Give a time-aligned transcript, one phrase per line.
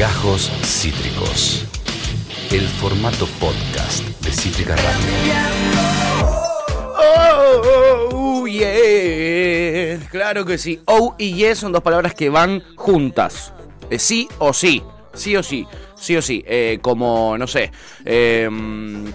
[0.00, 1.66] Gajos Cítricos.
[2.50, 5.12] El formato podcast de Cítrica Radio.
[6.96, 7.60] Oh,
[8.14, 9.98] oh, yeah.
[10.10, 10.80] Claro que sí.
[10.86, 13.52] Oh y yes son dos palabras que van juntas.
[13.90, 14.82] Eh, sí o sí.
[15.12, 15.66] Sí o sí.
[15.96, 16.42] Sí o sí.
[16.46, 17.70] Eh, como, no sé.
[18.06, 18.48] eh,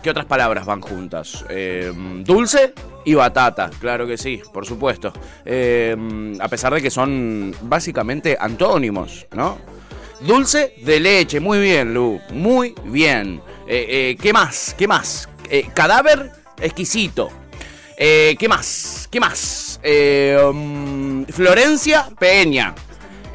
[0.03, 1.43] ¿Qué otras palabras van juntas?
[1.49, 2.75] Eh, dulce
[3.05, 3.71] y batata.
[3.79, 5.11] Claro que sí, por supuesto.
[5.45, 9.57] Eh, a pesar de que son básicamente antónimos, ¿no?
[10.21, 11.39] Dulce de leche.
[11.39, 12.19] Muy bien, Lu.
[12.31, 13.41] Muy bien.
[13.67, 14.75] Eh, eh, ¿Qué más?
[14.77, 15.29] ¿Qué más?
[15.49, 17.29] Eh, cadáver exquisito.
[17.97, 19.07] ¿Qué más?
[19.09, 19.79] ¿Qué más?
[19.83, 22.75] Um, Florencia Peña.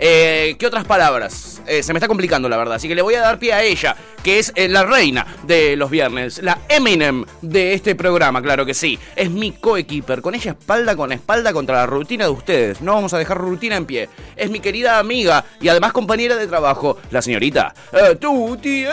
[0.02, 1.60] Eh, ¿Qué otras palabras?
[1.66, 3.62] Eh, se me está complicando la verdad, así que le voy a dar pie a
[3.62, 8.64] ella, que es eh, la reina de los viernes, la Eminem de este programa, claro
[8.64, 8.98] que sí.
[9.14, 12.80] Es mi coequiper, con ella espalda con espalda contra la rutina de ustedes.
[12.80, 14.08] No vamos a dejar rutina en pie.
[14.36, 18.86] Es mi querida amiga y además compañera de trabajo, la señorita eh, Tuti.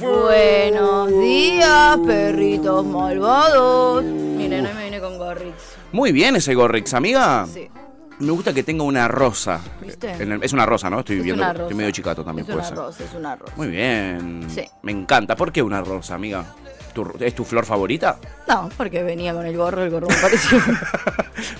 [0.00, 4.02] Buenos días, perritos malvados.
[4.02, 5.54] Miren, hoy me vine con Gorrix.
[5.92, 7.46] Muy bien ese Gorrix, amiga.
[7.52, 7.68] Sí.
[8.20, 9.60] Me gusta que tenga una rosa.
[9.80, 10.12] ¿Viste?
[10.12, 11.00] El- es una rosa, ¿no?
[11.00, 11.42] Estoy Es viendo.
[11.42, 13.52] una Estoy medio chicato también, Es puede una rosa, es una rosa.
[13.56, 14.46] Muy bien.
[14.48, 14.64] Sí.
[14.82, 15.34] Me encanta.
[15.36, 16.44] ¿Por qué una rosa, amiga?
[16.92, 18.18] ¿Tu- ¿Es tu flor favorita?
[18.46, 20.58] No, porque venía con el gorro, el gorro me pareció.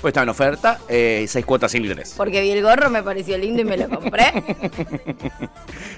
[0.01, 2.15] Pues está en oferta, eh, seis cuotas sin interés.
[2.17, 4.33] Porque vi el gorro, me pareció lindo y me lo compré.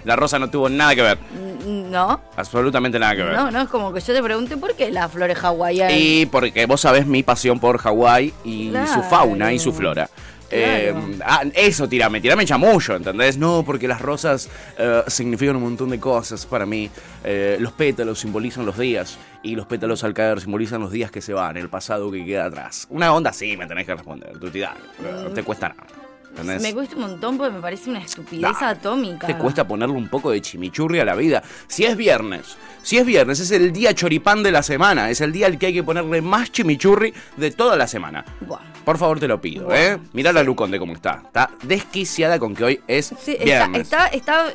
[0.04, 1.18] La rosa no tuvo nada que ver.
[1.64, 3.34] Mm, No, Absolutamente nada que ver.
[3.36, 5.92] no, no, es como que yo te pregunté por qué las flores hawaianas.
[5.96, 10.08] Y porque vos sabés mi pasión por Hawái y su fauna y su flora.
[10.50, 10.94] Eh,
[11.24, 13.36] ah, eso, tirame, tirame chamullo, ¿entendés?
[13.36, 16.90] No, porque las rosas eh, significan un montón de cosas para mí.
[17.24, 21.20] Eh, los pétalos simbolizan los días y los pétalos al caer simbolizan los días que
[21.20, 22.86] se van, el pasado que queda atrás.
[22.90, 26.05] Una onda así me tenés que responder, tu no te cuesta nada.
[26.42, 26.62] ¿Entendés?
[26.62, 29.26] Me cuesta un montón porque me parece una estupidez Nah, atómica.
[29.26, 31.42] Te cuesta ponerle un poco de chimichurri a la vida.
[31.66, 35.10] Si es viernes, si es viernes, es el día choripán de la semana.
[35.10, 38.24] Es el día al que hay que ponerle más chimichurri de toda la semana.
[38.40, 38.60] Buah.
[38.84, 39.98] Por favor, te lo pido, Bueno, ¿eh?
[40.12, 41.22] Mirá la Luconde cómo está.
[41.26, 43.82] Está desquiciada con que hoy es Sí, está, viernes.
[43.82, 44.46] está, está,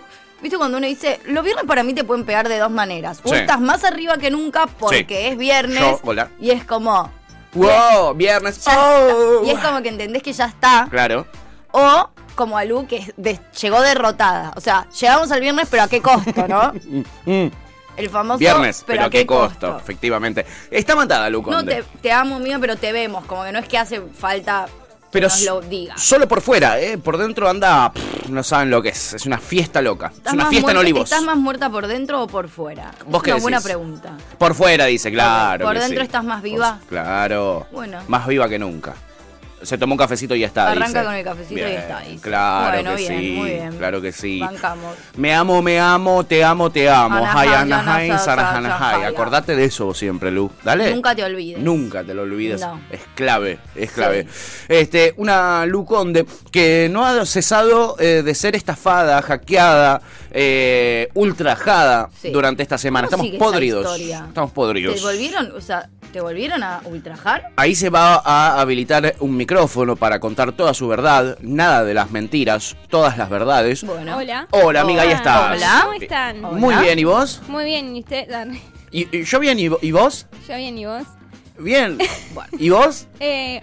[0.42, 3.20] viste cuando uno dice, los viernes para mí te pueden pegar de dos maneras.
[3.24, 3.36] O Sí.
[3.36, 5.26] estás más arriba que nunca porque Sí.
[5.28, 5.80] es viernes.
[5.80, 6.00] Yo.
[6.40, 7.12] Y es como,
[7.54, 8.14] ¡Wow!
[8.16, 8.66] Viernes.
[8.68, 9.42] ¡Oh!
[9.42, 9.46] está.
[9.46, 10.88] Y es como que entendés que ya está.
[10.90, 11.28] Claro.
[11.72, 14.54] O como a Lu que de- llegó derrotada.
[14.56, 16.74] O sea, llegamos al viernes, pero a qué costo, ¿no?
[17.26, 17.48] Mm,
[17.98, 20.46] El famoso Viernes, pero, a qué costo, efectivamente.
[20.72, 21.76] Está matada, No, Luconde.
[21.76, 23.26] te, te amo, mío, pero te vemos.
[23.26, 25.98] Como que no es que hace falta que Pero nos s- lo diga.
[25.98, 26.98] solo por fuera, ¿eh?
[26.98, 27.92] Por dentro anda.
[27.92, 29.14] pff, no saben lo que es.
[29.14, 30.08] Es una fiesta loca.
[30.08, 31.04] Es ¿Estás una fiesta en Olivos.
[31.04, 32.92] ¿Estás más muerta por dentro o por fuera?
[33.08, 34.14] ¿Vos es qué una buena pregunta.
[34.38, 35.66] Por fuera, dice, claro.
[35.66, 36.06] ¿Por que dentro sí.
[36.06, 36.80] estás más viva?
[36.88, 37.68] claro.
[37.74, 38.00] Bueno.
[38.08, 38.94] Más viva que nunca.
[39.64, 40.70] Se tomó un cafecito y ya está.
[40.72, 41.04] Arranca dice.
[41.04, 42.22] con el cafecito y Bien, está, dice.
[42.22, 43.32] Claro Bueno, que bien, sí.
[43.32, 43.78] muy bien.
[43.78, 44.40] Claro que sí.
[44.40, 44.96] Bancamos.
[45.18, 47.26] Me amo, me amo, te amo, te amo.
[47.26, 48.18] Hay, sarahanahai.
[48.70, 49.08] sahaya.
[49.08, 50.52] Acordate de eso siempre, Lu.
[50.64, 50.94] Dale.
[50.94, 51.60] Nunca te olvides.
[51.62, 52.62] Nunca te lo olvides.
[52.62, 52.82] No.
[52.90, 54.28] Es clave, es clave.
[54.68, 60.02] Este, una Lu Conde que no ha cesado eh, de ser estafada, hackeada,
[60.32, 62.32] eh, ultrajada Sí.
[62.32, 63.08] durante esta semana.
[63.10, 64.00] ¿Cómo Estamos podridos.
[64.00, 64.96] Estamos podridos.
[64.96, 67.50] ¿Te volvieron, o sea, te volvieron a ultrajar?
[67.56, 69.51] Ahí se va a habilitar un micrófono
[70.00, 73.84] para contar toda su verdad, nada de las mentiras, todas las verdades.
[73.84, 74.16] Bueno.
[74.16, 74.48] Hola.
[74.52, 75.18] Hola, amiga, ahí Hola.
[75.18, 75.58] estás.
[75.58, 75.80] Hola.
[75.84, 76.46] ¿Cómo están?
[76.46, 76.58] Hola.
[76.58, 77.42] Muy bien, ¿y vos?
[77.50, 78.32] Muy bien, ¿y usted?
[78.32, 78.46] Ah,
[78.92, 80.26] ¿Y, y yo bien, ¿y, y vos?
[80.48, 81.04] Yo bien, ¿y vos?
[81.60, 81.98] Bien.
[82.58, 83.08] ¿Y vos?
[83.20, 83.62] Eh,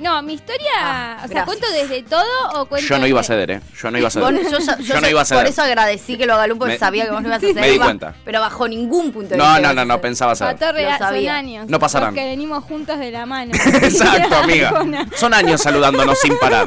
[0.00, 1.44] no, mi historia, Ah, o sea, gracias.
[1.46, 2.24] ¿cuento desde todo
[2.54, 3.60] o cuento Yo no iba a ceder, ¿eh?
[3.80, 4.34] Yo no iba a ceder.
[4.50, 5.42] Yo, ya- yo Yo no ya- iba a ceder.
[5.42, 7.54] Por eso agradecí que lo haga porque Me- sabía que vos no ibas a hacer.
[7.60, 8.14] Me di cuenta.
[8.24, 9.60] Pero bajo ningún punto de No, vista.
[9.60, 10.00] no, no, no hacer.
[10.02, 10.58] pensaba A hacer.
[10.58, 11.34] Torre, Lo son sabía.
[11.36, 11.66] años.
[11.68, 12.14] No pasarán.
[12.14, 13.52] Porque venimos juntos de la mano.
[13.82, 14.72] Exacto, amiga.
[15.16, 16.66] Son años saludándonos sin parar.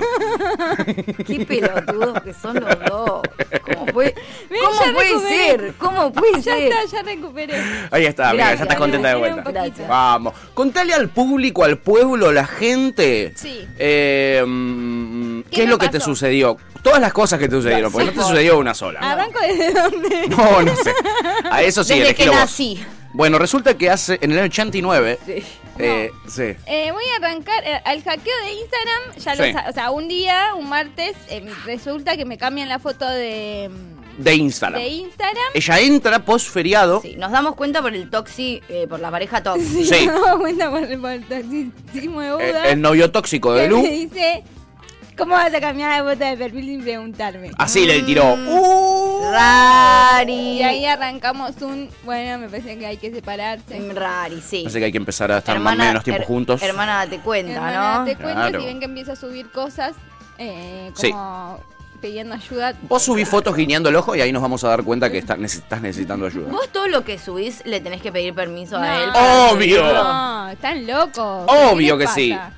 [1.25, 3.21] Qué pelotudos que son los dos.
[3.63, 4.15] ¿Cómo puede,
[4.49, 5.73] Ven, ¿cómo ya puede ser?
[5.77, 6.71] ¿Cómo puede Ya ser?
[6.73, 7.55] está, ya recuperé.
[7.91, 9.43] Ahí está, amiga, Gracias, ya estás contenta de vuelta.
[9.87, 10.33] Vamos.
[10.53, 13.22] Contale al público, al pueblo, la gente.
[13.35, 13.67] Sí.
[13.77, 16.57] eh, mm, ¿Qué, ¿Qué es lo que te sucedió?
[16.81, 18.99] Todas las cosas que te sucedieron, porque no te sucedió una sola.
[18.99, 20.27] ¿Arranco desde dónde?
[20.29, 20.91] No, no sé.
[21.49, 22.35] A eso sí, Desde que vos.
[22.35, 22.83] nací.
[23.13, 25.19] Bueno, resulta que hace en el año 89.
[25.25, 25.43] Sí.
[25.79, 26.41] eh, sí.
[26.65, 29.01] Eh, voy a arrancar eh, al hackeo de Instagram.
[29.17, 29.53] Ya Sí.
[29.63, 31.15] lo o sea, un día, un martes,
[31.65, 33.69] resulta que me cambian la foto de,
[34.17, 34.81] De Instagram.
[34.81, 35.43] de Instagram.
[35.53, 37.01] Ella entra post feriado.
[37.01, 39.85] Sí, nos damos cuenta por el toxi, eh, por la pareja toxi.
[39.85, 40.05] Sí.
[40.07, 42.69] Me doy cuenta por el, por el toxicismo de eh, Buda.
[42.69, 43.81] el novio tóxico de que Lu.
[43.81, 44.43] me dice,
[45.17, 47.51] ¿cómo vas a cambiar la foto de perfil sin preguntarme?
[47.57, 48.35] Así le tiró.
[48.35, 48.47] Mm.
[48.49, 50.33] Uh, Rari.
[50.33, 53.93] Y ahí arrancamos un, bueno, me parece que hay que separarse.
[53.93, 54.63] Rari, sí.
[54.67, 56.61] Así que hay que empezar a estar más menos tiempo her- juntos.
[56.61, 58.05] Hermana, date cuenta, Hermana, ¿no?
[58.05, 58.59] te cuento Claro.
[58.59, 59.93] si ven que empieza a subir cosas,
[60.37, 61.11] eh, Sí.
[62.03, 62.73] Pidiendo ayuda.
[62.83, 65.37] Vos subís fotos guiñando el ojo y ahí nos vamos a dar cuenta que está-
[65.37, 66.51] neces- estás necesitando ayuda.
[66.51, 68.83] Vos todo lo que subís le tenés que pedir permiso No.
[68.83, 69.09] a él.
[69.55, 69.81] Obvio.
[69.93, 71.45] No, están locos.
[71.47, 72.31] Obvio ¿Qué que les sí.
[72.33, 72.53] pasa?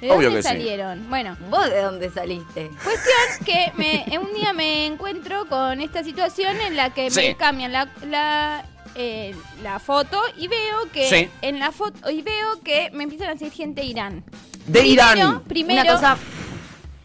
[0.00, 0.48] ¿De Obvio dónde que sí.
[0.48, 1.10] salieron?
[1.10, 2.70] Bueno, ¿Vos de dónde saliste?
[2.84, 7.20] cuestión que me, un día me encuentro con esta situación en la que Sí.
[7.20, 8.64] me cambian la, la,
[8.94, 9.34] eh,
[9.64, 11.28] la foto y veo que Sí.
[11.42, 14.24] en la foto y veo que me empiezan a decir gente de Irán.
[14.66, 15.42] De Primero- Irán.
[15.48, 16.16] Primero, Una cosa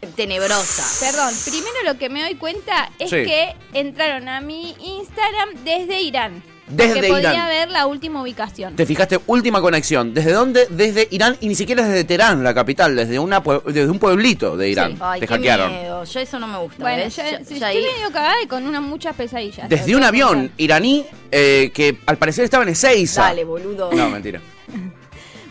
[0.06, 0.84] tenebrosa.
[1.04, 3.16] Perdón, primero lo que me doy cuenta es Sí.
[3.24, 6.42] que entraron a mi Instagram desde Irán.
[6.66, 7.46] Desde que podía Irán.
[7.48, 8.74] ver la última ubicación.
[8.74, 10.14] Te fijaste, última conexión.
[10.14, 10.66] ¿Desde dónde?
[10.70, 14.56] Desde Irán y ni siquiera desde Teherán, la capital, desde una pue- desde un pueblito
[14.56, 14.96] de Irán.
[14.98, 15.70] Ay, Te qué hackearon.
[15.70, 16.04] miedo.
[16.04, 16.82] Yo eso no me gusta.
[16.82, 17.16] Bueno, ¿ves?
[17.16, 19.68] yo, estoy ahí- medio cagada y con unas muchas pesadillas.
[19.68, 23.20] Desde un avión iraní eh, que al parecer estaba en Ezeiza.
[23.24, 23.92] Dale, boludo.
[23.92, 24.40] No, mentira.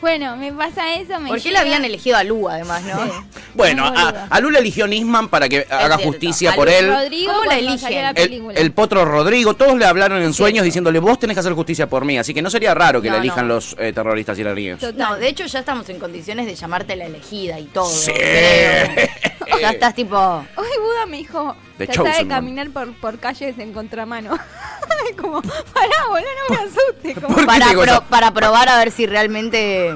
[0.03, 1.17] Bueno, me pasa eso.
[1.21, 3.23] Me ¿Por qué le llega- habían elegido a Lu, además, no?
[3.53, 6.03] Bueno, a, a Lula eligió Nisman para que haga cierto.
[6.07, 6.89] justicia A por Lu- él.
[6.89, 7.93] Rodrigo ¿Cómo la eligen?
[8.01, 8.59] la El, película.
[8.59, 12.03] el potro Rodrigo, todos le hablaron en sueños diciéndole, vos tenés que hacer justicia por
[12.03, 13.53] mí, así que no sería raro que No, le elijan no.
[13.53, 14.79] los eh, terroristas iraníes.
[14.95, 17.87] No, de hecho ya estamos en condiciones de llamarte la elegida y todo.
[17.89, 18.11] Sí.
[18.11, 19.07] creo.
[19.61, 20.17] Ya estás tipo...
[20.17, 24.37] Hoy Buda me dijo, The tratá de caminar por, por calles en contramano.
[25.21, 27.15] como, pará, boludo, no me asustes.
[27.15, 29.95] Como, ¿Por qué Para, pro- para probar a ver si realmente...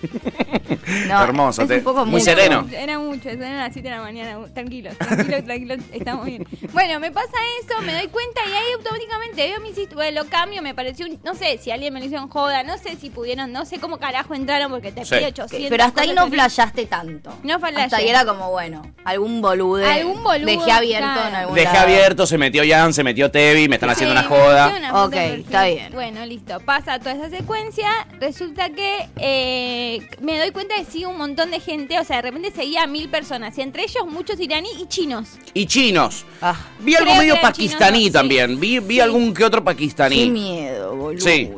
[1.08, 2.24] No, Hermoso, es te- un poco muy mucho.
[2.24, 2.66] sereno.
[2.72, 4.38] Era mucho, eran las 7 de la mañana.
[4.52, 6.46] Tranquilo, tranquilo, tranquilo, estamos bien.
[6.72, 10.28] Bueno, me pasa eso, me doy cuenta y ahí automáticamente veo mi sitio, bueno, lo
[10.28, 12.96] cambio, me pareció, un- no sé si alguien me lo hizo en joda, no sé
[12.96, 15.14] si pudieron, no sé cómo carajo entraron porque te Sí.
[15.16, 15.70] pide 800.
[15.70, 17.32] Pero hasta ahí no flashaste tanto.
[17.42, 17.80] No flashé.
[17.82, 19.88] Hasta ahí era como, bueno, algún boludo.
[19.88, 21.28] Algún boludo, Dejé abierto claro.
[21.28, 21.86] en algún Dejé lado.
[21.86, 24.74] abierto, se metió Jan, se metió Tevi, me están haciendo Sí, una me joda.
[24.76, 25.92] una Ok, está bien.
[25.92, 26.58] Bueno, listo.
[26.60, 27.88] Pasa toda esa secuencia.
[28.18, 29.89] Resulta que eh,
[30.20, 31.98] me doy cuenta que sigue un montón de gente.
[31.98, 33.56] O sea, de repente seguía a mil personas.
[33.58, 35.30] Y entre ellos muchos iraní y chinos.
[35.54, 36.24] Y chinos.
[36.40, 38.12] Ah, Vi algo Creo medio pakistaní chinos, sí.
[38.12, 38.60] también.
[38.60, 39.00] Vi, vi Sí.
[39.00, 40.30] algún que otro qué pakistaní.
[40.30, 41.20] miedo, boludo.
[41.26, 41.50] Sí.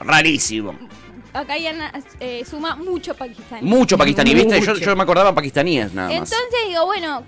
[0.00, 0.74] Rarísimo.
[1.34, 3.68] Acá ya eh, suma mucho pakistaní.
[3.68, 4.60] Mucho pakistaní, ¿viste?
[4.60, 4.84] Yo, Mucho.
[4.84, 6.16] yo me acordaba pakistaníes nada más.
[6.32, 7.24] Entonces digo, bueno,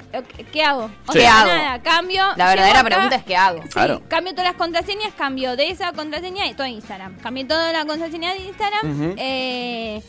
[0.52, 0.88] ¿qué hago?
[1.06, 1.18] O Sí.
[1.18, 1.46] sea, ¿Qué hago?
[1.48, 2.22] nada, cambio.
[2.36, 3.62] La verdadera acá, pregunta es ¿qué hago?
[3.64, 4.02] Sí, Claro.
[4.08, 7.16] cambio todas las contraseñas, cambio de esa contraseña y todo Instagram.
[7.18, 9.14] Cambié toda la contraseña de Instagram.
[9.18, 10.00] Eh,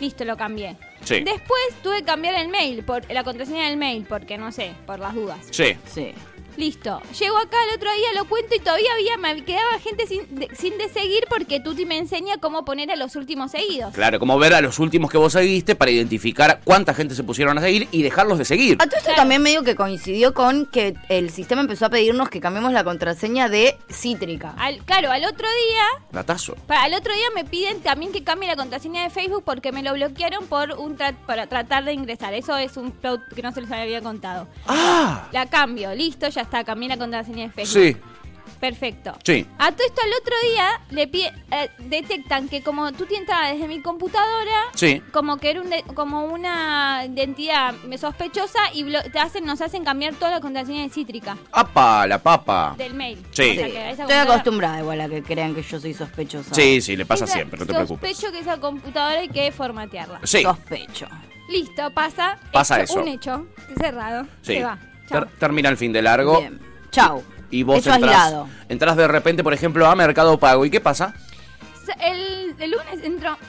[0.00, 0.76] listo, lo cambié.
[1.04, 1.20] Sí.
[1.20, 4.98] Después tuve que cambiar el mail, por la contraseña del mail, porque no sé, por
[4.98, 5.38] las dudas.
[5.50, 5.76] Sí.
[5.86, 6.12] Sí.
[6.56, 7.00] Listo.
[7.18, 10.48] Llego acá el otro día, lo cuento y todavía había, me quedaba gente sin de,
[10.54, 13.92] sin de seguir porque Tuti me enseña cómo poner a los últimos seguidos.
[13.94, 17.58] Claro, como ver a los últimos que vos seguiste para identificar cuánta gente se pusieron
[17.58, 18.74] a seguir y dejarlos de seguir.
[18.80, 19.16] A todo esto Claro.
[19.22, 23.48] también medio que coincidió con que el sistema empezó a pedirnos que cambiemos la contraseña
[23.48, 24.54] de Cítrica.
[24.56, 26.54] Al, claro, al otro día Datazo.
[26.66, 29.82] Para al otro día me piden también que cambie la contraseña de Facebook porque me
[29.82, 32.32] lo bloquearon por un tra- para tratar de ingresar.
[32.34, 34.46] Eso es un plot que no se les había contado.
[34.66, 35.28] ¡Ah!
[35.32, 37.82] La cambio, listo, ya está, cambié la contraseña de Facebook.
[37.82, 37.96] Sí,
[38.60, 39.12] Perfecto.
[39.24, 39.46] sí.
[39.58, 43.68] A todo esto al otro día le eh, detectan que como tú te entrabas desde
[43.68, 45.02] mi computadora, Sí.
[45.12, 50.14] como que era un de- como una identidad sospechosa y te hacen, nos hacen cambiar
[50.14, 52.06] toda la contraseña de Cítrica ¡Apa!
[52.06, 52.74] La papa.
[52.78, 53.18] del mail.
[53.32, 53.42] Sí.
[53.42, 53.54] O Sí.
[53.56, 56.54] sea que esa Estoy computadora- acostumbrada igual a que crean que yo soy sospechosa.
[56.54, 58.10] Sí, sí, le pasa esa- siempre, no te preocupes.
[58.16, 60.20] Sospecho que esa computadora hay que formatearla.
[60.22, 61.06] Sí, Sospecho.
[61.50, 62.38] Listo, pasa.
[62.52, 63.02] Pasa hecho, eso.
[63.02, 63.46] Un hecho
[63.78, 64.24] cerrado.
[64.42, 64.54] sí.
[64.54, 64.78] Se va.
[65.08, 66.60] Ter- termina el fin de largo Bien.
[66.90, 67.22] Chau.
[67.50, 68.34] y vos entras,
[68.68, 70.64] entras de repente, por ejemplo, a Mercado Pago.
[70.64, 71.14] ¿Y qué pasa?
[72.00, 73.36] El, el lunes entró.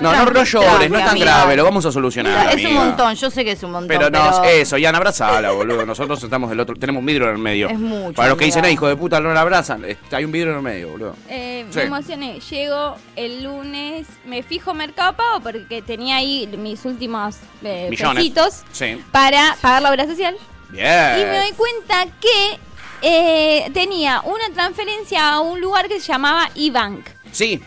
[0.00, 1.24] No, no, no llores, no es tan amiga.
[1.38, 2.58] grave, lo vamos a Mira, solucionar.
[2.58, 3.88] es un montón, yo sé que es un montón.
[3.88, 5.84] Pero Pero, no, eso, Jan, abrazala, boludo.
[5.84, 7.68] Nosotros estamos del otro, tenemos un vidrio en el medio.
[7.68, 8.64] Es mucho, Para los que dicen.
[8.64, 11.16] "Eh, hijo de puta, no la abrazan, hay un vidrio en el medio, boludo.
[11.28, 11.78] eh, Sí.
[11.78, 12.40] Me emocioné.
[12.40, 18.16] Llego el lunes, me fijo Mercado Pago porque tenía ahí mis últimos eh, Millones.
[18.16, 18.98] pesitos Sí.
[19.12, 20.36] para pagar la obra social.
[20.70, 21.20] Bien.
[21.20, 22.58] Y me doy cuenta que
[23.02, 27.06] eh, tenía una transferencia a un lugar que se llamaba eBank.
[27.32, 27.60] Sí,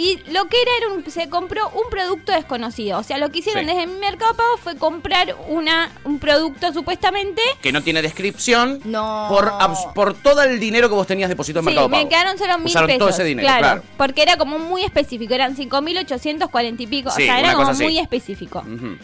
[0.00, 3.00] Y lo que era, era un, se compró un producto desconocido.
[3.00, 3.66] O sea, lo que hicieron Sí.
[3.74, 7.42] desde mi Mercado Pago fue comprar una, un producto supuestamente.
[7.60, 8.80] que no tiene descripción.
[8.84, 9.26] No.
[9.28, 9.52] Por,
[9.94, 12.08] por todo el dinero que vos tenías depositado en Sí, Mercado me Pago.
[12.10, 12.98] quedaron solo mil Usaron pesos.
[13.00, 13.82] todo ese dinero, claro.
[13.96, 15.34] Porque era como muy específico.
[15.34, 17.10] Eran 5.840 y pico.
[17.10, 18.60] Sí, o sea, era como muy específico.
[18.60, 18.96] Ujú.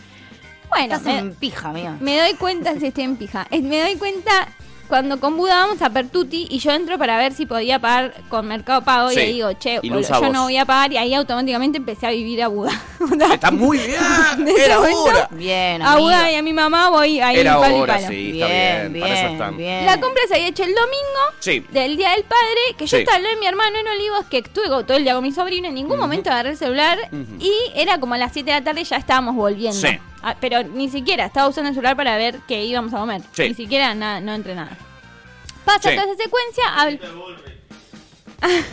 [0.75, 1.97] Bueno, Estás me, en pija, amiga.
[2.01, 3.47] me doy cuenta si estoy en pija.
[3.51, 4.49] Eh, Me doy cuenta
[4.89, 8.47] cuando con Buda vamos a Pertuti y yo entro para ver si podía pagar con
[8.47, 10.31] Mercado Pago Sí, y ahí digo, che, y boludo, yo vos.
[10.33, 12.71] no voy a pagar y ahí automáticamente empecé a vivir a Buda.
[13.33, 13.99] Está muy bien.
[14.45, 15.29] ¿De ese Era hora.
[15.31, 18.09] Bien, a Buda y a mi mamá voy ahí Era palo y hora, palo.
[18.09, 18.49] sí, Bien, está
[18.83, 18.93] bien.
[18.93, 19.57] bien, Para eso están.
[19.57, 19.87] bien.
[19.87, 21.65] La compra se había hecho el domingo Sí.
[21.71, 23.03] del Día del Padre, que yo Sí.
[23.03, 25.69] estaba hablando de mi hermano en Olivos, que estuve todo el día con mi sobrino,
[25.69, 26.99] en ningún momento agarré el celular
[27.41, 29.81] y era como a las 7 de la tarde ya estábamos volviendo.
[29.81, 29.99] Sí.
[30.27, 33.21] Ah, pero ni siquiera, estaba usando el celular para ver qué íbamos a comer.
[33.33, 33.43] Sí.
[33.49, 34.75] Ni siquiera nada, no entre nada.
[35.67, 35.97] Pasa Sí.
[35.97, 36.99] toda esa secuencia, hablo,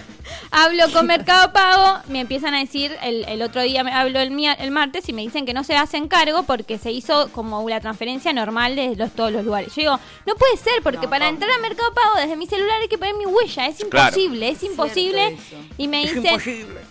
[0.51, 4.31] hablo con Mercado Pago, me empiezan a decir, el, el otro día me hablo el,
[4.59, 7.79] el martes y me dicen que no se hacen cargo porque se hizo como la
[7.79, 9.69] transferencia normal de los, todos los lugares.
[9.75, 12.87] Yo digo, no puede ser porque para entrar a Mercado Pago desde mi celular hay
[12.87, 14.07] que poner mi huella, es Claro.
[14.09, 15.37] imposible, es imposible.
[15.77, 16.25] Y me Es dicen...
[16.33, 16.81] imposible.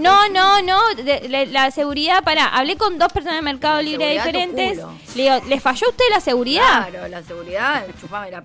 [0.00, 4.12] No, no, no, de- de- la seguridad, para, hablé con dos personas de Mercado Libre
[4.12, 4.78] diferentes.
[5.14, 6.88] Le digo, ¿le falló a usted la seguridad?
[6.90, 8.42] Claro, la seguridad, chupame la,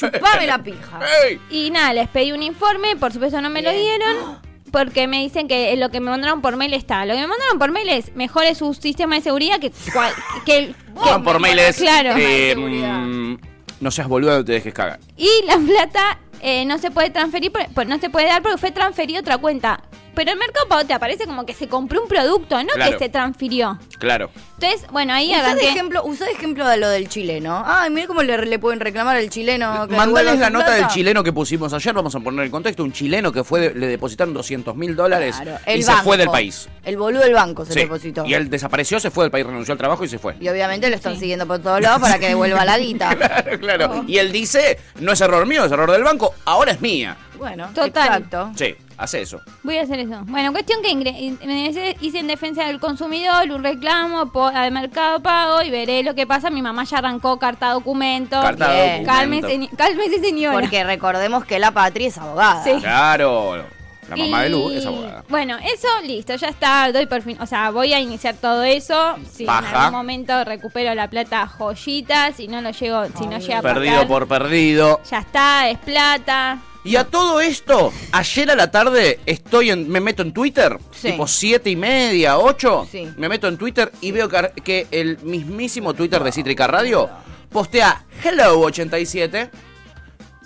[0.00, 1.00] chupame la pija.
[1.26, 1.40] ¡Ey!
[1.50, 4.38] Y nada, les pedí un informe, por supuesto no me lo dieron.
[4.70, 7.04] Porque me dicen que lo que me mandaron por mail está.
[7.04, 10.14] Lo que me mandaron por mail es mejore su sistema de seguridad que cual-
[10.46, 11.76] que, el- que- por mail es.
[11.78, 12.10] Claro.
[12.16, 13.36] eh, mm,
[13.80, 15.00] no seas boludo, no te dejes cagar.
[15.16, 18.70] Y la plata eh, no se puede transferir, por- no se puede dar porque fue
[18.72, 19.80] transferido a otra cuenta.
[20.12, 22.92] Pero el Mercado Pago te aparece como que se compró un producto, no Claro.
[22.92, 23.78] que se transfirió.
[24.00, 24.28] Claro.
[24.60, 27.62] Entonces, bueno, ahí Usá de ejemplo, usá de ejemplo de lo del chileno.
[27.64, 29.86] Ay, mira cómo le, le pueden reclamar al chileno.
[29.88, 32.82] que Mandales la nota del chileno que pusimos ayer, vamos a poner en contexto.
[32.82, 36.28] Un chileno que fue de- le depositaron 200 mil dólares Claro, y se fue del
[36.28, 36.68] país.
[36.84, 37.78] El boludo del banco se Sí.
[37.80, 38.26] depositó.
[38.26, 40.34] Y él desapareció, se fue del país, renunció al trabajo y se fue.
[40.40, 43.14] Y obviamente lo están siguiendo por todos lados para que devuelva la guita.
[43.16, 44.04] Claro, claro.
[44.08, 47.16] Y él dice, no es error mío, es error del banco, ahora es mía.
[47.38, 47.88] Bueno, Total.
[48.06, 48.50] exacto.
[48.54, 49.40] Sí, hace eso.
[49.62, 50.20] Voy a hacer eso.
[50.26, 55.70] Bueno, cuestión que ingre- hice en defensa del consumidor un reclamo al Mercado Pago y
[55.70, 56.50] veré lo que pasa.
[56.50, 58.40] Mi mamá ya arrancó carta documento.
[58.40, 59.06] Carta documento.
[59.10, 60.58] Cálmese, ni- cálmese, señora.
[60.58, 62.62] Porque recordemos que la patria es abogada.
[62.62, 62.72] Sí.
[62.80, 63.64] Claro.
[64.10, 65.24] La mamá de Lu es abogada.
[65.28, 69.16] Bueno, eso listo, ya está, doy por fin, o sea, voy a iniciar todo eso.
[69.32, 69.86] Si en Paja.
[69.86, 74.06] algún momento recupero la plata joyita, si no lo llego, si no llega a Perdido
[74.06, 75.00] por perdido.
[75.10, 76.58] ya está, es plata.
[76.82, 81.10] Y a todo esto, ayer a la tarde estoy en, me meto en Twitter, Sí.
[81.10, 83.06] tipo siete y media, ocho, Sí.
[83.18, 87.08] me meto en Twitter y veo que, que el mismísimo Twitter de Cítrica Radio
[87.50, 89.50] postea Hello87,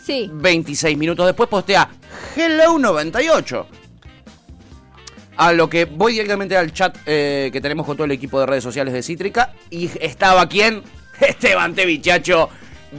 [0.04, 0.28] Sí.
[0.32, 1.88] 26 minutos después postea
[2.36, 3.66] Hello98.
[5.36, 8.46] A lo que voy directamente al chat eh, que tenemos con todo el equipo de
[8.46, 9.52] redes sociales de Cítrica.
[9.70, 10.82] Y estaba quién?
[11.20, 12.50] Esteban Tevichacho.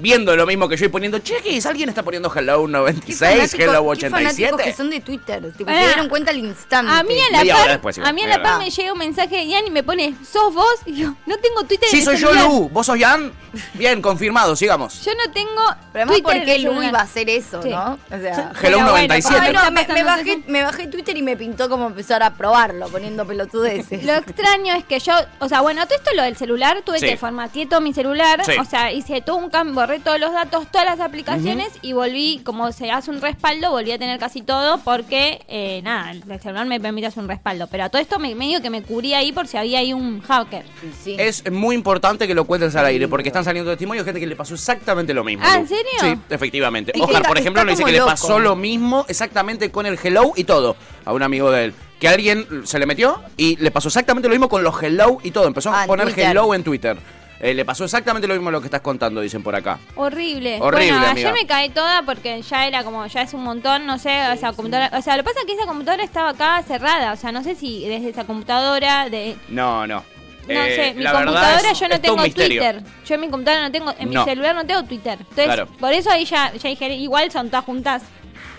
[0.02, 3.62] Viendo lo mismo que yo y poniendo, cheques, alguien está poniendo Hello Qué 96, fanático-
[3.64, 4.74] Hello qué fanáticos que 87.
[4.78, 5.52] son de Twitter.
[5.58, 6.92] Tipo, se dieron cuenta al instante.
[6.92, 9.00] A mí a la Media par, después, a mí a la par me llega un
[9.00, 10.76] mensaje de Ian y me pone, ¿sos vos?
[10.86, 12.50] Y yo, no tengo Twitter Sí, en soy el yo, celular.
[12.50, 12.70] Lu.
[12.70, 13.32] ¿Vos sos Jan?
[13.74, 15.04] Bien, confirmado, sigamos.
[15.06, 15.62] Yo no tengo
[15.94, 17.70] Pero además, Twitter ¿por qué el Lu iba a hacer eso, Sí.
[17.70, 17.94] no?
[17.94, 18.52] O sea...
[18.52, 19.40] Hello Pero bueno, 97.
[19.42, 22.88] Ay, no, Está me, bajé, me bajé Twitter y me pintó como empezar a probarlo,
[22.90, 24.04] poniendo pelotudeces.
[24.06, 27.06] Lo extraño es que yo, o sea, bueno, todo esto lo del celular, tuve Sí.
[27.08, 28.54] que formateé todo mi celular, Sí.
[28.60, 32.42] o sea, hice todo un cambio, borré todos los datos, todas las aplicaciones y volví,
[32.44, 36.66] como se hace un respaldo, volví a tener casi todo porque, eh, nada, el celular
[36.66, 37.68] me permite hacer un respaldo.
[37.68, 40.22] Pero a todo esto me medio que me cubrí ahí por si había ahí un
[40.22, 40.66] hacker.
[41.04, 41.16] Sí.
[41.20, 44.28] Es muy importante que lo cuentes al aire porque están saliendo testimonios de gente que
[44.28, 45.44] le pasó exactamente lo mismo.
[45.46, 45.62] Ah, Lu.
[45.62, 45.92] ¿en serio?
[46.02, 46.92] Sí, efectivamente.
[47.00, 50.32] Oscar, está- por ejemplo, nos dice que le pasó lo mismo exactamente con el hello
[50.36, 50.76] y todo
[51.06, 51.74] a un amigo de él.
[52.00, 55.32] Que alguien se le metió y le pasó exactamente lo mismo con los hello y
[55.32, 55.48] todo.
[55.48, 56.32] Empezó Ah, a en poner Twitter.
[56.32, 56.98] hello en Twitter.
[57.40, 59.78] Eh, le pasó exactamente lo mismo lo que estás contando, dicen por acá.
[59.96, 60.58] Horrible.
[60.62, 61.30] Horrible, bueno, amiga.
[61.30, 64.54] ayer me caí toda porque ya era como, ya es un montón, no sé, esa
[64.54, 64.98] computadora.
[64.98, 67.12] O sea, lo que pasa es que esa computadora estaba acá cerrada.
[67.12, 69.36] O sea, no sé si desde esa computadora de.
[69.50, 70.04] No, no.
[70.48, 72.16] No Eh, sé, mi la computadora es- yo no tengo.
[72.24, 72.84] Twitter.
[73.06, 74.20] Yo en mi computadora no tengo, en No.
[74.24, 75.18] mi celular no tengo Twitter.
[75.20, 75.68] Entonces, Claro.
[75.80, 78.04] por eso ahí ya, ya dije, igual son todas juntas.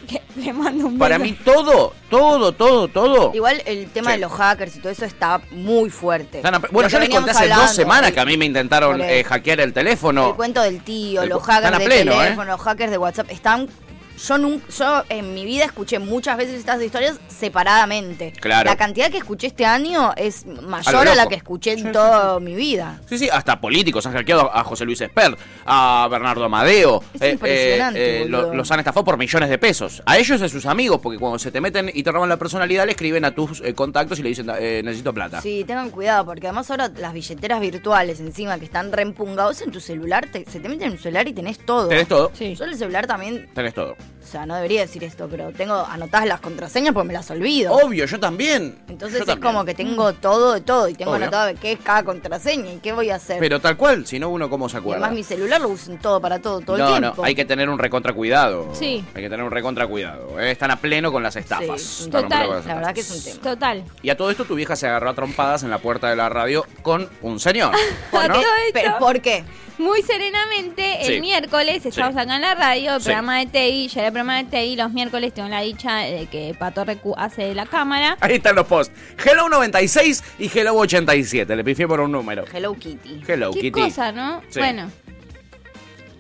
[0.07, 1.31] Que le mando un Para beso.
[1.31, 3.33] mí todo, todo, todo, todo.
[3.35, 4.17] Igual el tema Sí.
[4.17, 6.43] de los hackers y todo eso está muy fuerte.
[6.71, 9.61] Bueno, yo les conté hace dos semanas el- que a mí me intentaron eh, hackear
[9.61, 10.29] el teléfono.
[10.31, 12.25] El cuento del tío, El los hackers de pleno, ¿eh?
[12.25, 13.69] teléfono, los hackers de WhatsApp, están...
[14.17, 18.33] Yo, nun- yo en mi vida escuché muchas veces estas historias separadamente.
[18.41, 18.71] Claro.
[18.71, 21.93] La cantidad que escuché este año es mayor a, la que escuché Sí, en sí,
[21.93, 23.01] toda mi vida.
[23.09, 27.03] Sí, sí, hasta políticos han hackeado a José Luis Esper, a Bernardo Amadeo.
[27.21, 28.55] Es impresionante, lo- boludo.
[28.55, 30.03] los han estafado por millones de pesos.
[30.07, 32.37] A ellos y a sus amigos, porque cuando se te meten y te roban la
[32.37, 35.41] personalidad, le escriben a tus eh, contactos y le dicen, eh, necesito plata.
[35.41, 39.81] Sí, tengan cuidado, porque además ahora las billeteras virtuales encima que están reempungados en tu
[39.81, 41.89] celular, te- se te meten en tu celular y tenés todo.
[41.89, 42.31] Tenés todo.
[42.35, 42.55] Sí.
[42.55, 43.97] Yo en el celular también, Tenés todo.
[44.23, 47.73] O sea, no debería decir esto, pero tengo anotadas las contraseñas porque me las olvido.
[47.75, 48.77] Obvio, yo también.
[48.89, 49.53] Entonces Yo es también.
[49.53, 51.23] como que tengo todo de todo y tengo Obvio.
[51.23, 53.39] anotado qué es cada contraseña y qué voy a hacer.
[53.39, 55.05] Pero tal cual, si no uno cómo se y acuerda.
[55.07, 57.15] además mi celular lo uso en todo para todo, todo no, el tiempo.
[57.19, 58.69] no, hay que tener un recontra cuidado.
[58.75, 59.05] Sí.
[59.15, 60.41] Hay que tener un recontra cuidado.
[60.41, 60.51] eh.
[60.51, 61.81] Están a pleno con las estafas.
[61.81, 62.49] Sí, total.
[62.67, 63.41] La verdad que es un tema.
[63.43, 63.85] Total.
[64.03, 66.29] Y a todo esto tu vieja se agarró a trompadas en la puerta de la
[66.29, 67.73] radio con un señor.
[68.11, 68.41] ¿Por ¿no?
[68.73, 69.45] ¿Pero por qué?
[69.79, 71.13] Muy serenamente, Sí.
[71.15, 73.05] el miércoles, estábamos acá en la radio, el Sí.
[73.05, 74.77] programa de TI, programa de Teddy.
[74.77, 78.17] Los miércoles tengo la dicha de que Pato Recu hace de la cámara.
[78.21, 78.93] Ahí están los posts.
[79.25, 81.57] Hello 96 y Hello 87.
[81.57, 82.45] Le pifié por un número.
[82.53, 83.23] Hello Kitty.
[83.27, 83.71] Hello, Qué Kitty.
[83.83, 84.43] cosa, ¿no?
[84.51, 84.59] Sí.
[84.61, 84.91] Bueno.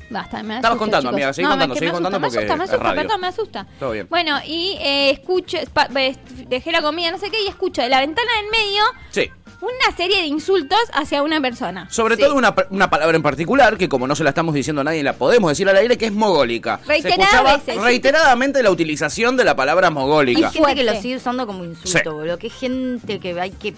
[0.09, 1.15] Basta, me Estabas contando, chicos.
[1.15, 2.71] amiga, seguí No, contando, es que seguí me contando asusta, porque me asusta, me es
[2.71, 3.03] asusta, radio.
[3.03, 3.67] perdón, me asusta.
[3.81, 4.07] Todo bien.
[4.09, 5.89] Bueno, y eh, escucho, pa-
[6.49, 9.31] dejé la comida, no sé qué, y escucho de la ventana del medio Sí.
[9.61, 11.89] una serie de insultos hacia una persona.
[11.91, 12.23] Sobre Sí.
[12.23, 15.03] todo una, una palabra en particular, que como no se la estamos diciendo a nadie,
[15.03, 16.79] la podemos decir al aire, que es mogólica.
[16.83, 17.83] Se Reiteradas escuchaba veces.
[17.83, 20.51] reiteradamente la utilización de la palabra Hay mogólica.
[20.51, 22.09] gente que lo sigue usando como insulto, Sí.
[22.09, 22.39] boludo.
[22.39, 23.75] Que gente que hay que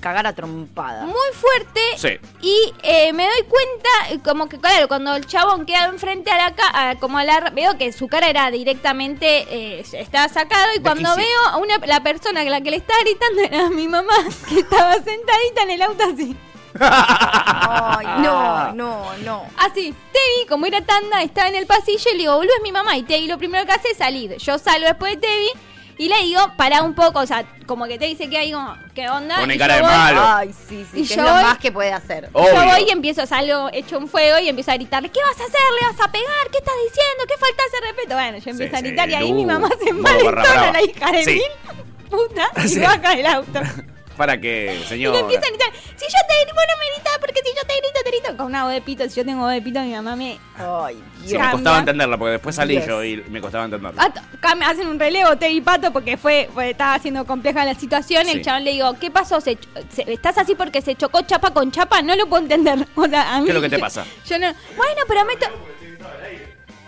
[0.00, 1.04] cagar a trompada.
[1.04, 1.80] Muy fuerte.
[1.96, 2.18] Sí.
[2.42, 6.54] Y eh, me doy cuenta, como que, claro, cuando el chabón queda enfrente a la
[6.54, 7.50] cara, como a la.
[7.50, 9.46] Veo que su cara era directamente.
[9.50, 10.66] Eh, estaba sacado.
[10.76, 13.88] Y cuando veo a una, la persona a la que le estaba gritando era mi
[13.88, 14.14] mamá,
[14.48, 16.36] que estaba sentadita en el auto así.
[16.78, 19.46] Ay, no, no, no.
[19.56, 22.72] Así, Tevi, como era tanda, estaba en el pasillo y le digo, boludo, es mi
[22.72, 22.96] mamá.
[22.96, 24.36] Y Tevi lo primero que hace es salir.
[24.36, 25.50] Yo salgo después de Tevi
[25.98, 28.76] y le digo, pará un poco, o sea, como que Tevi se queda ahí como,
[28.94, 29.36] ¿qué onda?
[29.38, 30.20] Pone Y cara de voy- malo.
[30.24, 31.00] Ay, sí, sí.
[31.00, 32.28] Y que yo es lo voy- más que puede hacer.
[32.32, 32.54] Obvio.
[32.54, 35.44] Yo voy y empiezo, salgo hecho un fuego y empiezo a gritarle, ¿qué vas a
[35.44, 35.60] hacer?
[35.80, 36.50] ¿Le vas a pegar?
[36.52, 37.24] ¿Qué estás diciendo?
[37.26, 38.14] ¿Qué falta de respeto?
[38.14, 40.82] Bueno, yo empiezo Sí, a gritar sí, y ahí Lu, mi mamá se envalentona, la
[40.82, 41.30] hija de Sí.
[41.32, 42.80] mil puta, y Sí.
[42.80, 43.60] baja del auto.
[44.16, 45.14] Para que, Y le señor.
[45.16, 48.00] empieza a gritar, si yo te grito, bueno, me gritas, porque si yo te grito,
[48.04, 48.36] te grito.
[48.36, 50.38] Con una voz de pito, si yo tengo voz de pito, mi mamá me...
[50.56, 51.32] Ay, Sí, Dios.
[51.32, 51.50] me Cambia.
[51.52, 54.10] costaba entenderla, porque después salí yo y me costaba entenderla.
[54.40, 58.24] Cam- hacen un relevo, Teddy y Pato, porque fue, estaba siendo compleja la situación.
[58.24, 58.30] Sí.
[58.32, 59.40] El chabón le digo, ¿qué pasó?
[59.40, 59.58] ¿Se
[59.96, 62.00] ¿Estás así porque se chocó chapa con chapa?
[62.02, 62.86] No lo puedo entender.
[62.96, 64.04] O sea, a mí, ¿Qué es lo que te pasa?
[64.26, 64.46] Yo no.
[64.76, 65.46] Bueno, pero me, to-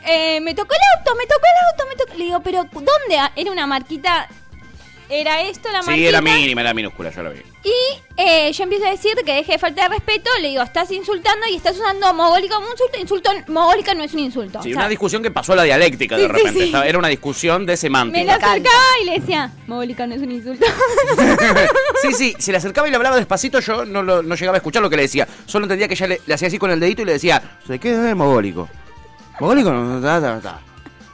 [0.06, 2.18] eh, me tocó el auto, me tocó el auto, me tocó.
[2.18, 3.18] Le digo, ¿pero dónde?
[3.18, 4.28] Ah, Era una marquita.
[5.10, 5.94] ¿Era esto la marquita?
[5.94, 7.40] Sí, era mínima, era minúscula, yo la vi.
[7.64, 7.72] Y
[8.18, 10.28] eh, yo empiezo a decir que deje de falta de respeto.
[10.42, 12.98] Le digo, estás insultando y estás usando mogólica como un insulto.
[13.00, 14.62] Insulto mogólica no es un insulto.
[14.62, 16.66] Sí, O sea, una discusión que pasó a la dialéctica de Sí, repente.
[16.66, 16.72] sí.
[16.84, 18.24] Era una discusión de me semántica.
[18.26, 20.66] la acercaba y le decía, mogólica no es un insulto.
[22.02, 24.58] Sí, sí, se le acercaba y le hablaba despacito, yo no, lo- no llegaba a
[24.58, 25.26] escuchar lo que le decía.
[25.46, 27.78] Solo entendía que ella le, le hacía así con el dedito y le decía, ¿de
[27.80, 28.68] qué es mogólico?
[29.40, 30.60] Mogólico no, ta, ta, ta.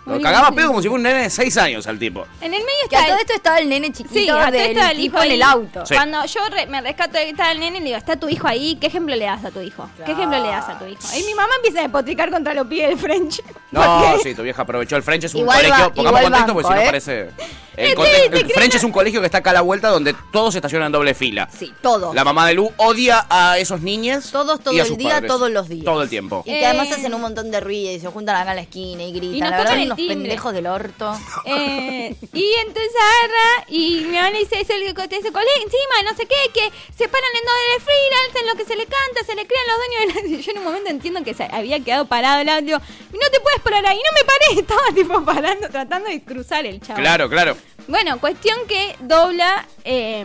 [0.06, 0.54] Lo cagaba sí.
[0.54, 2.26] pedo como si fuera un nene de 6 años al tipo.
[2.40, 4.52] En el medio Que a está todo esto estaba el nene Sí, chiquito a todo
[4.52, 5.36] del esto el tipo hijo en ahí.
[5.36, 5.86] el auto.
[5.86, 5.94] Sí.
[5.94, 8.46] Cuando yo re- me rescato de que está el nene, le digo, está tu hijo
[8.46, 9.88] ahí, ¿qué ejemplo le das a tu hijo?
[10.04, 11.00] ¿Qué ejemplo le das a tu hijo?
[11.18, 13.40] Y mi mamá empieza a despotricar contra los pies del French.
[13.74, 14.94] No, sí, tu vieja aprovechó.
[14.96, 15.84] El French es un Igual colegio.
[15.84, 16.86] va- pongamos contexto porque si banco, no ¿eh?
[16.86, 17.30] parece.
[17.76, 17.94] El,
[18.46, 20.86] Sí, French es un colegio que está acá a la vuelta donde todos se estacionan
[20.86, 21.48] en doble fila.
[21.58, 22.14] Sí, todos.
[22.14, 24.30] La mamá de Lu odia a esos niños.
[24.30, 25.28] Todos, todo y a el día, padres.
[25.28, 25.84] todos los días.
[25.84, 26.44] Todo el tiempo.
[26.46, 28.62] Y que además Eh, hacen un montón de ruido y se juntan acá en la
[28.62, 29.34] esquina y gritan.
[29.36, 30.16] Y nos la verdad, unos timbre.
[30.16, 31.12] pendejos del orto.
[31.46, 33.93] Eh, y entonces agarra y
[34.30, 37.30] le dice, es el que te dice, "Colé, encima, no sé qué, que se paran
[37.34, 40.36] en doble fila, alzan lo que se le canta, se le crean los dueños de
[40.36, 40.38] la...
[40.44, 42.80] Yo en un momento entiendo que se había quedado parado el audio.
[43.12, 43.96] Y no te puedes parar ahí.
[43.98, 46.98] No me paré, estaba tipo parando, tratando de cruzar el chavo.
[47.00, 47.56] Claro, claro.
[47.86, 49.66] Bueno, cuestión que dobla...
[49.84, 50.24] eh,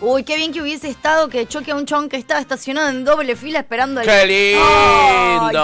[0.00, 3.04] Uy, qué bien que hubiese estado que choque a un chon que estaba estacionado en
[3.04, 4.06] doble fila esperando el...
[4.06, 4.62] ¡Qué lindo!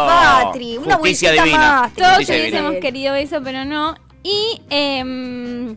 [0.08, 1.58] Ay, Patri, una Justicia divina.
[1.58, 1.94] más.
[1.94, 2.58] Todos Justicia divina.
[2.60, 3.96] hubiésemos querido eso, pero no.
[4.22, 5.76] Y, em,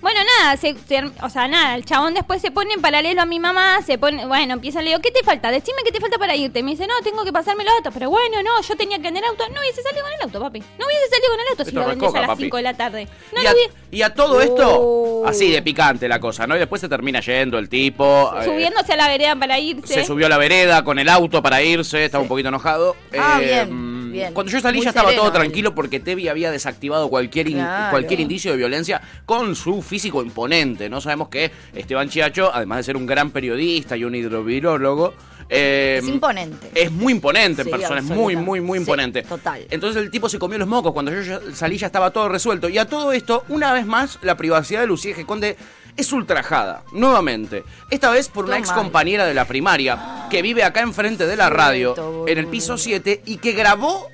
[0.00, 3.26] bueno, nada, se, se- o sea, nada, el chabón después se pone en paralelo a
[3.26, 5.50] mi mamá, se pone, bueno, empieza, le digo, ¿qué te falta?
[5.50, 6.62] Decime qué te falta para irte.
[6.62, 9.22] Me dice, no, tengo que pasarme los datos, pero bueno, no, yo tenía que andar
[9.24, 9.44] en auto.
[9.52, 10.60] No hubiese salido con el auto, papi.
[10.78, 12.42] No hubiese salido con el auto si Esto lo es vendés a las papi.
[12.44, 13.08] 5 de la tarde.
[13.32, 13.54] No y, lo a,
[13.90, 15.26] y a todo esto, Oh.
[15.26, 16.56] así de picante la cosa, ¿no?
[16.56, 18.32] Y después se termina yendo el tipo.
[18.40, 19.92] eh, Subiéndose a la vereda para irse.
[19.94, 22.96] se subió a la vereda con el auto para irse, estaba un poquito enojado.
[23.18, 23.68] Ah, Eh, bien,
[24.12, 24.34] bien.
[24.34, 27.58] Cuando yo salí Muy ya estaba sereno todo tranquilo porque Tevi había desactivado cualquier, in-
[27.58, 27.90] Claro.
[27.90, 30.88] cualquier indicio de violencia con su físico imponente.
[30.88, 35.14] No sabemos que Esteban Chiacho, además de ser un gran periodista y un hidrovirólogo,
[35.52, 36.70] eh, Es imponente.
[36.74, 39.22] es muy imponente Sí, en persona, es muy, muy, muy Sí, imponente.
[39.22, 39.66] total.
[39.70, 40.92] Entonces el tipo se comió los mocos.
[40.92, 42.68] Cuando yo salí ya estaba todo resuelto.
[42.68, 45.56] Y a todo esto, una vez más, la privacidad de Lucía Conde
[46.00, 46.84] es ultrajada.
[46.92, 47.64] Nuevamente.
[47.90, 51.50] Esta vez por una ex compañera de la primaria que vive acá enfrente de la
[51.50, 54.08] radio, en el piso 7, y que grabó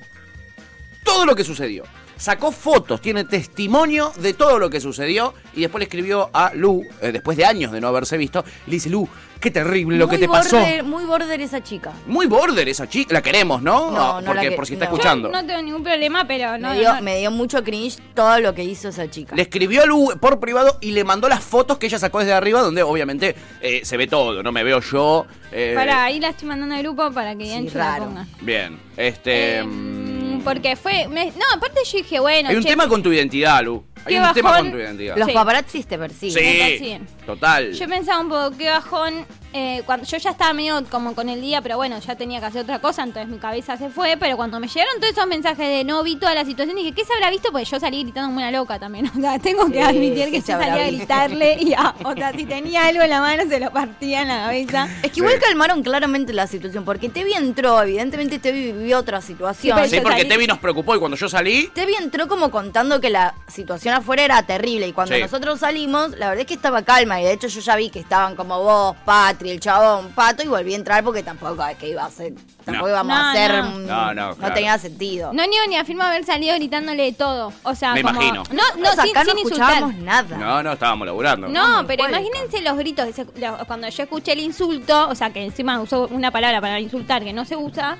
[1.03, 1.83] todo lo que sucedió.
[2.17, 6.83] Sacó fotos, tiene testimonio de todo lo que sucedió y después le escribió a Lu,
[6.99, 9.07] eh, después de años de no haberse visto, le dice, Lu,
[9.39, 10.57] qué terrible lo Muy que te pasó.
[10.57, 11.91] border- Muy border esa chica.
[12.05, 13.91] Muy border esa chica, la queremos, ¿no?
[13.91, 14.91] No, no Porque la que- por si está no.
[14.91, 15.29] Yo escuchando.
[15.29, 16.69] no tengo ningún problema, pero no...
[16.69, 19.35] me, dio, no- me dio mucho cringe todo lo que hizo esa chica.
[19.35, 22.33] Le escribió a Lu por privado y le mandó las fotos que ella sacó desde
[22.33, 25.25] arriba, donde obviamente eh, se ve todo, no me veo yo.
[25.51, 28.27] eh, Para ahí la estoy mandando al grupo para que Sí, Yancho la ponga.
[28.41, 29.57] Bien, este.
[29.57, 31.07] Em, porque fue...
[31.07, 32.49] me- no, aparte yo dije, bueno...
[32.49, 33.83] hay un che, tema con tu identidad, Lu.
[34.07, 34.65] Hay Qué un tema bajón.
[34.65, 35.17] con tu identidad.
[35.17, 35.33] Los Sí.
[35.33, 36.77] paparazzis te persiguen.
[36.79, 37.73] sí, total.
[37.73, 41.41] Yo pensaba un poco, qué bajón eh, cuando yo ya estaba medio como con el
[41.41, 44.17] día, pero bueno, ya tenía que hacer otra cosa, entonces mi cabeza se fue.
[44.17, 47.03] Pero cuando me llegaron todos esos mensajes de no vi toda la situación, dije, ¿qué
[47.05, 47.51] se habrá visto?
[47.51, 49.09] Pues yo salí gritando como una loca también.
[49.17, 52.13] O sea, tengo que Sí, admitir que ¿qué yo salí a gritarle y a, o
[52.13, 54.87] sea, si tenía algo en la mano se lo partía en la cabeza.
[55.03, 59.77] Es que igual calmaron claramente la situación, porque Tevi entró, evidentemente Tevi vivió otra situación.
[59.89, 63.09] Sí, porque salí- Tevi nos preocupó y cuando yo salí, Tevi entró como contando que
[63.09, 65.21] la situación afuera era terrible y cuando Sí.
[65.21, 67.99] nosotros salimos, la verdad es que estaba calma y de hecho yo ya vi que
[67.99, 68.95] estaban como vos,
[69.37, 72.33] Patri, el chabón, Pato y volví a entrar porque tampoco es que iba a ser,
[72.65, 72.89] tampoco No.
[72.89, 73.69] íbamos No, a hacer, no.
[73.75, 74.53] un- No, no, claro.
[74.55, 75.31] tenía sentido.
[75.31, 77.53] No niego ni afirmo haber salido gritándole de todo.
[77.61, 78.15] O sea, Me como.
[78.19, 78.43] imagino.
[78.49, 79.69] No, no, Nosotros sin, acá no sin insultar.
[79.73, 80.37] escuchábamos nada.
[80.37, 81.47] no, no, estábamos laburando.
[81.49, 82.13] No, No, pero puede.
[82.19, 83.07] imagínense los gritos.
[83.07, 86.79] ese- lo- cuando yo escuché el insulto, o sea, que encima usó una palabra para
[86.79, 87.97] insultar que no se usa.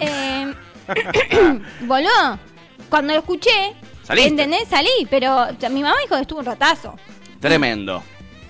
[0.00, 0.54] Eh,
[1.82, 2.38] boludo,
[2.88, 4.30] cuando lo escuché, Saliste.
[4.30, 4.66] ¿entendés?
[4.68, 6.94] Salí, pero o sea, mi mamá dijo que estuvo un ratazo.
[7.38, 8.02] Tremendo.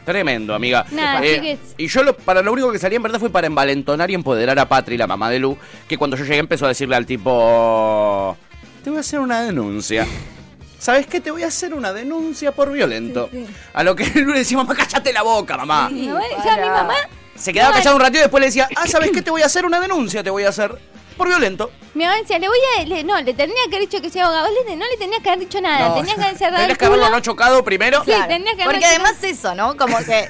[0.04, 0.84] Tremendo, amiga.
[0.90, 4.10] Nada, Eh, y yo lo, para lo único que salí en verdad fue para envalentonar
[4.10, 5.56] y empoderar a Patri, la mamá de Lu,
[5.88, 8.36] que cuando yo llegué empezó a decirle al tipo,
[8.82, 10.06] te voy a hacer una denuncia.
[10.78, 11.20] ¿Sabes qué?
[11.20, 13.28] Te voy a hacer una denuncia por violento.
[13.30, 13.54] Sí, sí.
[13.74, 15.88] A lo que Lu le decía, mamá, cállate la boca, mamá.
[15.90, 15.94] Sí.
[15.96, 16.94] Mi mamá- o sea, mi mamá,
[17.40, 19.22] Se quedaba callado un ratito y después le decía, ah, ¿sabes qué?
[19.22, 20.78] Te voy a hacer una denuncia, te voy a hacer
[21.16, 21.70] por violento.
[21.94, 22.84] mi mamá decía, le voy a.
[22.84, 24.48] le- no, le tendría que haber dicho que sea abogado.
[24.66, 25.88] Le- no le tendría que haber dicho nada.
[25.88, 27.16] No, Tendría que haber cerrado Tendrías el que haberlo culo.
[27.16, 28.04] no chocado primero.
[28.04, 29.76] Sí, tendría que haber Porque hecho- además eso, ¿no?
[29.76, 30.28] Como que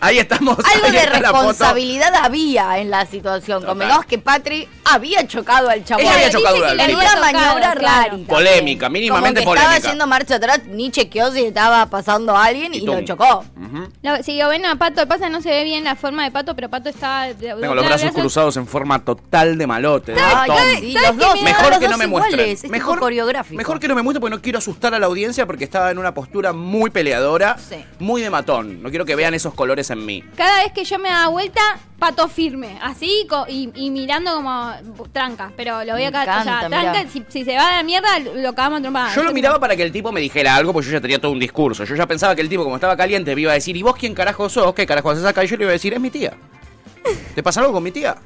[0.00, 0.56] Ahí estamos.
[0.58, 3.60] algo ahí de responsabilidad había en la situación.
[3.60, 3.68] Total.
[3.70, 6.02] Convengamos que Patri había chocado al chabón.
[6.04, 7.80] Ella había Dice chocado que al había Una maniobra claro.
[7.80, 8.06] rara.
[8.08, 8.26] también.
[8.26, 9.76] Polémica, mínimamente Como que Estaba polémica.
[9.88, 13.44] haciendo marcha atrás, ni chequeó si estaba pasando a alguien y, Y lo chocó.
[13.56, 13.88] Ujú.
[14.02, 16.54] Lo- si lo ven a Pato, pasa no se ve bien la forma de Pato,
[16.54, 17.24] pero Pato está.
[17.24, 20.14] de- Tengo los brazos cruzados en forma total de malote.
[20.18, 20.94] Ay, sí.
[21.44, 22.40] Mejor que no me muestren.
[22.50, 23.56] es tipo Mejor, coreográfico.
[23.56, 25.98] mejor que no me muestren porque no quiero asustar a la audiencia porque estaba en
[25.98, 27.76] una postura muy peleadora, Sí.
[27.98, 28.82] muy de matón.
[28.82, 30.24] No quiero que vean esos colores en mí.
[30.36, 31.60] Cada vez que yo me daba vuelta,
[31.98, 34.72] Pato firme, así y, y mirando como
[35.12, 35.52] tranca.
[35.56, 37.82] Pero lo voy a Me ca- o sea, tranca, si, si se va a la
[37.82, 39.14] mierda, lo cagamos a trompadas.
[39.14, 41.32] Yo lo miraba para que el tipo me dijera algo, porque yo ya tenía todo
[41.32, 41.84] un discurso.
[41.84, 43.96] Yo ya pensaba que el tipo, como estaba caliente, me iba a decir, ¿y vos
[43.96, 44.72] quién carajo sos?
[44.72, 45.44] ¿Qué carajo haces acá?
[45.44, 46.32] Y yo le iba a decir, es mi tía.
[47.34, 48.16] ¿Te pasa algo con mi tía?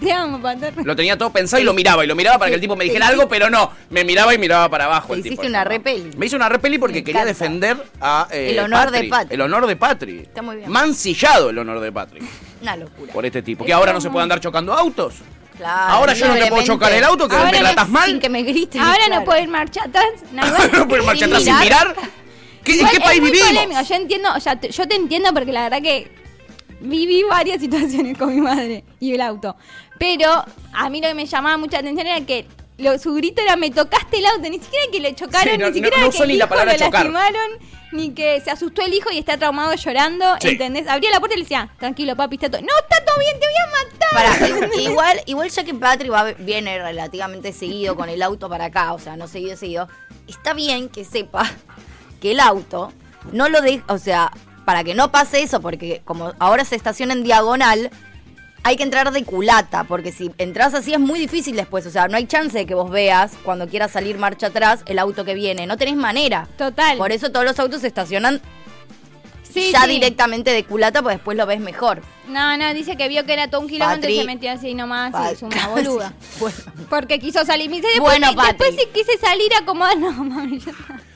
[0.00, 0.66] Te amo, Pato.
[0.84, 2.04] Lo tenía todo pensado y lo miraba.
[2.04, 3.70] Y lo miraba para que el tipo me dijera algo, pero no.
[3.90, 5.08] Me miraba y miraba para abajo.
[5.08, 5.32] Te el tipo.
[5.34, 6.10] hiciste una repeli.
[6.16, 7.38] Me hizo una repeli porque Me quería encanta.
[7.38, 8.28] defender a.
[8.30, 9.34] eh, El honor de Patri.
[9.34, 10.18] El honor de Patri.
[10.20, 10.70] Está muy bien.
[10.70, 12.20] Mancillado el honor de Patri.
[12.62, 13.12] Una locura.
[13.12, 13.64] Por este tipo.
[13.64, 15.14] Que ahora no se puede andar chocando autos.
[15.56, 16.66] Claro, Ahora yo no te puedo libremente.
[16.72, 18.08] chocar el auto, que Ahora me no- tratas mal.
[18.08, 18.80] Sin que me grites.
[18.80, 19.14] Ahora claro.
[19.20, 20.04] no puedo ir marcha atrás.
[20.32, 20.58] nada.
[20.72, 21.88] no puedes marchar atrás sin mirar.
[21.88, 22.10] mirar.
[22.64, 23.52] ¿Qué- ¿En Igual qué es país muy vivimos?
[23.52, 26.10] polémico, Yo entiendo, o sea, te- yo te entiendo porque la verdad que
[26.80, 29.56] viví varias situaciones con mi madre y el auto.
[29.98, 32.46] Pero a mí lo que me llamaba mucha atención era que
[32.78, 35.68] lo- su grito era me tocaste el auto, ni siquiera que le chocaron, Sí, no-
[35.68, 36.92] ni siquiera no- no que el la hijo palabra lo chocar.
[37.10, 37.50] lastimaron,
[37.92, 40.48] ni que se asustó el hijo y está traumado llorando, Sí.
[40.50, 40.86] ¿entendés?
[40.88, 42.62] Abría la puerta y le decía, tranquilo papi, está todo...
[42.62, 44.70] No, está todo bien, te voy a matar.
[44.80, 48.98] Igual, igual ya que Patri va, viene relativamente seguido con el auto para acá, o
[48.98, 49.88] sea, no seguido, seguido,
[50.26, 51.48] está bien que sepa
[52.20, 52.92] que el auto
[53.32, 54.32] no lo deja, o sea,
[54.70, 57.90] para que no pase eso, porque como ahora se estaciona en diagonal,
[58.62, 62.06] hay que entrar de culata, porque si entras así es muy difícil después, o sea,
[62.06, 65.34] no hay chance de que vos veas cuando quieras salir marcha atrás el auto que
[65.34, 66.46] viene, no tenés manera.
[66.56, 66.96] Total.
[66.98, 68.40] Por eso todos los autos se estacionan
[69.52, 69.90] Sí, ya sí.
[69.90, 72.02] directamente de culata, pues después lo ves mejor.
[72.28, 75.12] No, no, dice que vio que era todo un kilómetro y se metió así nomás
[75.12, 76.12] y es una boluda.
[76.38, 76.56] Bueno.
[76.88, 77.68] Porque quiso salir.
[77.68, 79.98] Me dice, después, Bueno, después sí quise salir a acomodar.
[79.98, 81.09] No, mami, ya está.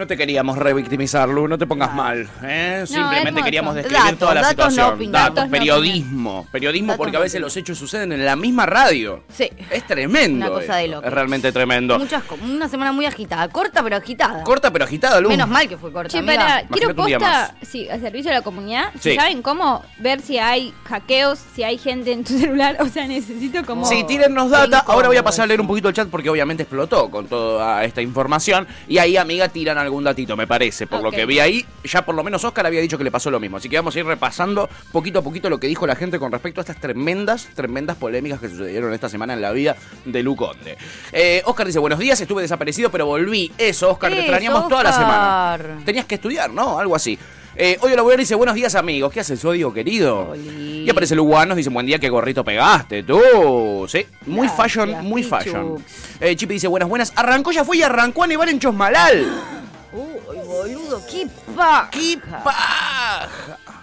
[0.00, 2.26] No te queríamos revictimizar, Lu, no te pongas mal.
[2.42, 2.84] ¿eh?
[2.86, 5.12] Simplemente queríamos describir Datos, toda la datos, no situación.
[5.12, 6.46] datos, Datos, no periodismo.
[6.50, 9.22] Periodismo Datos, porque a veces los hechos suceden en la misma radio.
[9.30, 9.50] Sí.
[9.70, 10.46] Es tremendo.
[10.46, 11.06] Una cosa de loco.
[11.06, 11.98] Es realmente tremendo.
[11.98, 14.42] Muchas, una semana muy agitada, corta pero agitada.
[14.42, 15.28] Corta pero agitada, Lu.
[15.28, 16.08] Menos mal que fue corta.
[16.08, 16.34] Che, amiga.
[16.34, 18.92] para, quiero posta, sí, al servicio de la comunidad.
[18.98, 19.16] Sí.
[19.16, 22.78] ¿Saben cómo ver si hay hackeos, si hay gente en tu celular?
[22.80, 23.84] O sea, necesito como...
[23.84, 24.82] Sí, tírennos data.
[24.86, 27.84] Ahora voy a pasar a leer un poquito el chat porque obviamente explotó con toda
[27.84, 28.66] esta información.
[28.88, 30.86] Y ahí, amiga, tiran algún datito, me parece.
[30.86, 33.30] Por lo que vi ahí, ya por lo menos Oscar había dicho que le pasó
[33.30, 33.56] lo mismo.
[33.56, 36.32] Así que vamos a ir repasando poquito a poquito lo que dijo la gente con
[36.32, 40.36] respecto a estas tremendas, tremendas polémicas que sucedieron esta semana en la vida de Lu
[40.36, 40.78] Conde.
[41.12, 43.52] Eh, Oscar dice, buenos días, estuve desaparecido, pero volví.
[43.58, 45.82] Eso, Oscar, te extrañamos toda la semana.
[45.84, 46.78] Tenías que estudiar, ¿no?
[46.78, 47.18] Algo así.
[47.56, 50.30] Eh, hoy la dice, buenos días amigos, ¿qué haces, odio querido?
[50.30, 50.84] Oli.
[50.84, 53.86] Y aparece Luganos, dice, buen día, qué gorrito pegaste, tú.
[53.88, 55.84] Sí, muy Gracias, fashion, muy fashion.
[56.20, 57.12] Eh, Chipi dice, buenas, buenas.
[57.16, 59.26] Arrancó, ya fue y arrancó a nevar en Chosmalal.
[59.92, 61.26] Uy, boludo, qué
[61.56, 61.88] pa.
[61.90, 63.28] ¡Qué paja!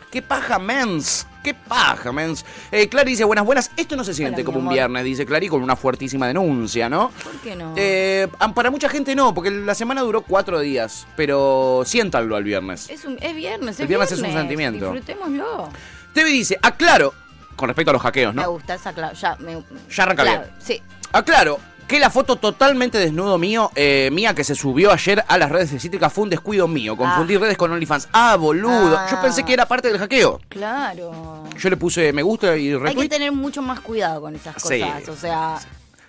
[0.10, 1.28] ¡Qué paja, mens!
[1.44, 2.46] ¡Qué paja, mens!
[2.72, 3.72] Eh, Clary dice, buenas, buenas.
[3.76, 7.12] Esto no se siente como un viernes, dice Clary, con una fuertísima denuncia, ¿no?
[7.24, 7.74] ¿Por qué no?
[7.76, 12.90] Eh, para mucha gente no, porque la semana duró cuatro días, pero siéntanlo al viernes.
[12.90, 14.92] es, un, es viernes, es El viernes es un sentimiento.
[14.94, 15.70] Disfrutémoslo.
[16.14, 17.14] Tevi dice, aclaro,
[17.58, 18.52] con respecto a los hackeos, Me ¿no?
[18.52, 19.14] gusta esa clave.
[19.16, 20.54] Ya, me- Ya arranca claro, bien.
[20.60, 20.82] Sí.
[21.12, 25.50] Aclaro que la foto totalmente desnudo mío, eh, mía que se subió ayer a las
[25.52, 26.98] redes de Cítrica fue un descuido mío.
[26.98, 28.10] Confundir redes con OnlyFans.
[28.14, 28.98] Ah, boludo.
[28.98, 29.08] Ah.
[29.10, 30.40] Yo pensé que era parte del hackeo.
[30.50, 31.44] Claro.
[31.58, 33.10] Yo le puse me gusta y Hay que retweet.
[33.10, 34.80] tener mucho más cuidado con esas Sí.
[34.82, 35.10] cosas.
[35.10, 35.58] O sea,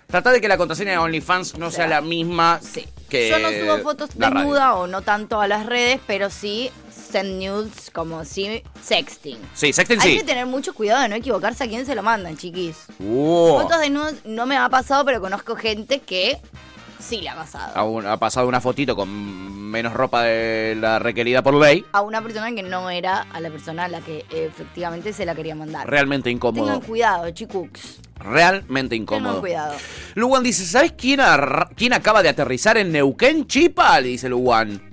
[0.07, 2.87] Tratar de que la contraseña de OnlyFans no O sea, sea, la misma sí.
[3.09, 6.71] que Yo no subo fotos desnuda o no tanto a las redes, pero sí
[7.11, 9.37] send nudes como sí sexting.
[9.53, 10.17] Sí, sexting Hay sí.
[10.19, 12.85] que tener mucho cuidado de no equivocarse a quién se lo mandan, chiquis.
[12.99, 16.37] Uh, Fotos desnudas no me ha pasado, pero conozco gente que
[16.99, 17.71] sí le ha pasado.
[17.75, 19.09] ha, un- ha pasado una fotito con
[19.69, 21.85] menos ropa de la requerida por ley.
[21.91, 25.33] A una persona que no era a la persona a la que efectivamente se la
[25.35, 25.89] quería mandar.
[25.89, 26.65] Realmente incómodo.
[26.65, 27.99] Tengan cuidado, chicux.
[28.19, 29.39] Realmente Tengan incómodo.
[29.41, 29.75] cuidado.
[30.15, 33.99] Luwan dice, ¿sabes quién, arra- quién acaba de aterrizar en Neuquén, Chipa?
[34.01, 34.88] Le dice Luwan.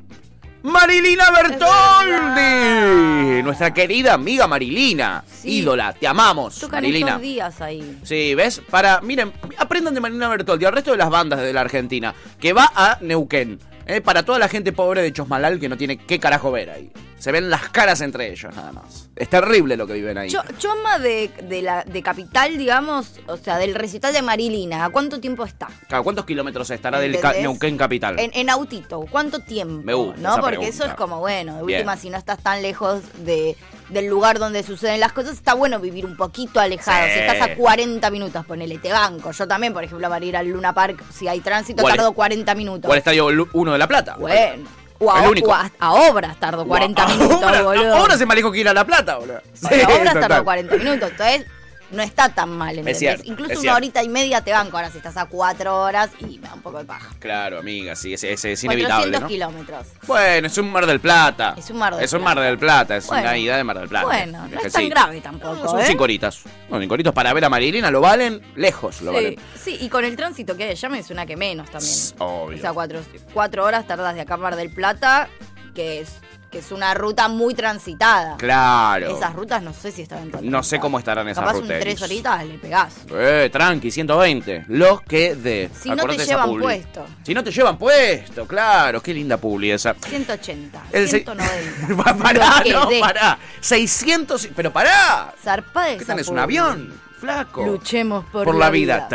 [0.67, 3.41] Marilina Bertoldi.
[3.45, 5.23] Nuestra querida amiga Marilina.
[5.31, 5.59] Sí.
[5.59, 7.07] Ídola, te amamos, Tocan Marilina.
[7.11, 7.99] estos días ahí.
[8.03, 8.61] Sí, ¿ves?
[8.69, 12.53] Para, miren, aprendan de Marina Bertoldi, al resto de las bandas de la Argentina, que
[12.53, 13.61] va a Neuquén.
[13.87, 14.01] ¿eh?
[14.01, 16.91] Para toda la gente pobre de Chosmalal que no tiene qué carajo ver ahí.
[17.19, 19.09] Se ven las caras entre ellos, nada más.
[19.17, 20.29] Es terrible lo que viven ahí.
[20.29, 24.91] Cho- Choma de, de, la, de Capital, digamos, o sea, del recital de Marilina, ¿a
[24.91, 25.69] cuánto tiempo está?
[25.89, 27.33] Claro, ¿Cuántos kilómetros estará del ca-
[27.79, 28.21] capital?
[28.21, 29.83] En, en autito, ¿cuánto tiempo?
[29.83, 30.29] Me gusta ¿no?
[30.33, 30.75] esa Porque pregunta.
[30.75, 31.79] eso es como, bueno, de Bien.
[31.81, 33.57] última, si no estás tan lejos de,
[33.89, 37.07] del lugar donde suceden las cosas, está bueno vivir un poquito alejado.
[37.07, 37.13] Sí.
[37.15, 39.31] Si estás a 40 minutos, ponele, te banco.
[39.33, 42.89] Yo también, por ejemplo, para ir al Luna Park, si hay tránsito, tardo 40 minutos.
[42.91, 44.17] ¿O al estadio 1 de La Plata?
[44.19, 44.65] Bueno.
[44.99, 45.51] O a, El único.
[45.51, 47.95] o a- a obras tardo 40 Guau, minutos, ahora, boludo.
[47.97, 49.41] Ahora se me alejó que ir a La Plata, boludo.
[49.53, 51.11] Sí, Sí, obras tardo 40 minutos.
[51.11, 51.47] Entonces,
[51.91, 52.99] no está tan mal, ¿entendés?
[52.99, 53.77] cierto, Incluso es una cierto.
[53.77, 54.77] horita y media te banco.
[54.77, 57.11] Ahora, si estás a 4 horas, y me da un poco de paja.
[57.19, 59.29] Claro, amiga, sí, es, es- es inevitable, 400 ¿no?
[59.29, 59.87] kilómetros.
[60.07, 61.55] Bueno, es un Mar del Plata.
[61.57, 62.35] Es un Mar del Es un Plata.
[62.35, 63.23] Mar del Plata, es Bueno.
[63.23, 64.07] una ida de Mar del Plata.
[64.07, 64.89] Bueno, no es tan sí.
[64.89, 65.85] grave tampoco, Son ¿eh?
[65.87, 66.41] cinco horitas.
[66.69, 69.37] No, cinco horitas para ver a Marilina lo valen lejos, lo Sí, valen.
[69.63, 71.95] sí, y con el tránsito que hay allá me suena que menos también.
[72.19, 72.59] Obvio.
[72.59, 73.01] O sea, cuatro,
[73.33, 75.29] cuatro horas tardas de acá a Mar del Plata,
[75.75, 76.09] que es,
[76.57, 78.37] que es una ruta muy transitada.
[78.39, 79.15] Claro.
[79.15, 81.71] Esas rutas no sé si estarán tan No sé cómo estarán esas Capaz rutas.
[81.77, 82.95] un tres horitas le pegás.
[83.13, 84.65] Eh, tranqui, 120.
[84.69, 85.69] Lo que de.
[85.79, 86.63] Si no te llevan publi.
[86.63, 87.05] puesto.
[87.25, 89.03] Si no te llevan puesto, claro.
[89.03, 89.95] Qué linda publi esa.
[89.95, 92.03] 180, El se- 190.
[92.03, 93.39] Pa- pará, no, pará.
[93.61, 94.49] 600.
[94.57, 95.35] Pero pará.
[95.43, 96.29] Zarpada ¿Qué esa tenés?
[96.29, 97.01] ¿Un avión?
[97.19, 97.65] Flaco.
[97.65, 98.97] Luchemos por, por la vida.
[98.97, 99.09] vida.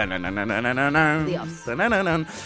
[1.26, 1.48] Dios.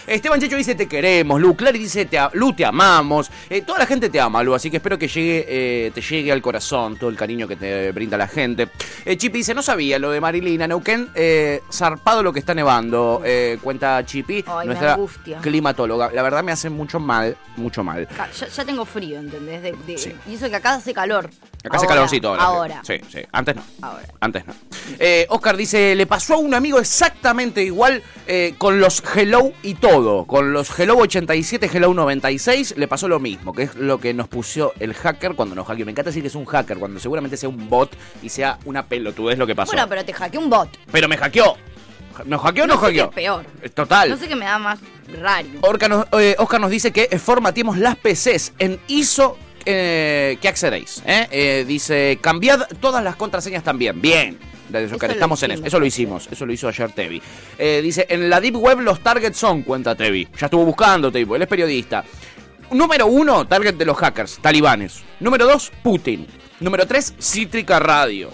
[0.08, 1.39] Esteban Checho dice te queremos.
[1.39, 3.32] Lu Clary dice te Lu te amamos.
[3.50, 6.32] Eh, toda la gente te ama, Lu, así que espero que llegue, eh, te llegue
[6.32, 8.70] al corazón todo el cariño que te brinda la gente.
[9.06, 13.22] Eh, Chipi dice, no sabía lo de Marilina Neuquén, eh, zarpado lo que está nevando,
[13.24, 15.39] eh, cuenta Chipi, Ay, nuestra angustia.
[15.39, 16.12] climatóloga.
[16.12, 18.08] La verdad me hace mucho mal, mucho mal.
[18.39, 19.62] Ya, ya tengo frío, ¿entendés?
[19.62, 20.13] De- de- Sí.
[20.28, 21.30] Y eso que acá hace calor.
[21.63, 22.44] Acá hace calorcito ahora.
[22.44, 22.82] Ahora.
[22.84, 23.20] Sí, sí.
[23.32, 23.63] Antes no.
[23.82, 24.04] Ahora.
[24.20, 24.54] Antes no.
[25.00, 29.75] Eh, Oscar dice, le pasó a un amigo exactamente igual eh, con los Hello y
[29.75, 30.25] todo.
[30.25, 34.27] Con los Hello 87, Hello 96, le pasó lo mismo, que es lo que nos
[34.27, 35.86] puso el hacker cuando nos hackeó.
[35.86, 38.88] Me encanta decir que es un hacker, cuando seguramente sea un bot y sea una
[38.88, 39.71] pelotudez lo que pasó.
[39.71, 40.79] Bueno, pero te hackeó un bot.
[40.91, 41.55] pero me hackeó.
[42.25, 43.10] ¿Nos hackeó o no, No sé qué hackeó?
[43.10, 43.45] es peor.
[43.75, 44.10] Total.
[44.10, 44.79] No sé qué me da más
[45.21, 45.47] raro.
[45.62, 51.01] Oscar nos, eh, Oscar nos dice que formateemos las PCs en ISO eh, que accedéis.
[51.05, 51.27] ¿eh?
[51.31, 53.99] Eh, dice, cambiad todas las contraseñas también.
[53.99, 54.38] Bien.
[54.71, 55.65] Estamos en eso.
[55.65, 56.28] Eso lo hicimos.
[56.32, 57.21] Eso lo hizo ayer Tevi.
[57.58, 60.28] Eh, dice, en la Deep Web los targets son, cuenta Tevi.
[60.38, 62.04] Ya estuvo buscando Tevi, él es periodista.
[62.71, 65.04] Número uno, target de los hackers, talibanes.
[65.19, 66.25] Número dos, Putin.
[66.60, 68.32] Número tres, Cítrica Radio.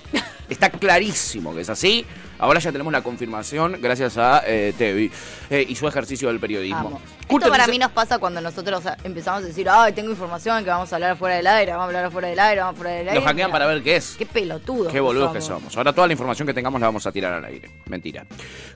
[0.50, 2.06] Está clarísimo que es así.
[2.42, 5.12] Ahora ya tenemos la confirmación gracias a eh, Tevi
[5.50, 7.00] eh, y su ejercicio del periodismo.
[7.30, 10.92] Esto para mí nos pasa cuando nosotros empezamos a decir, ay, tengo información que vamos
[10.92, 13.14] a hablar fuera del aire, vamos a hablar fuera del aire, vamos fuera del aire.
[13.22, 14.16] Nos hackean Mira, para ver qué es.
[14.18, 14.92] Qué pelotudos.
[14.92, 15.78] Qué boludos que somos.
[15.78, 17.70] Ahora toda la información que tengamos la vamos a tirar al aire.
[17.86, 18.26] Mentira.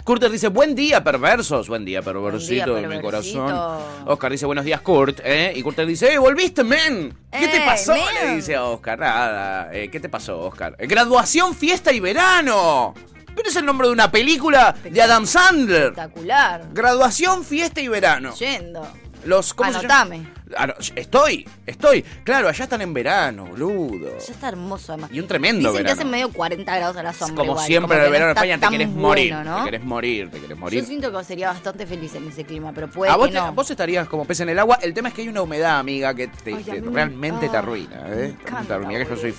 [0.05, 1.67] Curter dice, buen día, perversos.
[1.67, 3.43] Buen día, perversito Buen de día, mi perversito.
[3.45, 3.81] corazón.
[4.05, 5.19] Oscar dice, buenos días, Kurt.
[5.23, 5.51] ¿eh?
[5.55, 7.13] Y Curter dice, ¡eh, volviste, men!
[7.31, 7.93] ¿Qué te Eh, pasó?
[8.23, 8.99] Le dice a Oscar.
[8.99, 9.69] Nada.
[9.73, 10.75] Eh, ¿Qué te pasó, Oscar?
[10.77, 12.93] Eh, Graduación, fiesta y verano.
[13.35, 15.83] Pero es el nombre de una película de Adam Sandler.
[15.93, 16.65] Espectacular.
[16.73, 18.33] Graduación, fiesta y verano.
[18.35, 18.87] Yendo.
[19.25, 19.69] Los, ¿cómo?
[19.71, 20.31] Anotame.
[20.55, 22.03] Ah, estoy, estoy.
[22.23, 24.11] Claro, allá están en verano, boludo.
[24.19, 25.09] Ya está hermoso además.
[25.11, 25.85] Y un tremendo Dicen verano.
[25.95, 27.35] que hace medio 40 grados a la sombra.
[27.37, 29.35] Como igual, siempre en que el verano no en España te querés morir.
[29.35, 30.79] Te querés morir, te querés morir.
[30.81, 33.39] Yo siento que sería bastante feliz en ese clima, pero puede A vos, que te-
[33.39, 33.51] no.
[33.53, 34.77] vos estarías como pez en el agua.
[34.79, 38.01] El tema es que hay una humedad, amiga, que te- Ay, me- realmente te arruina.
[38.07, 38.25] me ¿eh?
[38.39, 39.03] encanta, Te arruina.
[39.03, 39.35] Que yo soy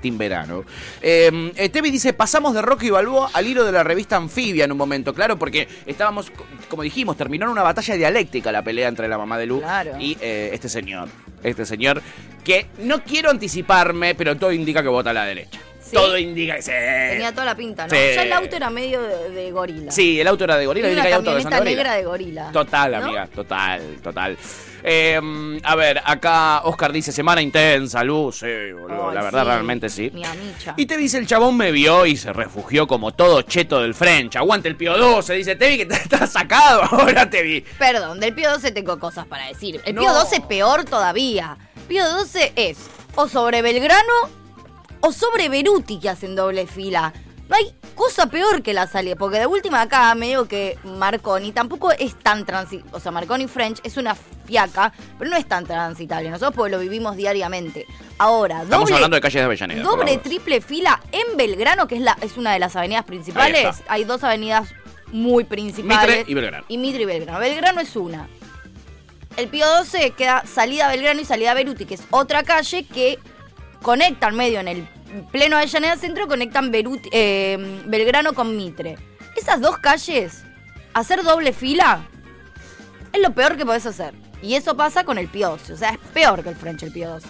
[0.00, 0.64] team verano.
[1.02, 4.78] Eh, Tevi dice, pasamos de Rocky Balboa al hilo de la revista Anfibia en un
[4.78, 9.08] momento, claro, porque estábamos, co- como dijimos, terminó en una batalla dialéctica la pelea entre
[9.08, 9.92] la mamá de Lu Claro.
[9.98, 11.08] y eh, este señor.
[11.42, 12.02] Este señor
[12.44, 15.58] que no quiero anticiparme, pero todo indica que vota a la derecha.
[15.82, 15.92] ¿Sí?
[15.96, 16.70] Todo indica que sí.
[16.70, 17.90] Tenía toda la pinta, ¿no?
[17.90, 17.96] Sí.
[18.14, 19.90] Ya el auto era medio de, de gorila.
[19.90, 20.88] Sí, el auto era de gorila.
[20.88, 22.52] Viste una camioneta negra de gorila.
[22.52, 22.96] Total, ¿no?
[22.98, 24.36] amiga, total, total.
[24.82, 29.48] Eh, a ver, acá Oscar dice, semana intensa, luz, sí, boludo, Ay, la verdad sí,
[29.48, 30.10] realmente sí.
[30.12, 30.22] mi.
[30.76, 34.36] Y te dice, el chabón me vio y se refugió como todo cheto del French.
[34.36, 37.60] Aguante el pío 12, dice, te vi que te estás sacado, ahora te vi.
[37.78, 39.80] Perdón, del Pío 12 tengo cosas para decir.
[39.84, 40.02] El No.
[40.02, 41.56] Pío 12 peor todavía.
[41.88, 42.78] Pío 12 es
[43.16, 44.12] o sobre Belgrano
[45.00, 47.12] o sobre Beruti que hacen doble fila.
[47.50, 51.90] No hay cosa peor que la salida, porque de última acá medio que Marconi tampoco
[51.90, 52.96] es tan transitable.
[52.96, 56.30] O sea, Marconi French es una fiaca, pero no es tan transitable.
[56.30, 57.86] Nosotros porque lo vivimos diariamente.
[58.18, 59.82] Ahora, Estamos doble, hablando de calles de Avellaneda.
[59.82, 63.82] doble, triple fila en Belgrano, que es, la, es una de las avenidas principales.
[63.88, 64.68] Hay dos avenidas
[65.08, 66.18] muy principales.
[66.18, 66.64] Mitre y Belgrano.
[66.68, 67.40] Y Mitre y Belgrano.
[67.40, 68.28] Belgrano es una.
[69.36, 73.18] El Pío 12 queda salida Belgrano y salida Beruti, que es otra calle que
[73.82, 74.88] conectan medio en el
[75.30, 78.96] pleno Avellaneda Centro, conectan Beruti- eh, Belgrano con Mitre.
[79.36, 80.42] Esas dos calles,
[80.94, 82.00] hacer doble fila,
[83.12, 84.14] es lo peor que podés hacer.
[84.42, 85.72] Y eso pasa con el Pío 12.
[85.74, 87.28] O sea, es peor que el French el Pío 12.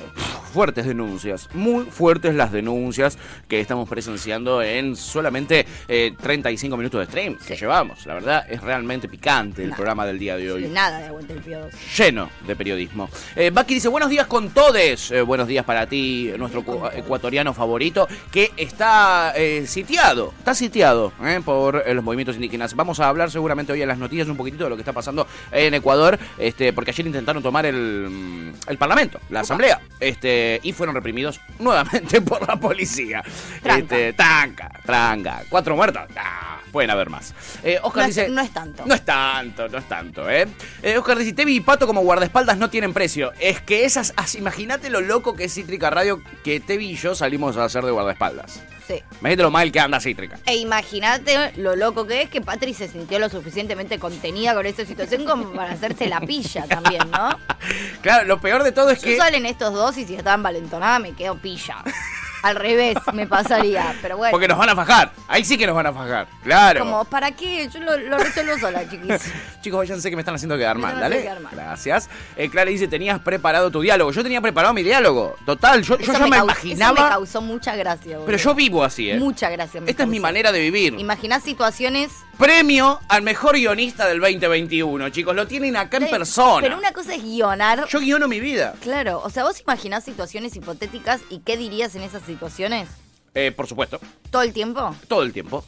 [0.53, 3.17] fuertes denuncias, muy fuertes las denuncias
[3.49, 8.05] que estamos presenciando en solamente eh, 35 minutos de stream que llevamos.
[8.07, 10.69] La verdad es realmente picante el programa del día de hoy.
[10.69, 11.77] nada de aguante el Pío 12.
[12.03, 13.09] Lleno de periodismo.
[13.37, 15.11] Eh, Baki dice, buenos días con todes.
[15.13, 21.13] Eh, buenos días para ti, nuestro cu- ecuatoriano favorito, que está eh, sitiado, está sitiado
[21.25, 22.75] eh, por los movimientos indígenas.
[22.75, 25.27] Vamos a hablar seguramente hoy en las noticias un poquitito de lo que está pasando
[25.53, 30.95] en Ecuador, este, porque ayer intentaron tomar el, el Parlamento, la Asamblea, este, y fueron
[30.95, 33.23] reprimidos nuevamente por la policía.
[33.63, 33.97] Tranca.
[33.97, 35.43] Este, tranca, tranca.
[35.49, 36.03] Cuatro muertos.
[36.17, 37.35] Ah, pueden haber más.
[37.63, 38.29] Eh, Oscar No es- dice...
[38.29, 38.85] no es tanto.
[38.87, 40.47] No es tanto, no es tanto, ¿eh?
[40.83, 43.33] eh Oscar dice, Tevi y Pato como guardaespaldas no tienen precio.
[43.41, 44.13] Es que esas...
[44.17, 47.85] as- Imagínate lo loco que es Cítrica Radio que Tevi y yo salimos a hacer
[47.85, 48.63] de guardaespaldas.
[48.87, 49.03] Sí.
[49.21, 50.39] Imagínate lo mal que anda Cítrica.
[50.47, 54.85] E imagínate lo loco que es que Patri se sintió lo suficientemente contenida con esta
[54.85, 57.39] situación como para hacerse la pilla también, ¿no?
[58.03, 59.17] Claro, lo peor de todo es Yo que...
[59.17, 61.77] salen estos dos y si estaban valentonada me quedo pilla.
[62.43, 64.31] Al revés me pasaría, pero bueno.
[64.33, 65.13] Porque nos van a fajar.
[65.29, 66.27] Ahí sí que nos van a fajar.
[66.43, 66.81] Claro.
[66.81, 67.69] Como, ¿para qué?
[67.69, 69.33] Yo lo, lo resuelvo sola, chiquis.
[69.61, 71.23] Chicos, váyanse que me están haciendo quedar mal, dale.
[71.23, 71.53] quedar mal.
[71.55, 72.09] Gracias.
[72.37, 74.11] Eh, Clara dice, tenías preparado tu diálogo.
[74.11, 75.37] Yo tenía preparado mi diálogo.
[75.45, 76.95] Total, yo, yo ya me, imaginaba...
[76.95, 78.27] Eso me causó mucha gracia, boludo.
[78.27, 79.19] pero yo vivo así, ¿eh?
[79.19, 79.83] Mucha gracia.
[79.87, 80.95] Esta es mi manera de vivir.
[80.99, 82.11] Imaginás situaciones...
[82.41, 85.37] Premio al mejor guionista del 2021, chicos.
[85.37, 86.63] Lo tienen acá en persona.
[86.63, 87.87] Pero una cosa es guionar...
[87.87, 88.75] Yo guiono mi vida.
[88.81, 92.89] Claro, o sea, vos imaginás situaciones hipotéticas y qué dirías en esas situaciones
[93.35, 94.01] Eh, por supuesto,
[94.31, 94.97] todo el tiempo.
[95.07, 95.63] todo el tiempo.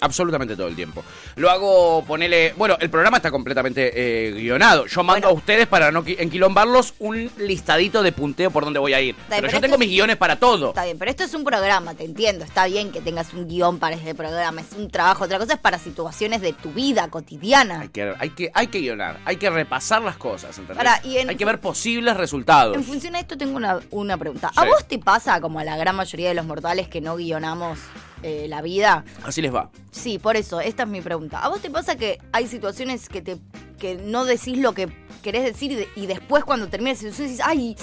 [0.00, 1.02] Absolutamente todo el tiempo.
[1.36, 2.54] Lo hago, ponele.
[2.56, 4.86] Bueno, el programa está completamente eh, guionado.
[4.86, 5.28] Yo mando Bueno.
[5.28, 9.16] a ustedes para no qui- enquilombarlos un listadito de punteo por donde voy a ir.
[9.28, 10.68] pero yo tengo es- mis guiones para todo.
[10.68, 12.44] Está bien, pero esto es un programa, te entiendo.
[12.44, 15.24] Está bien que tengas un guion para este programa, es un trabajo.
[15.24, 17.80] Otra cosa es para situaciones de tu vida cotidiana.
[17.80, 20.76] Hay que, hay, que, hay que guionar, hay que repasar las cosas, ¿entendés?
[20.76, 22.76] Pará, y en- Hay que ver posibles resultados.
[22.76, 24.50] En función a esto tengo una, una pregunta.
[24.52, 24.60] Sí.
[24.60, 27.78] ¿A vos te pasa, como a la gran mayoría de los mortales, que no guionamos
[28.22, 29.04] eh, la vida?
[29.24, 29.70] Así les va.
[29.90, 31.38] Sí, por eso, esta es mi pregunta.
[31.40, 33.38] ¿A vos te pasa que hay situaciones que te
[33.78, 34.88] que no decís lo que
[35.22, 37.76] querés decir y, de- y después cuando termina la situación decís, ay,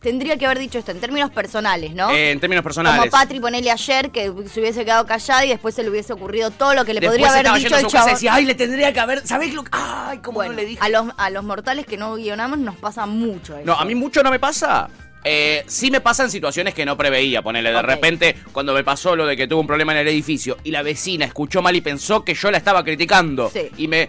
[0.00, 2.10] tendría que haber dicho esto en términos personales, ¿no?
[2.10, 2.98] Eh, en términos personales.
[3.00, 6.50] Como Patri ponele ayer que se hubiese quedado callada y después se le hubiese ocurrido
[6.50, 9.26] todo lo que le Después podría haber dicho el decía, ay, le tendría que haber.
[9.26, 9.70] ¿Sabés lo que.?
[9.72, 10.78] Ay, cómo Bueno, no le dije.
[10.82, 13.66] a los, a los mortales que no guionamos nos pasa mucho eso.
[13.66, 14.88] No, a mí mucho no me pasa.
[15.24, 17.42] Eh, sí me pasa en situaciones que no preveía.
[17.42, 20.58] Ponele, de repente, cuando me pasó lo de que tuve un problema en el edificio
[20.64, 23.50] y la vecina escuchó mal y pensó que yo la estaba criticando.
[23.50, 23.70] Sí.
[23.78, 24.08] Y me.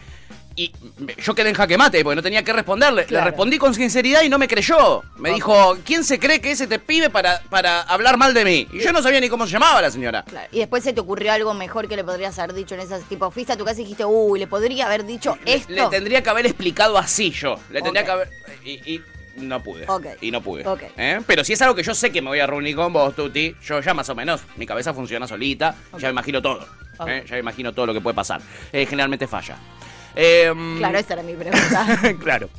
[0.58, 0.72] Y
[1.22, 3.04] yo quedé en jaque mate porque no tenía que responderle.
[3.06, 3.26] Claro.
[3.26, 5.04] Le respondí con sinceridad y no me creyó.
[5.18, 8.68] Me dijo, ¿quién se cree que ese te pibe para, para hablar mal de mí?
[8.72, 10.24] Y yo no sabía ni cómo se llamaba la señora.
[10.24, 10.48] Claro.
[10.54, 13.30] Y después se te ocurrió algo mejor que le podrías haber dicho en esas tipo,
[13.32, 15.74] fuiste a tu casa y dijiste, uy, le podría haber dicho esto.
[15.74, 17.60] Le, tendría que haber explicado así yo.
[17.70, 18.30] Le tendría que haber.
[18.64, 19.02] Y, y
[19.36, 19.86] no pude.
[20.22, 20.66] Y no pude.
[20.98, 21.22] ¿Eh?
[21.26, 23.56] Pero si es algo que yo sé que me voy a reunir con vos, Tuti,
[23.64, 26.68] yo ya más o menos, mi cabeza funciona solita, ya me imagino todo.
[27.08, 27.24] ¿eh?
[27.28, 28.42] Ya me imagino todo lo que puede pasar.
[28.72, 29.58] Eh, generalmente falla.
[30.16, 31.86] Em, Claro, esa era mi pregunta.
[32.24, 32.50] claro.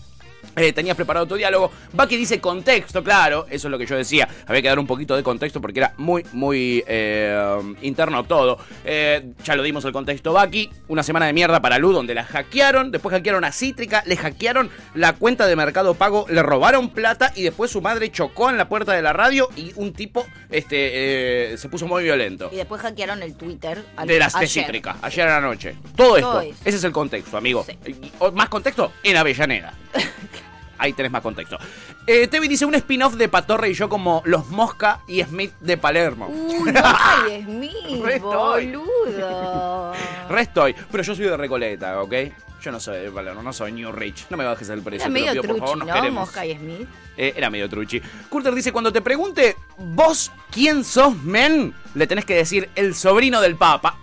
[0.54, 1.70] Eh, tenías preparado tu diálogo.
[1.92, 3.46] Baki dice contexto, claro.
[3.50, 4.28] Eso es lo que yo decía.
[4.46, 8.58] Había que dar un poquito de contexto porque era muy, muy eh, interno todo.
[8.84, 10.70] Eh, ya lo dimos el contexto, Baki.
[10.88, 12.90] Una semana de mierda para Lu, donde la hackearon.
[12.90, 14.02] Después hackearon a Cítrica.
[14.06, 16.26] Le hackearon la cuenta de Mercado Pago.
[16.28, 17.32] Le robaron plata.
[17.34, 19.48] Y después su madre chocó en la puerta de la radio.
[19.56, 22.48] Y un tipo este, se puso muy violento.
[22.52, 23.84] y después hackearon el Twitter.
[23.96, 24.46] al- De las de.
[24.46, 25.74] Cítrica, ayer a la noche.
[25.96, 26.58] Todo esto, eso.
[26.64, 27.64] ese es el contexto, amigo.
[27.66, 27.76] Sí.
[27.90, 29.74] Y- o más contexto, en Avellaneda.
[30.78, 31.58] ahí tenés más contexto.
[32.06, 35.76] Eh, Tevi dice un spin-off de Patorre y yo como los Mosca y Smith de
[35.76, 36.28] Palermo.
[36.28, 38.66] Uy, ay, es mío, Re estoy.
[38.66, 39.92] boludo.
[40.28, 42.14] Re estoy, pero yo soy de Recoleta, ¿ok?
[42.62, 44.26] Yo no soy de Palermo, no soy New Rich.
[44.30, 45.04] No me bajes el precio.
[45.04, 45.86] Era medio pido, por favor, ¿no?
[45.86, 46.26] queremos.
[46.26, 46.88] Mosca y Smith.
[47.16, 48.00] Eh, era medio truchi.
[48.28, 53.40] Curter dice, cuando te pregunte, vos quién sos, men, le tenés que decir el sobrino
[53.40, 53.98] del Papa.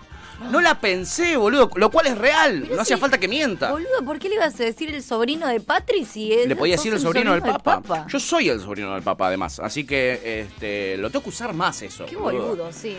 [0.51, 2.61] No la pensé, boludo, lo cual es real.
[2.63, 3.71] Pero no hacía falta que mienta.
[3.71, 6.75] Boludo, ¿por qué le ibas a decir el sobrino de Patri si él Le podía
[6.75, 8.05] decir el sobrino del del Papa.
[8.07, 9.59] Yo soy el sobrino del Papa, además.
[9.59, 12.05] Así que este, lo tengo que usar más eso.
[12.05, 12.97] Qué boludo, sí.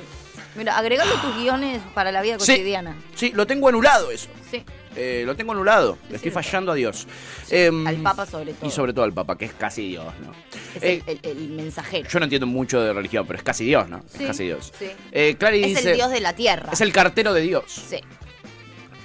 [0.57, 2.53] Mira, agregando tus guiones para la vida Sí.
[2.53, 2.97] cotidiana.
[3.15, 4.29] Sí, lo tengo anulado eso.
[4.51, 4.65] Sí.
[4.97, 5.99] Eh, lo tengo anulado.
[6.09, 7.09] Le estoy fallando a Dios.
[7.51, 8.69] Em, al Papa sobre todo.
[8.69, 10.33] Y sobre todo al Papa, que es casi Dios, ¿no?
[10.77, 12.09] Es Eh, el, el- el mensajero.
[12.09, 14.03] yo no entiendo mucho de religión, pero es casi Dios, ¿no?
[14.07, 14.73] Sí, es casi Dios.
[14.79, 14.87] sí.
[15.11, 16.71] Eh, Clary es dice, el dios de la tierra.
[16.73, 17.65] es el cartero de Dios.
[17.89, 17.99] Sí.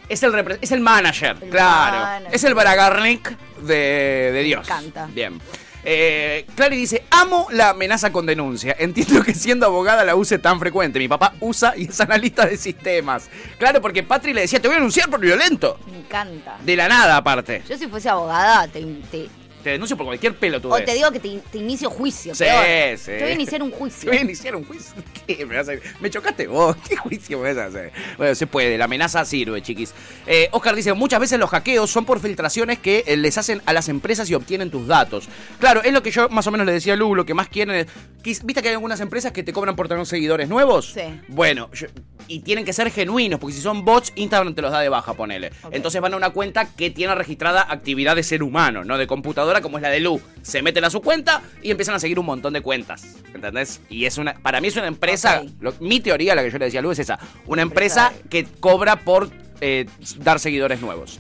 [0.10, 1.98] Es el, es el manager, El claro.
[2.00, 2.36] manager.
[2.36, 3.30] Es el Baragarnik
[3.62, 4.68] de, de Dios.
[4.68, 5.08] encanta.
[5.14, 5.40] Bien.
[5.84, 8.76] Eh, Clary dice, amo la amenaza con denuncia.
[8.78, 11.00] Entiendo que siendo abogada la use tan frecuente.
[11.00, 13.30] Mi papá usa y es analista de sistemas.
[13.58, 15.80] Claro, porque Patri le decía, te voy a denunciar por violento.
[15.92, 16.58] Me encanta.
[16.64, 17.64] De la nada, aparte.
[17.68, 19.30] Yo si fuese abogada, te, te-
[19.64, 22.34] Te denuncio por cualquier pelo tú o te digo que te, te inicio juicio.
[22.34, 22.98] Sí, peor.
[22.98, 23.06] sí.
[23.08, 24.10] Te voy a iniciar un Te juicio.
[24.10, 24.94] voy a iniciar un juicio.
[25.28, 26.76] ¿Qué me vas a Me chocaste vos.
[26.90, 27.92] ¿Qué juicio me vas a hacer?
[28.18, 28.78] Bueno, se puede.
[28.78, 29.94] La amenaza sirve, chiquis.
[30.28, 33.74] Eh, Oscar dice, muchas veces los hackeos son por filtraciones que eh, les hacen a
[33.74, 35.28] las empresas y obtienen tus datos.
[35.60, 37.50] Claro, es lo que yo más o menos le decía a Lu, lo que más
[37.50, 37.88] quieren es...
[38.24, 40.92] ¿Viste que hay algunas empresas que te cobran por tener seguidores nuevos?
[40.94, 41.02] Sí.
[41.30, 41.88] Bueno, yo-
[42.28, 45.14] y tienen que ser genuinos, porque si son bots, Instagram te los da de baja,
[45.16, 45.52] ponele.
[45.72, 49.08] Entonces van a una cuenta que tiene registrada actividad de ser humano, no de
[49.50, 50.22] computadora como es la de Lu.
[50.42, 53.16] Se meten a su cuenta y empiezan a seguir un montón de cuentas.
[53.34, 53.82] ¿Entendés?
[53.90, 54.34] Y es una.
[54.36, 55.44] Para mí es una empresa.
[55.60, 57.20] Lo- mi teoría, la que yo le decía a Lu, es esa.
[57.46, 59.30] Una empresa que cobra por
[59.62, 59.86] eh,
[60.18, 61.20] dar seguidores nuevos.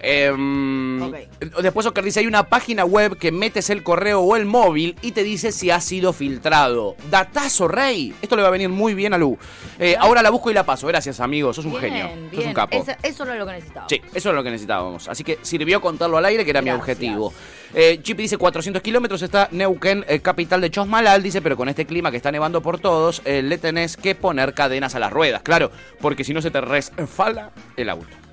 [0.00, 1.12] Em.
[1.62, 5.12] Después Oscar dice, hay una página web que metes el correo o el móvil y
[5.12, 6.96] te dice si ha sido filtrado.
[7.10, 8.14] Datazo, rey.
[8.22, 9.38] Esto le va a venir muy bien a Lu.
[9.78, 10.86] Eh, ahora la busco y la paso.
[10.86, 11.52] Gracias, amigo.
[11.52, 12.08] Sos un Bien, genio.
[12.08, 12.48] Sos bien.
[12.48, 12.76] un capo.
[12.76, 13.88] Eso, eso era lo que necesitaba.
[13.88, 15.08] Sí, eso es lo que necesitábamos.
[15.08, 17.32] Así que sirvió contarlo al aire, que era mi objetivo.
[17.76, 21.22] Eh, Chippy dice 400 kilómetros, está Neuquén, eh, capital de Chosmalal.
[21.22, 24.54] Dice, pero con este clima que está nevando por todos, eh, le tenés que poner
[24.54, 25.42] cadenas a las ruedas.
[25.42, 28.23] Claro, porque si no se te resfala el auto.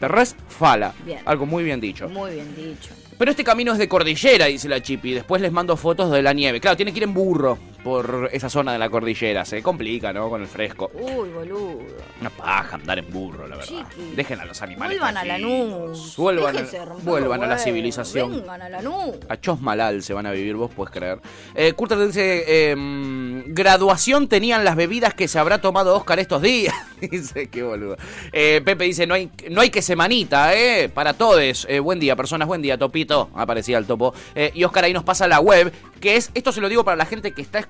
[0.00, 0.94] Resfala.
[1.04, 1.20] Bien.
[1.24, 2.08] Algo muy bien dicho.
[2.08, 2.90] Muy bien dicho.
[3.18, 5.12] Pero este camino es de cordillera, dice la Chippy.
[5.12, 6.60] Después les mando fotos de la nieve.
[6.60, 9.44] Claro, tiene que ir en burro por esa zona de la cordillera.
[9.44, 10.28] Se complica, ¿no?
[10.28, 10.90] Con el fresco.
[10.94, 11.80] Uy, boludo.
[12.20, 13.86] Una paja andar en burro, la verdad.
[13.90, 14.14] Chiqui.
[14.14, 14.98] Dejen a los animales.
[14.98, 15.68] Vuelvan a tranquilos.
[15.88, 16.16] Lanús.
[16.16, 18.30] Vuelvan, Déjense a, romper vuelvan a la civilización.
[18.30, 19.16] Vengan a Lanús.
[19.28, 21.20] A Chosmalal se van a vivir, vos puedes creer.
[21.54, 21.74] Eh,
[22.06, 26.74] dice, em, graduación tenían las bebidas que se habrá tomado Oscar estos días.
[27.00, 27.96] dice, qué boludo.
[28.32, 31.66] Eh, Pepe dice, no hay, no hay que semanita, eh, para todos.
[31.68, 33.30] Eh, buen día, personas, buen día, Topito.
[33.34, 34.12] Aparecía el topo.
[34.34, 36.96] Eh, y Oscar ahí nos pasa la web, que es, esto se lo digo para
[36.96, 37.69] la gente que está escuchando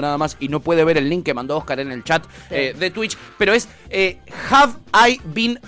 [0.00, 2.74] nada más y no puede ver el link que mandó Oscar en el chat eh,
[2.78, 4.18] de Twitch, pero es eh,
[4.50, 5.60] Have I Been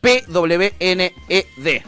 [0.00, 1.82] P-W-N-E-D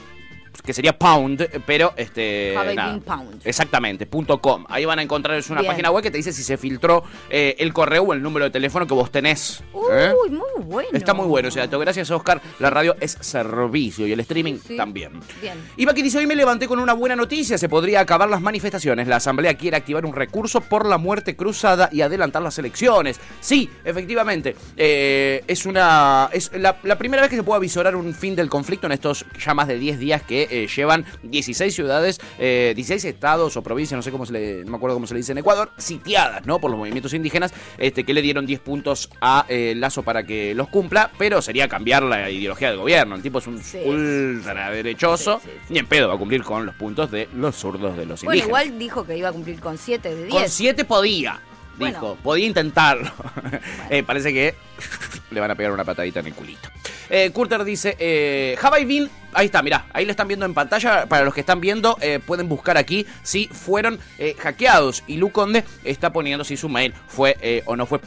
[0.65, 2.55] que sería pound, pero este.
[2.75, 2.99] Nada.
[3.01, 3.41] pound.
[3.45, 4.65] Exactamente, punto .com.
[4.69, 5.73] Ahí van a encontrar es una Bien.
[5.73, 8.51] página web que te dice si se filtró eh, el correo o el número de
[8.51, 9.63] teléfono que vos tenés.
[9.93, 10.13] ¿eh?
[10.25, 10.91] Uy, muy bueno.
[10.93, 11.79] Está muy bueno ese dato.
[11.79, 12.41] Gracias, Oscar.
[12.59, 14.77] La radio es servicio y el streaming sí.
[14.77, 15.21] también.
[15.41, 15.59] Bien.
[15.77, 17.59] Iba que dice, hoy me levanté con una buena noticia.
[17.59, 19.09] Se podría acabar las manifestaciones.
[19.09, 23.21] La Asamblea quiere activar un recurso por la muerte cruzada y adelantar las elecciones.
[23.41, 24.55] Sí, efectivamente.
[24.77, 28.49] eh, es una es la, la primera vez que se puede avisorar un fin del
[28.49, 33.05] conflicto en estos ya más de 10 días que eh, llevan 16 ciudades, eh, 16
[33.05, 35.33] estados o provincias, no sé cómo se le, no me acuerdo cómo se le dice
[35.33, 36.59] en Ecuador, sitiadas, ¿no?
[36.61, 40.55] Por los movimientos indígenas, este, que le dieron 10 puntos a eh, Lazo para que
[40.55, 43.15] los cumpla, pero sería cambiar la ideología del gobierno.
[43.17, 43.79] El tipo es un Sí.
[45.45, 45.73] sí, sí.
[45.75, 48.41] ni en pedo va a cumplir con los puntos de los zurdos de los Bueno,
[48.41, 48.65] indígenas.
[48.67, 50.31] igual dijo que iba a cumplir con 7 de 10.
[50.35, 51.41] Con 7 podía.
[51.79, 51.99] Bueno.
[52.01, 53.11] Dijo, podía intentarlo.
[53.91, 54.55] Eh, parece que
[55.31, 56.69] le van a pegar una patadita en el culito.
[57.11, 60.55] Eh, Curter dice, eh, Have I been- Ahí está, mirá, ahí lo están viendo en
[60.55, 61.07] pantalla.
[61.07, 65.05] Para los que están viendo, eh, pueden buscar aquí si fueron eh, hackeados.
[65.07, 68.01] Y Lu Conde está poniendo si su mail fue o no fue.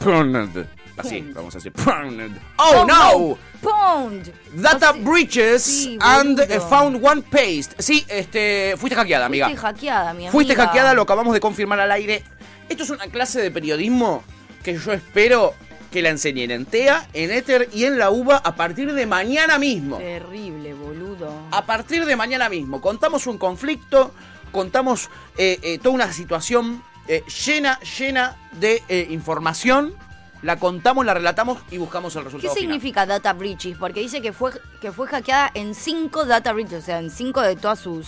[0.96, 1.72] Así, vamos a decir.
[1.72, 2.32] pruned.
[2.56, 3.38] Oh, no!
[3.60, 4.32] Pound.
[4.54, 5.00] Data No sé.
[5.02, 6.40] breaches Sí, and
[6.70, 7.74] found one paste.
[7.78, 9.46] Sí, este, fuiste hackeada, amiga.
[9.46, 10.30] Fuiste hackeada, mi amiga.
[10.32, 12.22] Fuiste hackeada, lo acabamos de confirmar al aire.
[12.68, 14.22] Esto es una clase de periodismo
[14.62, 15.54] que yo espero
[15.90, 19.58] que la enseñen en TEA, en Ether y en la UBA a partir de mañana
[19.58, 19.98] mismo.
[19.98, 21.30] Terrible, boludo.
[21.52, 22.80] A partir de mañana mismo.
[22.80, 24.12] Contamos un conflicto,
[24.50, 25.08] contamos
[25.38, 29.94] eh, eh, toda una situación eh, llena, llena de información.
[30.42, 32.72] La contamos, la relatamos y buscamos el ¿Qué resultado final.
[32.72, 33.78] significa data breaches?
[33.78, 37.40] Porque dice que fue que fue hackeada en 5 data breaches, o sea, en 5
[37.40, 38.06] de todas sus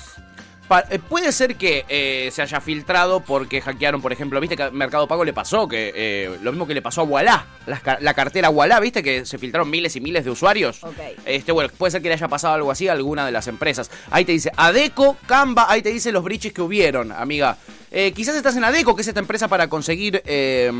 [1.08, 5.06] puede ser que eh, se haya filtrado porque hackearon, por ejemplo, viste que a Mercado
[5.08, 7.46] Pago le pasó, que eh, lo mismo que le pasó a Wallah,
[8.00, 10.82] la cartera Wallah, viste que se filtraron miles y miles de usuarios.
[10.84, 10.96] Ok.
[11.24, 13.90] Este, bueno, puede ser que le haya pasado algo así a alguna de las empresas.
[14.10, 17.56] Ahí te dice Adeco, Canva, ahí te dice los briches que hubieron, amiga.
[17.90, 20.70] Eh, quizás estás en Adeco, que es esta empresa para conseguir, eh,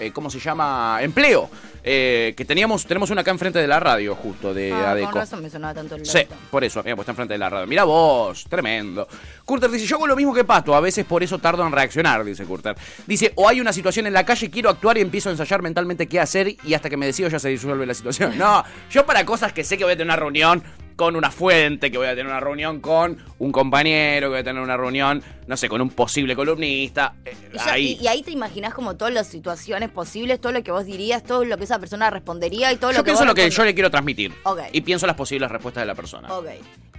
[0.00, 0.98] eh, ¿cómo se llama?
[1.00, 1.48] Empleo.
[1.82, 5.12] Eh, que teníamos, tenemos una acá enfrente de la radio, justo, de Ah, Adeco.
[5.12, 6.20] con razón me sonaba tanto el Sí,
[6.50, 7.66] por eso, mira, pues está enfrente de la radio.
[7.66, 9.08] Mira vos, tremendo.
[9.46, 12.22] Curter dice, yo hago lo mismo que Pato, a veces por eso tardo en reaccionar,
[12.24, 12.76] dice Curter.
[13.06, 16.06] Dice, o hay una situación en la calle, quiero actuar y empiezo a ensayar mentalmente
[16.06, 18.34] qué hacer y hasta que me decido ya se disuelve la situación.
[18.40, 20.62] No, yo para cosas que sé que voy a tener una reunión
[21.00, 24.44] con una fuente, que voy a tener una reunión con un compañero, que voy a
[24.44, 27.14] tener una reunión, no sé, con un posible columnista.
[27.24, 27.96] eh, Y, ya- ahí.
[27.98, 31.22] y- y ahí te imaginás como todas las situaciones posibles, todo lo que vos dirías,
[31.24, 33.48] todo lo que esa persona respondería y todo yo lo que pienso vos lo que
[33.48, 34.34] yo le quiero transmitir.
[34.42, 34.60] Ok.
[34.72, 36.28] Y pienso las posibles respuestas de la persona.
[36.36, 36.48] Ok.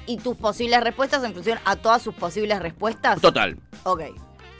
[0.07, 3.21] ¿Y tus posibles respuestas en función a todas sus posibles respuestas?
[3.21, 4.01] Total, Ok.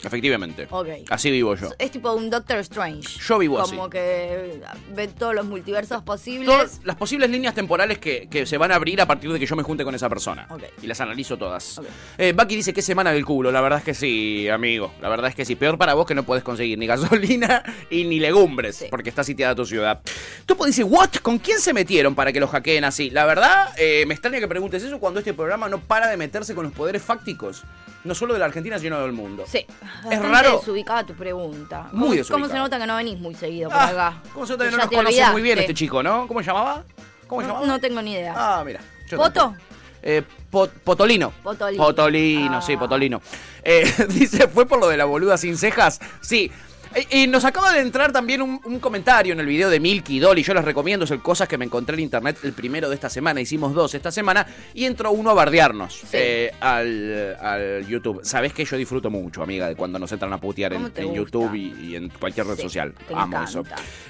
[0.03, 0.67] Efectivamente.
[1.09, 1.69] Así vivo yo.
[1.77, 3.19] Es tipo un Doctor Strange.
[3.19, 3.75] Yo vivo así.
[3.75, 4.61] Como que
[4.93, 6.47] ve todos los multiversos posibles.
[6.47, 9.45] Todas las posibles líneas temporales que, que se van a abrir a partir de que
[9.45, 10.47] yo me junte con esa persona.
[10.49, 10.63] Ok.
[10.81, 11.77] Y las analizo todas.
[11.77, 11.85] Ok.
[12.17, 13.51] Eh, Bucky dice que semana del culo.
[13.51, 14.91] La verdad es que sí, amigo.
[15.01, 15.55] La verdad es que sí.
[15.55, 18.77] Peor para vos que no podés conseguir ni gasolina y ni legumbres.
[18.77, 18.85] Sí.
[18.89, 20.01] Porque está sitiada tu ciudad.
[20.45, 21.09] Topo dice, ¿what?
[21.21, 23.09] ¿Con quién se metieron para que los hackeen así?
[23.09, 26.55] La verdad, eh, me extraña que preguntes eso cuando este programa no para de meterse
[26.55, 27.63] con los poderes fácticos.
[28.03, 29.43] No solo de la Argentina, sino del mundo.
[29.47, 29.65] Sí.
[30.03, 30.57] Bastante raro.
[30.59, 31.83] desubicada tu pregunta.
[31.83, 32.41] Muy ¿Cómo- desubicada.
[32.41, 34.21] ¿Cómo se nota que no venís muy seguido por Ah, acá?
[34.33, 36.27] ¿Cómo se nota que Que no nos te conoce muy bien este chico, no?
[36.27, 36.83] ¿Cómo se llamaba?
[37.27, 37.67] ¿Cómo se No, llamaba?
[37.73, 38.33] no tengo ni idea.
[38.35, 38.79] Ah, mira.
[39.09, 39.55] yo ¿Poto?
[40.03, 41.31] Eh, Po- Potolino.
[41.43, 41.83] Potolino.
[41.83, 42.61] Potolino, Ah.
[42.61, 43.21] sí, Potolino.
[43.63, 45.99] Eh, dice, ¿fue por lo de la boluda sin cejas?
[46.21, 46.51] Sí.
[46.95, 50.19] Eh, Y nos acaba de entrar también un, un comentario en el video de Milky
[50.19, 50.43] Dolly.
[50.43, 53.39] Yo les recomiendo, el cosas que me encontré en internet el primero de esta semana.
[53.41, 58.21] Hicimos dos esta semana y entró uno a bardearnos eh, al, al YouTube.
[58.23, 60.91] Sabés que yo disfruto mucho, amiga, de cuando nos entran a putear en.
[61.13, 62.93] YouTube y, y en cualquier red Sí, social.
[63.13, 63.43] Amo encanta.
[63.49, 63.63] eso.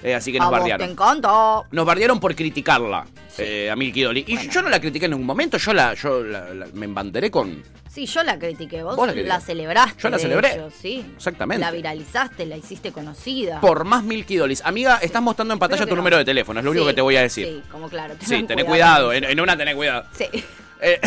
[0.03, 0.85] Eh, así que A nos vos bardearon.
[0.87, 1.65] te encantó.
[1.71, 3.43] Nos bardearon por criticarla Sí.
[3.45, 4.25] eh, a Milky Dolly.
[4.27, 4.51] Y Bueno.
[4.51, 7.61] yo no la critiqué en ningún momento, yo la, yo la- la- me embanderé con.
[7.93, 8.83] Sí, yo la critiqué.
[8.83, 10.01] Vos, Vos la celebraste.
[10.01, 10.53] Yo la celebré.
[10.53, 11.05] hecho, sí.
[11.17, 11.59] Exactamente.
[11.59, 13.59] La viralizaste, la hiciste conocida.
[13.59, 14.61] Por más Milky Dollys.
[14.63, 15.97] Amiga, estás mostrando en pantalla tu no.
[15.97, 17.47] número de teléfono, es lo único Sí, que te voy a decir.
[17.47, 18.13] Sí, como claro.
[18.21, 20.05] Sí, tengan tené cuidado, en, una tené cuidado.
[20.17, 20.25] Sí.
[20.83, 20.99] Eh,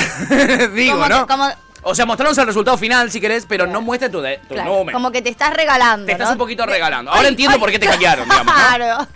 [0.77, 1.27] digo, Como ¿no?
[1.27, 1.49] que- como-
[1.83, 4.71] O sea, mostrarnos el resultado final si querés, pero no muestre tu, de- tu claro,
[4.73, 4.95] número.
[4.97, 6.07] como que te estás regalando.
[6.07, 7.11] Te estás un poquito regalando.
[7.11, 8.61] Ahora entiendo por qué te hackearon, digamos, ¿no?
[8.77, 9.09] Claro.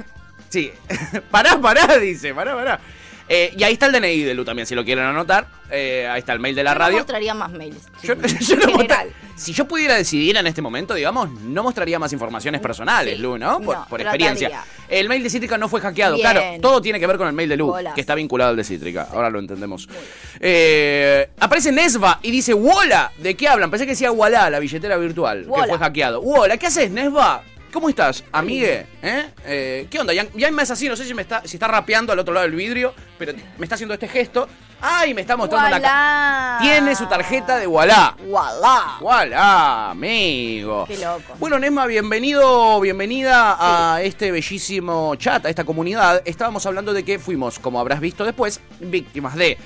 [0.49, 0.73] Sí.
[1.31, 2.81] pará, pará, dice, pará, pará.
[3.29, 5.47] Eh, y ahí está el DNI de Lu también, si lo quieren anotar.
[5.71, 6.97] Eh, ahí está el mail de la Yo no radio.
[6.99, 7.77] mostraría más mails.
[8.03, 8.23] Yo, no
[8.73, 9.07] mostra-
[9.37, 13.37] si yo pudiera decidir en este momento, digamos, no mostraría más informaciones personales, Sí, Lu,
[13.39, 13.61] ¿no?
[13.61, 14.31] Por, no, por trataría.
[14.31, 14.65] experiencia.
[14.89, 16.29] El mail de Cítrica no fue hackeado, Bien.
[16.31, 16.43] claro.
[16.63, 19.09] Todo tiene que ver con el mail de Lu, que está vinculado al de Cítrica.
[19.13, 19.87] Ahora lo entendemos.
[20.41, 23.71] Eh, aparece Nesva y dice, Wola, ¿de qué hablan?
[23.71, 25.67] Pensé que decía Walla, la billetera virtual, que Wola.
[25.69, 26.21] fue hackeado.
[26.23, 27.43] Wola, ¿qué haces, Nesva?
[27.79, 28.87] ¿Cómo estás, amigue?
[29.01, 29.31] ¿Eh?
[29.47, 30.13] Eh, ¿Qué onda?
[30.13, 32.35] Ya, ya me es así, no sé si me está, si está rapeando al otro
[32.35, 34.49] lado del vidrio, pero me está haciendo este gesto.
[34.81, 35.15] ¡Ay!
[35.15, 36.59] Me está mostrando la.
[36.61, 38.17] Tiene su tarjeta de Wallah.
[38.27, 38.99] Wallah.
[39.01, 40.87] ¡Voilà, amigo!
[40.89, 41.37] Qué loco.
[41.39, 46.21] Bueno, Nesma, bienvenido, bienvenida a este bellísimo chat, a esta comunidad.
[46.25, 49.57] Estábamos hablando de que fuimos, como habrás visto después, víctimas de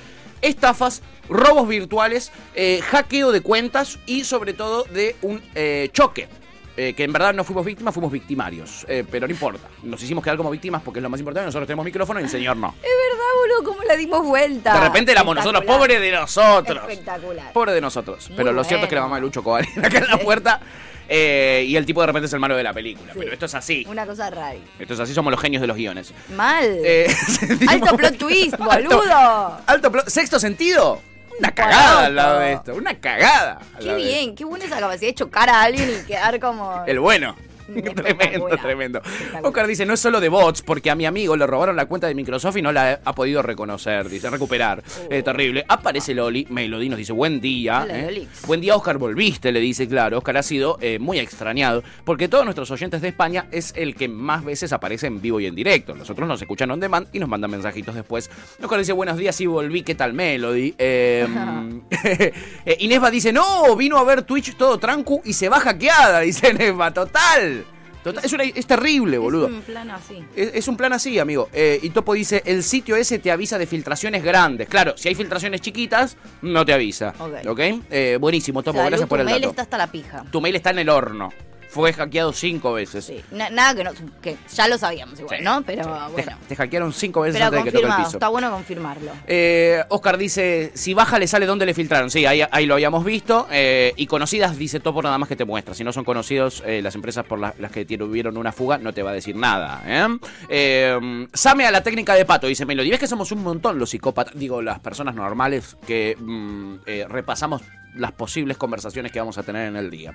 [0.43, 1.01] estafas,
[1.31, 6.29] robos virtuales, eh, hackeo de cuentas y sobre todo de un eh, choque.
[6.77, 8.87] Eh, que en verdad no fuimos víctimas, fuimos victimarios.
[8.89, 9.69] Eh, pero no importa.
[9.83, 11.45] Nos hicimos quedar como víctimas porque es lo más importante.
[11.47, 12.69] Nosotros tenemos micrófono y el señor no.
[12.69, 13.25] Es verdad,
[13.59, 14.73] boludo, cómo la dimos vuelta.
[14.75, 16.79] De repente éramos nosotros, pobres de nosotros.
[16.89, 17.53] Espectacular.
[17.53, 18.29] Pobre de nosotros.
[18.31, 20.61] Muy Pero lo cierto es que la mamá de Lucho Cobar acá en la puerta.
[21.09, 23.13] eh, y el tipo de repente es el malo de la película.
[23.13, 23.19] Sí.
[23.19, 23.85] Pero esto es así.
[23.87, 24.55] Una cosa rara.
[24.79, 26.15] Esto es así, somos los genios de los guiones.
[26.35, 26.65] Mal.
[26.83, 27.15] Eh,
[27.69, 29.59] Alto plot twist, Alto- boludo.
[29.67, 30.09] Alto plot.
[30.09, 31.03] ¿Sexto sentido?
[31.39, 32.75] Una cagada al lado de esto.
[32.75, 33.59] Una cagada.
[33.81, 36.85] Qué bien, qué buena esa capacidad de chocar a alguien y quedar como.
[36.87, 37.37] El bueno.
[37.95, 39.03] Tremendo, tremendo.
[39.43, 42.07] Oscar dice, no es solo de bots, porque a mi amigo le robaron la cuenta
[42.07, 44.83] de Microsoft y no la ha podido reconocer, dice, recuperar.
[45.11, 45.65] Eh, terrible.
[45.69, 47.83] Aparece Loli, Melody nos dice, buen día.
[47.83, 48.29] Hola, eh.
[48.47, 50.19] Buen día, Oscar, volviste, le dice, claro.
[50.19, 54.09] Oscar ha sido eh, muy extrañado, porque todos nuestros oyentes de España es el que
[54.09, 55.95] más veces aparece en vivo y en directo.
[55.95, 58.31] Los otros nos escuchan on demand y nos mandan mensajitos después.
[58.63, 60.75] Oscar dice, buenos días, y volví, ¿qué tal, Melody?
[62.65, 66.21] Eh, y Nesva dice, no, vino a ver Twitch todo trancu y se va hackeada,
[66.21, 67.62] dice Nesva, total.
[68.03, 69.47] Total, es, una- es terrible, boludo.
[69.47, 70.25] Es un plan así.
[70.35, 71.49] Es, es un plan así, amigo.
[71.53, 74.69] Eh, y Topo dice, el sitio ese te avisa de filtraciones grandes.
[74.69, 77.15] Claro, si hay filtraciones chiquitas, no te avisa.
[77.19, 77.47] Ok.
[77.49, 77.61] ¿Ok?
[77.91, 79.51] Eh, buenísimo, Topo, gracias por tu el mail dato.
[79.51, 80.25] está hasta la pija.
[80.31, 81.31] Tu mail está en el horno.
[81.73, 83.05] Fue hackeado cinco veces.
[83.07, 85.63] Sí, na- nada que, no, que ya lo sabíamos igual, Sí, ¿no?
[85.63, 85.91] Pero sí.
[86.07, 86.39] Te, bueno.
[86.49, 88.17] te hackearon cinco veces Pero antes de que toque el confirmado, piso.
[88.19, 89.11] está bueno confirmarlo.
[89.27, 92.11] Eh, Oscar dice, si baja le sale dónde le filtraron.
[92.11, 93.47] Sí, ahí, ahí lo habíamos visto.
[93.51, 95.75] Eh, y conocidas dice Topo nada más que te muestra.
[95.75, 98.93] Si no son conocidos, eh, las empresas por la- las que tuvieron una fuga no
[98.93, 99.83] te va a decir nada.
[99.87, 100.99] ¿eh?
[101.33, 102.91] Same a la técnica de pato, dice Melody.
[102.91, 104.35] ¿Ves que somos un montón los psicópatas?
[104.37, 106.77] Digo, las personas normales que mm,
[107.09, 107.63] repasamos
[107.95, 110.15] las posibles conversaciones que vamos a tener en el día.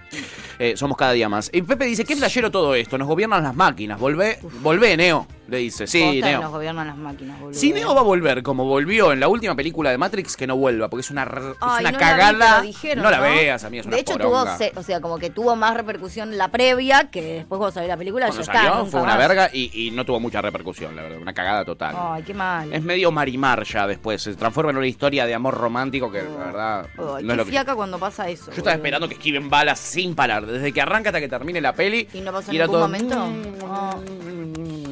[0.59, 1.49] Eh, somos cada día más.
[1.53, 3.99] Y Pepe dice, qué flashero todo esto, nos gobiernan las máquinas.
[3.99, 5.87] Volvé, volvé, Neo, le dice.
[5.87, 6.41] Sí, Neo.
[6.41, 7.57] nos gobiernan las máquinas, boludo.
[7.57, 10.55] Si Neo va a volver como volvió en la última película de Matrix, que no
[10.57, 12.31] vuelva, porque es una, r- es una no cagada.
[12.33, 14.43] La vi, pero dijeron, no la veas, a mí es una De hecho, poronga.
[14.45, 17.87] tuvo, se- o sea, como que tuvo más repercusión la previa que después cuando salió
[17.89, 18.77] la película Cuando ya salió está.
[18.79, 19.27] nunca fue una más.
[19.27, 21.19] verga y, y no tuvo mucha repercusión, la verdad.
[21.21, 21.95] Una cagada total.
[21.97, 22.71] Ay, qué mal.
[22.73, 24.21] Es medio marimar ya después.
[24.21, 27.37] Se transforma en una historia de amor romántico que, la verdad, Ay, no qué es
[27.37, 27.51] lo que.
[27.51, 28.45] fiaca cuando pasa eso.
[28.47, 28.75] Yo estaba boludo.
[28.85, 32.07] esperando que esquiven balas sin parar, desde que arranca hasta que termine la peli.
[32.13, 33.25] ¿Y no pasó en era ningún momento?
[33.27, 34.86] Mm, mm, Bueno,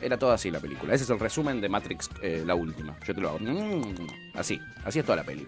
[0.00, 0.94] era todo así la película.
[0.94, 2.96] Ese es el resumen de Matrix, eh, la última.
[3.06, 3.38] Yo te lo hago.
[3.40, 3.94] Mm,
[4.34, 5.46] Así, así es toda la peli.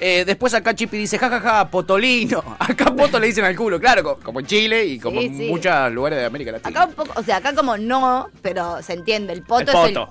[0.00, 2.42] Eh, después acá Chippy dice, jajaja, potolino.
[2.58, 5.36] Acá poto le dicen al culo, claro, co- como en Chile y como Sí, en
[5.38, 5.48] sí.
[5.48, 6.80] muchos lugares de América Latina.
[6.82, 9.32] Acá un poco, o sea, acá como no, pero se entiende.
[9.32, 10.04] El poto, El es el.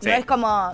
[0.00, 0.08] sí.
[0.08, 0.72] No es como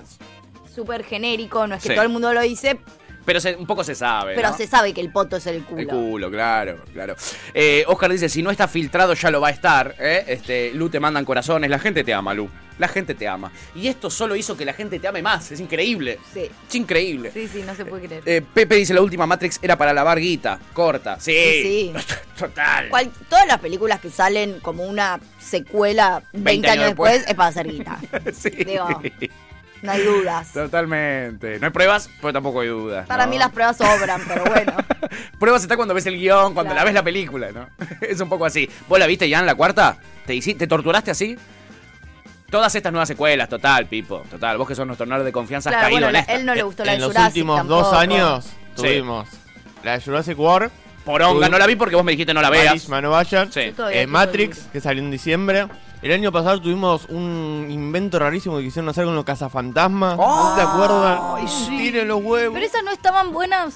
[0.74, 1.94] súper genérico, no es que Sí.
[1.94, 2.80] todo el mundo lo dice,
[3.24, 4.34] Pero se- un poco se sabe.
[4.34, 4.56] pero ¿no?
[4.56, 5.80] se sabe que el poto es el culo.
[5.80, 7.16] El culo, claro, claro.
[7.54, 9.94] Eh, Oscar dice, si no está filtrado ya lo va a estar.
[9.98, 10.24] ¿eh?
[10.28, 12.48] Este, Lu te mandan corazones, la gente te ama, Lu.
[12.76, 13.52] La gente te ama.
[13.76, 15.52] Y esto solo hizo que la gente te ame más.
[15.52, 16.18] Es increíble.
[16.34, 16.50] Sí.
[16.68, 17.30] Es increíble.
[17.32, 18.22] Sí, sí, no se puede creer.
[18.26, 20.58] Eh, Pepe dice, la última Matrix era para lavar guita.
[20.72, 21.20] Corta.
[21.20, 21.32] Sí.
[21.62, 21.92] Sí,
[22.38, 22.88] Total.
[22.88, 27.68] Cual- todas las películas que salen como una secuela 20, años después, es para hacer
[27.70, 27.98] guita.
[28.34, 28.50] Sí.
[28.50, 28.88] Digo,
[29.84, 30.52] no hay dudas.
[30.52, 31.58] Totalmente.
[31.60, 33.06] No hay pruebas, pero tampoco hay dudas.
[33.06, 33.30] Para ¿no?
[33.30, 34.72] mí las pruebas sobran, pero bueno.
[35.38, 36.76] Pruebas está cuando ves el guion, cuando Claro.
[36.80, 37.68] la ves la película, ¿no?
[38.00, 38.68] es un poco así.
[38.88, 39.96] ¿Vos la viste ya en la cuarta?
[40.26, 41.36] ¿Te, hici- ¿Te torturaste así?
[42.50, 44.22] Todas estas nuevas secuelas, total, Pipo.
[44.30, 46.34] Total, vos que sos nuestro nerd de confianza has Claro, caído bueno, en esta.
[46.34, 48.82] él no le gustó la en de los Jurassic últimos dos años Sí.
[48.82, 49.28] tuvimos
[49.82, 50.70] la de Jurassic World,
[51.04, 52.70] Poronga, no la vi porque vos me dijiste no la veas.
[52.70, 53.74] Alice Man Bayard, Sí.
[53.92, 55.66] Eh, Matrix, que salió en diciembre.
[56.04, 60.18] El año pasado tuvimos un invento rarísimo que quisieron hacer con los cazafantasmas.
[60.18, 61.18] ¿No te acuerdas?
[61.36, 61.78] Ay, sí.
[61.78, 62.52] Tiren los huevos.
[62.52, 63.74] Pero esas no estaban buenas.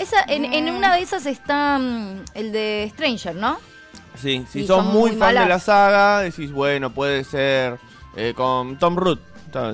[0.00, 3.58] Esa, en, en una de esas está mm, el de Stranger, ¿no?
[4.20, 7.78] Sí, si Y sos son muy, muy fan de la saga, decís, bueno, puede ser
[8.16, 9.20] eh, con Tom Root,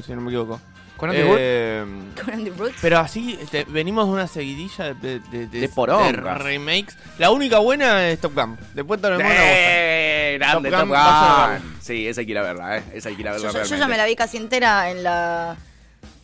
[0.04, 0.60] si no me equivoco.
[1.06, 1.22] ¿Con Andy?
[1.38, 1.84] Eh,
[2.24, 2.76] Con Andy Brooks.
[2.80, 6.38] Pero así, este, venimos de una seguidilla de, de, De porongas.
[6.42, 6.96] remakes.
[7.18, 8.56] La única buena es Top Gun.
[8.74, 9.34] Después todo me gusta.
[9.38, 11.76] Eh, grande, Top Top Gun, a Gun.
[11.80, 12.84] Sí, esa hay que ir a verla, ¿eh?
[12.94, 14.90] Esa hay que ir a verla yo, yo- yo ya me la vi casi entera
[14.90, 15.56] en la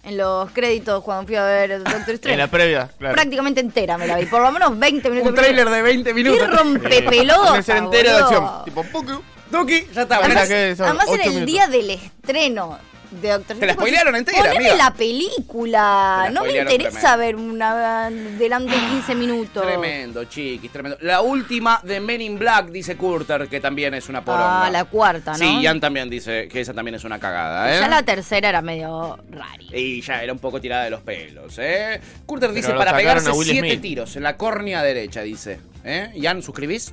[0.03, 2.33] en los créditos cuando fui a ver Doctor Strange.
[2.33, 3.14] En la previa, claro.
[3.14, 4.24] Prácticamente entera me la vi.
[4.26, 5.28] Por lo menos 20 minutos.
[5.28, 6.51] Un tráiler de 20 ¡Qué minutos.
[6.51, 7.53] rompepelota!
[7.53, 8.64] Una serie entera de acción.
[8.64, 9.22] Tipo, Puku.
[9.51, 10.16] Duki, ya está.
[10.18, 11.47] Además- Además era el minutos.
[11.47, 12.78] día del estreno
[13.11, 14.76] de Doctor Te la spoilearon entera, Poneme amiga.
[14.76, 16.22] la película.
[16.24, 17.18] La no me interesa tremendo.
[17.18, 19.62] ver una delante de 15 minutos.
[19.66, 20.98] Tremendo, chiquis, tremendo.
[21.00, 24.66] La última de Men in Black, dice Curter, que también es una poronga.
[24.66, 25.38] Ah, la cuarta, ¿no?
[25.38, 27.80] Sí, Ian también dice que esa también es una cagada, ¿eh?
[27.80, 29.68] Ya la tercera era medio rari.
[29.72, 32.00] Y ya era un poco tirada de los pelos, ¿eh?
[32.26, 33.80] Curter dice para pegarse siete Smith.
[33.80, 35.61] tiros en la córnea derecha, dice.
[35.84, 36.11] ¿Eh?
[36.14, 36.92] Ian, ¿suscribís?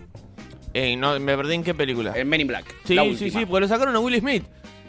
[0.98, 2.14] No, me perdí en qué película.
[2.16, 2.66] En Men in Black.
[2.86, 4.44] sí, la sí, sí, porque lo sacaron a Will Smith.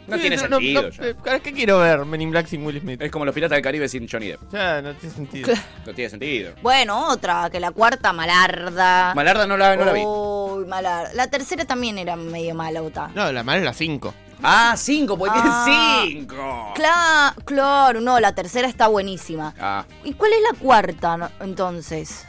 [0.09, 1.03] No Sí, tiene sentido ya.
[1.05, 3.01] eh, ¿Qué quiero ver Men in Black sin Will Smith?
[3.01, 4.41] Es como los Piratas del Caribe sin Johnny Depp.
[4.51, 5.53] Ya, no tiene sentido.
[5.85, 6.53] No tiene sentido.
[6.61, 9.13] Bueno, otra, que la cuarta, Malarda.
[9.15, 10.01] Malarda no la, no la vi.
[10.03, 11.13] Uy, Malarda.
[11.13, 13.09] La tercera también era medio malota.
[13.13, 14.13] No, la mala es la 5.
[14.41, 15.63] Ah, cinco, porque Ah.
[16.05, 16.73] tiene cinco.
[16.73, 19.53] Cla- claro, no, la tercera está buenísima.
[19.59, 22.25] Ah, ¿Y cuál es la cuarta no- entonces?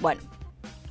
[0.00, 0.20] Bueno,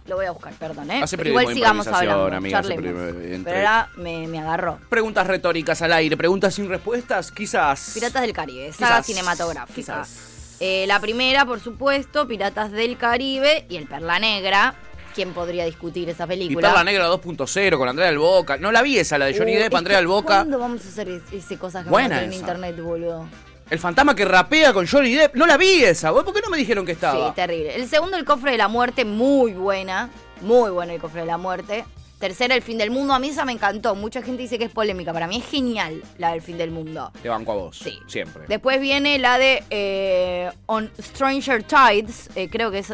[0.06, 1.02] lo voy a buscar, perdón, ¿eh?
[1.04, 2.86] Hace Igual sigamos hablando, amiga, charlemos.
[3.24, 4.78] entre- Pero ahora me, me agarró.
[4.90, 7.92] preguntas retóricas al aire, preguntas sin respuestas, quizás.
[7.94, 9.74] Piratas del Caribe, saga Quizás, cinematográfica.
[10.02, 10.58] quizás.
[10.60, 14.76] Eh, la primera, por supuesto, Piratas del Caribe y el Perla Negra.
[15.16, 16.70] ¿Quién podría discutir esa Y película?
[16.70, 18.58] Perla Negra 2.0 con Andrea del Boca.
[18.58, 20.38] No la vi esa, la de Johnny Uh, Depp, Andrea del Boca.
[20.38, 22.40] ¿Cuándo vamos a hacer es- ese cosas que Buena vamos a hacer en esa.
[22.40, 23.28] internet, boludo?
[23.74, 25.34] El fantasma que rapea con Johnny Depp.
[25.36, 26.12] No la vi esa.
[26.12, 27.30] ¿Vos por qué no me dijeron que estaba?
[27.30, 27.76] Sí, terrible.
[27.76, 30.12] El segundo, El Cofre de la Muerte, muy buena.
[30.42, 31.84] Muy buena El Cofre de la Muerte.
[32.20, 33.16] Tercera, El Fin del Mundo.
[33.16, 33.96] A mí esa me encantó.
[33.96, 35.12] Mucha gente dice que es polémica.
[35.12, 37.12] Para mí es genial la del Fin del Mundo.
[37.24, 37.80] Te banco a vos.
[37.80, 37.98] Sí.
[38.06, 38.44] Siempre.
[38.48, 42.94] Después viene la de eh, On Stranger Tides, eh, creo que es,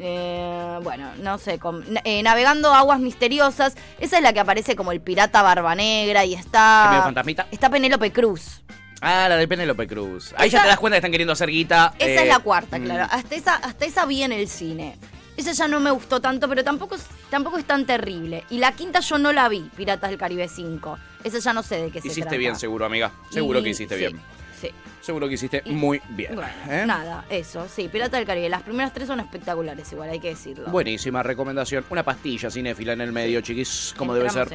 [0.00, 1.84] eh, bueno, no sé, con-
[2.22, 3.74] Navegando Aguas Misteriosas.
[4.00, 7.00] Esa es la que aparece como el pirata barba negra y ¿Que medio está...
[7.04, 7.46] fantasmita?
[7.50, 8.62] Está Penélope Cruz.
[9.00, 10.32] Ah, la de Penélope Cruz.
[10.36, 11.94] Ahí Esa- ya te das cuenta que están queriendo hacer guita.
[11.98, 13.06] Esa eh, es la cuarta, mm, claro.
[13.10, 14.96] Hasta esa, hasta esa vi en el cine.
[15.36, 18.44] Esa ya no me gustó tanto, pero tampoco, es- tampoco es tan terrible.
[18.50, 20.96] Y la quinta yo no la vi, Piratas del Caribe 5.
[21.24, 22.36] Esa ya no sé de qué se Hiciste trata.
[22.36, 23.12] bien, seguro, amiga.
[23.30, 24.20] Seguro Y- que hiciste sí, bien.
[24.60, 24.70] Sí.
[25.04, 26.34] Seguro que hiciste Y- muy bien.
[26.34, 26.84] Bueno, ¿eh?
[26.86, 28.48] nada, eso, sí, Pirata del Caribe.
[28.48, 30.70] Las primeras tres son espectaculares, igual hay que decirlo.
[30.70, 31.84] Buenísima recomendación.
[31.90, 34.48] Una pastilla cinéfila en el medio, chiquis, como debe ser.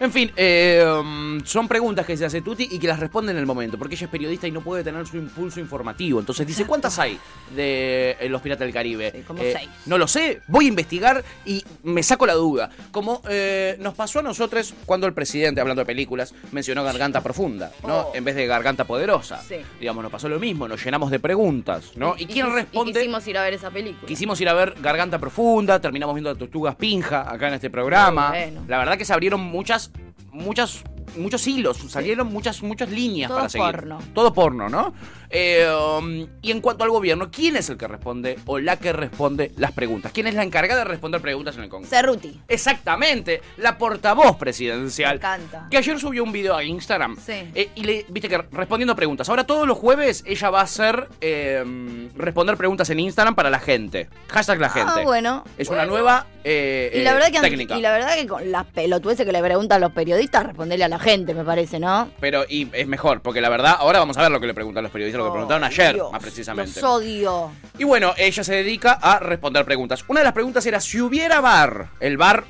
[0.00, 3.38] En fin, eh, um, son preguntas que se hace Tuti y que las responde en
[3.38, 6.18] el momento, porque ella es periodista y no puede tener su impulso informativo.
[6.18, 7.16] Entonces dice, ¿cuántas hay
[7.54, 9.12] de eh, los Piratas del Caribe?
[9.14, 9.68] Sí, como Eh, seis.
[9.86, 12.68] No lo sé, voy a investigar y me saco la duda.
[12.90, 17.70] Como eh, nos pasó a nosotros cuando el presidente, hablando de películas, mencionó Garganta Profunda,
[17.86, 18.08] ¿no?
[18.08, 18.12] Oh.
[18.16, 19.40] En vez de Garganta Poderosa.
[19.40, 19.58] Sí.
[19.84, 22.14] Digamos, nos pasó lo mismo, nos llenamos de preguntas, ¿no?
[22.16, 22.92] ¿Y, quién responde?
[22.92, 24.08] Y quisimos ir a ver esa película.
[24.08, 28.30] Quisimos ir a ver Garganta Profunda, terminamos viendo a Tortugas Pinja acá en este programa.
[28.30, 28.62] Bueno.
[28.66, 29.92] La verdad que se abrieron muchas,
[30.32, 30.84] muchas,
[31.18, 33.66] muchos hilos, salieron muchas, muchas líneas Todo para seguir.
[33.66, 33.98] porno.
[34.14, 34.94] Todo porno, ¿no?
[35.36, 38.92] Eh, um, y en cuanto al gobierno, ¿quién es el que responde o la que
[38.92, 40.12] responde las preguntas?
[40.12, 41.94] ¿Quién es la encargada de responder preguntas en el Congreso?
[41.94, 42.40] Cerruti.
[42.46, 45.14] Exactamente, la portavoz presidencial.
[45.14, 45.66] Me encanta.
[45.70, 47.16] Que ayer subió un video a Instagram.
[47.16, 47.32] Sí.
[47.54, 49.28] eh, y le, viste que respondiendo preguntas.
[49.28, 53.58] Ahora todos los jueves ella va a hacer eh, responder preguntas en Instagram para la
[53.58, 54.08] gente.
[54.28, 54.92] Hashtag la gente.
[54.94, 55.44] Ah, bueno.
[55.58, 57.76] Es una nueva eh, Y la, verdad que, técnica.
[57.76, 60.98] y la verdad que con las pelotudeces que le preguntan los periodistas, responderle a la
[60.98, 62.08] gente, me parece, ¿no?
[62.20, 64.82] Pero y es mejor, porque la verdad, ahora vamos a ver lo que le preguntan
[64.84, 66.80] los periodistas, lo que preguntaron ayer, Dios, más precisamente.
[66.80, 67.50] Los odio.
[67.78, 70.04] Y bueno, ella se dedica a responder preguntas.
[70.08, 72.44] Una de las preguntas era si hubiera bar, el bar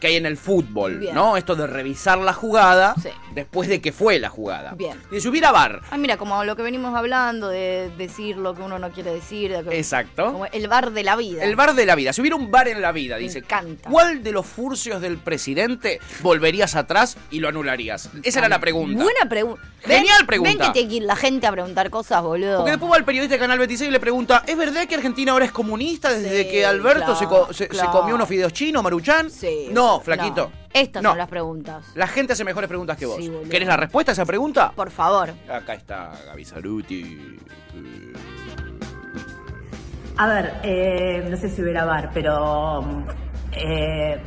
[0.00, 1.14] que hay en el fútbol, Bien.
[1.14, 1.36] ¿no?
[1.36, 3.08] Esto de revisar la jugada Sí.
[3.34, 4.72] Después de que fue la jugada.
[4.74, 4.98] Bien.
[5.10, 8.62] Y si hubiera bar, Ah, mira, como lo que venimos hablando de decir lo que
[8.62, 9.52] uno no quiere decir.
[9.64, 10.32] de exacto.
[10.32, 11.42] Como el bar de la vida.
[11.44, 12.12] El bar de la vida.
[12.12, 13.38] Si hubiera un bar en la vida, Me dice.
[13.40, 13.90] encanta.
[13.90, 18.10] ¿Cuál de los furcios del presidente volverías atrás y lo anularías?
[18.22, 19.02] Esa era la pregunta.
[19.02, 19.62] Buena pregunta.
[19.80, 20.50] Genial pregunta.
[20.50, 22.58] Ven que tiene que ir la gente a preguntar cosas, boludo.
[22.58, 25.32] Porque después va el periodista de Canal 26 y le pregunta, ¿es verdad que Argentina
[25.32, 29.30] ahora es comunista desde Sí, que Alberto se, co- se- comió unos fideos chinos, Maruchan?
[29.30, 29.68] Sí.
[29.70, 30.50] No, flaquito.
[30.56, 30.63] No.
[30.74, 31.10] Estas No.
[31.10, 31.86] son las preguntas.
[31.94, 33.16] La gente hace mejores preguntas que vos.
[33.18, 33.32] Sí.
[33.48, 34.72] ¿Querés la respuesta a esa pregunta?
[34.74, 35.30] Por favor.
[35.48, 37.38] Acá está Gaby Saruti.
[40.16, 43.04] A ver, eh, no sé si hubiera bar, pero mm,
[43.56, 44.20] eh,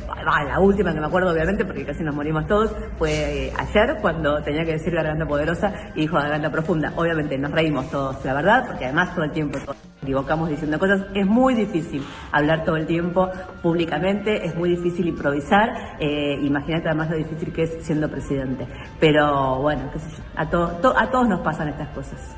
[0.50, 4.42] la última que me acuerdo obviamente, porque casi nos morimos todos, fue eh, ayer cuando
[4.42, 6.92] tenía que decir garganta poderosa y dijo garganta profunda.
[6.96, 11.02] Obviamente nos reímos todos, la verdad, porque además todo el tiempo todos equivocamos diciendo cosas.
[11.14, 12.02] Es muy difícil
[12.32, 13.30] hablar todo el tiempo
[13.62, 15.96] públicamente, es muy difícil improvisar.
[16.00, 18.66] Eh, Imagínate además lo difícil que es siendo presidente.
[19.00, 22.36] Pero bueno, qué sé yo, a, to- a todos nos pasan estas cosas.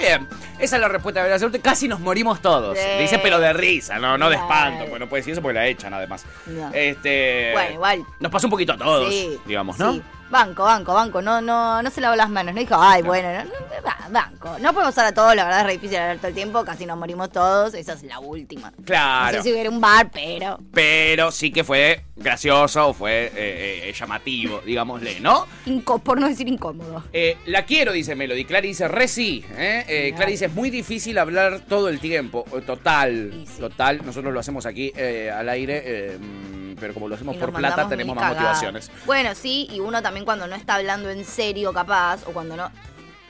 [0.00, 0.26] Bien,
[0.58, 1.58] esa es la respuesta de Saruti.
[1.58, 2.78] Casi nos morimos todos.
[2.78, 2.84] Sí.
[3.00, 4.86] Dice, pero de risa, no, no de espanto.
[4.86, 6.24] Bueno, puede decir eso porque la echan además.
[6.46, 6.70] No.
[6.72, 7.50] Este.
[7.52, 8.04] Bueno, igual.
[8.18, 9.92] Nos pasó un poquito a todos, Sí, digamos, ¿no?
[9.92, 10.02] sí.
[10.30, 11.20] Banco, banco, banco.
[11.22, 12.54] No, no, no se lavó las manos.
[12.54, 14.58] No dijo, ay, bueno, no, no, banco.
[14.60, 16.64] No podemos usar a todos, la verdad es re difícil hablar todo el tiempo.
[16.64, 17.74] Casi nos morimos todos.
[17.74, 18.72] Esa es la última.
[18.84, 19.36] Claro.
[19.38, 20.58] No sé si hubiera un bar, pero.
[20.72, 25.46] Pero sí que fue gracioso, fue eh, eh, llamativo, digámosle, ¿no?
[25.66, 27.02] inco- por no decir incómodo.
[27.12, 28.44] Eh, la quiero, dice Melody.
[28.44, 29.44] Clary dice, re sí.
[29.56, 29.84] ¿eh?
[29.88, 32.44] Eh, Clary dice, es muy difícil hablar todo el tiempo.
[32.54, 33.60] Eh, Total, sí.
[33.60, 34.04] total.
[34.04, 37.88] Nosotros lo hacemos aquí eh, al aire, eh, mm, pero como lo hacemos por plata,
[37.88, 38.90] tenemos más motivaciones.
[39.06, 42.70] Bueno, sí, y uno también cuando no está hablando en serio, capaz, o cuando no.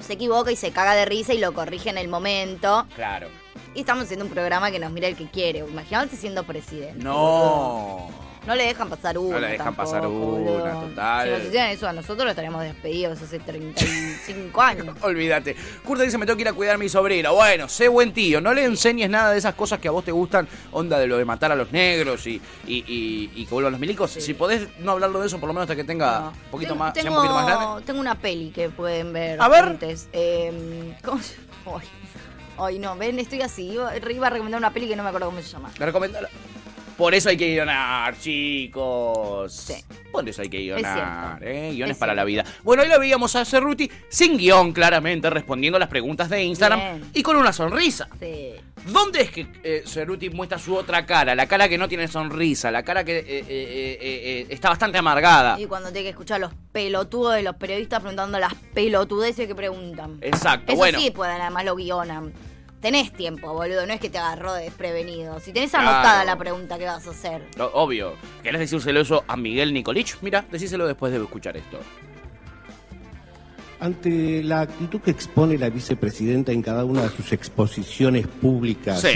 [0.00, 2.86] Se equivoca y se caga de risa y lo corrige en el momento.
[2.94, 3.28] Claro.
[3.74, 5.60] Y estamos haciendo un programa que nos mira el que quiere.
[5.60, 7.02] Imagínate siendo presidente.
[7.02, 8.08] No.
[8.46, 9.38] No le dejan pasar una.
[9.38, 10.80] le dejan tampoco, pasar una, boludo.
[10.88, 11.26] total.
[11.28, 14.96] Si nos hicieran eso a nosotros, lo estaríamos despedidos hace 35 años.
[15.02, 15.54] Olvídate.
[15.84, 17.30] Curta dice, me tengo que ir a cuidar a mi sobrina.
[17.30, 18.40] Bueno, sé buen tío.
[18.40, 20.48] No le enseñes nada de esas cosas que a vos te gustan.
[20.72, 23.80] Onda de lo de matar a los negros y, y, y- y que vuelvan los
[23.80, 24.10] milicos.
[24.10, 26.28] Si podés no hablarlo de eso, por lo menos hasta que tenga No.
[26.28, 27.82] un poquito Tengo- más, sea un tengo, poquito más grande.
[27.84, 29.40] Tengo una peli que pueden ver.
[29.40, 29.76] A ver.
[30.12, 31.34] Eh, ¿Cómo se
[32.60, 33.70] Ay, Ay, no, ven, estoy así.
[33.72, 35.70] Iba, iba a recomendar una peli que no me acuerdo cómo se llama.
[35.78, 36.28] La recomendala.
[36.96, 39.50] Por eso hay que guionar, chicos.
[39.54, 39.74] Sí.
[40.12, 41.42] Por eso hay que guionar.
[41.42, 41.70] ¿eh?
[41.72, 42.44] Guiones Es para la vida.
[42.62, 47.10] Bueno, ahí la veíamos a Cerruti sin guion, claramente, respondiendo las preguntas de Instagram Bien.
[47.14, 48.06] y con una sonrisa.
[48.18, 48.50] Sí.
[48.92, 51.34] ¿Dónde es que eh, Cerruti muestra su otra cara?
[51.34, 54.98] La cara que no tiene sonrisa, la cara que eh, eh, eh, eh, está bastante
[54.98, 55.58] amargada.
[55.58, 59.54] Y cuando tiene que escuchar a los pelotudos de los periodistas preguntando las pelotudeces que
[59.54, 60.18] preguntan.
[60.20, 61.00] Exacto, Eso bueno.
[61.00, 62.30] sí pueden, además lo guionan.
[62.80, 65.38] Tenés tiempo, boludo, no es que te agarró de desprevenido.
[65.40, 65.88] Si tenés Claro.
[65.90, 67.42] anotada la pregunta que vas a hacer.
[67.58, 68.14] Lo- Obvio.
[68.42, 70.16] ¿Querés decírselo eso a Miguel Nicolich?
[70.22, 71.78] Mira, decíselo después de escuchar esto.
[73.80, 79.08] Ante la actitud que expone la vicepresidenta en cada una de sus exposiciones públicas, Sí.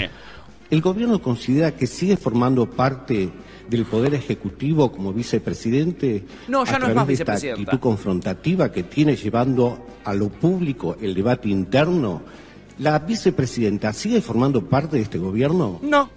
[0.71, 3.29] ¿el gobierno considera que sigue formando parte
[3.69, 6.23] del Poder Ejecutivo como vicepresidente?
[6.47, 7.61] No, ya a no es través más de esta vicepresidenta.
[7.71, 12.23] actitud confrontativa que tiene llevando a lo público el debate interno?
[12.79, 15.79] ¿La vicepresidenta sigue formando parte de este gobierno?
[15.81, 16.09] No.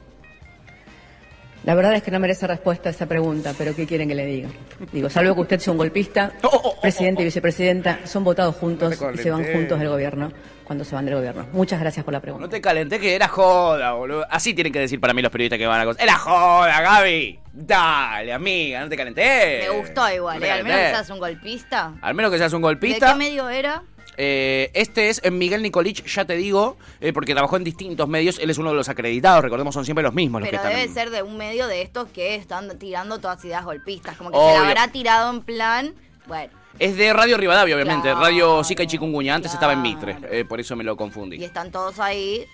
[1.64, 4.24] La verdad es que no merece respuesta a esa pregunta, pero ¿qué quieren que le
[4.24, 4.48] diga?
[4.92, 6.32] Digo, salvo que usted sea un golpista,
[6.80, 10.32] presidente y vicepresidenta son votados juntos No y se van juntos del gobierno
[10.64, 11.46] cuando se van del gobierno.
[11.52, 12.46] Muchas gracias por la pregunta.
[12.46, 14.24] No te calenté que era joda, boludo.
[14.30, 16.02] Así tienen que decir para mí los periodistas que van a cosas.
[16.02, 17.38] ¡Era joda, Gaby!
[17.52, 19.66] Dale, amiga, no te calenté.
[19.68, 20.50] Me gustó igual, No ¿eh?
[20.50, 20.96] Al menos que calenté.
[20.96, 21.92] seas un golpista.
[22.00, 23.12] Al menos que seas un ¿De golpista.
[23.12, 23.82] qué medio era?
[24.20, 28.38] Eh, este es Miguel Nicolich, ya te digo, eh, porque trabajó en distintos medios.
[28.40, 30.80] Él es uno de los acreditados, recordemos, son siempre los mismos los Pero que están.
[30.80, 34.16] debe ser de un medio de estos que están tirando todas ideas golpistas.
[34.16, 34.54] Como que Obvio.
[34.56, 35.94] se la habrá tirado en plan.
[36.26, 38.02] Bueno, Es de Radio Rivadavia, obviamente.
[38.08, 39.34] Claro, Radio Zika y Chikungunya.
[39.36, 39.82] Antes estaba en.
[39.82, 41.36] Mitre, eh, por eso me lo confundí.
[41.36, 42.44] y están todos ahí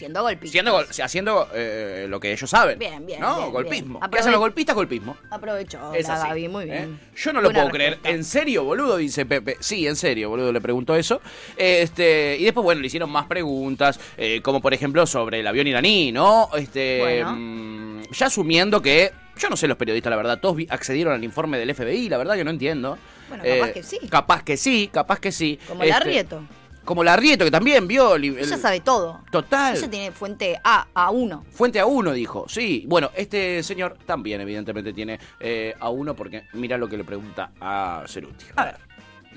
[0.00, 0.50] siendo golpistas.
[0.52, 2.78] Siendo gol- haciendo eh, lo que ellos saben.
[2.78, 3.36] Bien, bien, ¿No?
[3.38, 3.98] bien, golpismo.
[4.00, 4.10] bien.
[4.10, 4.74] ¿Qué hacen los golpistas?
[4.74, 5.16] Golpismo.
[5.30, 6.66] Aprovechó Es la así, Gaby, muy ¿eh?
[6.66, 7.00] bien.
[7.14, 7.98] Yo no lo Buena puedo creer.
[8.04, 8.96] ¿En serio, boludo?
[8.96, 9.56] Dice Pepe.
[9.60, 10.52] Sí, en serio, boludo.
[10.52, 11.20] Le preguntó eso.
[11.56, 15.66] Este, y después, bueno, le hicieron más preguntas, eh, como por ejemplo sobre el avión
[15.66, 16.48] iraní, ¿no?
[16.56, 17.32] Este, Bueno.
[17.36, 19.12] mm, ya asumiendo que.
[19.36, 20.38] Yo no sé los periodistas, la verdad.
[20.38, 22.98] Todos accedieron al informe del FBI, la verdad que no entiendo.
[23.28, 23.98] Bueno, Eh, capaz que sí.
[24.10, 25.58] Capaz que sí, capaz que sí.
[25.66, 26.42] Como el Este, Arrieto.
[26.84, 28.14] Como la Arrieto, que también vio.
[28.16, 29.20] el- el- Ella sabe todo.
[29.30, 29.76] Total.
[29.76, 31.44] Ella tiene fuente A, A1.
[31.50, 32.46] Fuente a uno, dijo.
[32.48, 37.04] Sí, bueno, este señor también, evidentemente, tiene eh, a uno, porque mira lo que le
[37.04, 38.46] pregunta a Ceruti.
[38.56, 38.76] A ver.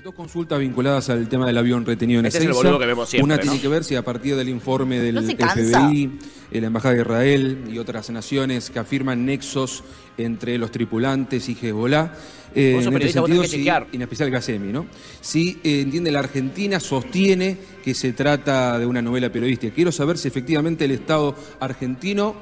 [0.04, 3.24] Dos consultas vinculadas al tema del avión retenido en Este es el que vemos siempre,
[3.24, 3.40] Una ¿no?
[3.40, 5.22] tiene que ver si a partir del informe del No.
[5.22, 6.18] FBI,
[6.50, 9.82] eh, la Embajada de Israel y otras naciones que afirman nexos
[10.18, 12.12] entre los tripulantes y Hezbollah.
[12.54, 14.84] eh, en este sentido, sí, en especial Gacemi, ¿no?
[15.22, 19.74] Si eh, entiende la Argentina, sostiene que se trata de una novela periodística.
[19.74, 22.36] Quiero saber si efectivamente el Estado argentino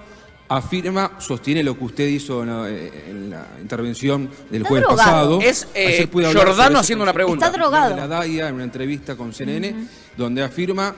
[0.57, 5.39] afirma, sostiene lo que usted hizo en la, eh, en la intervención del jueves drogado.
[5.39, 5.41] pasado.
[5.41, 7.47] Es, eh, sobre ese haciendo una pregunta.
[7.47, 7.91] Está drogado.
[7.91, 9.87] De la DAIA en una entrevista con CNN,
[10.17, 10.95] donde afirma,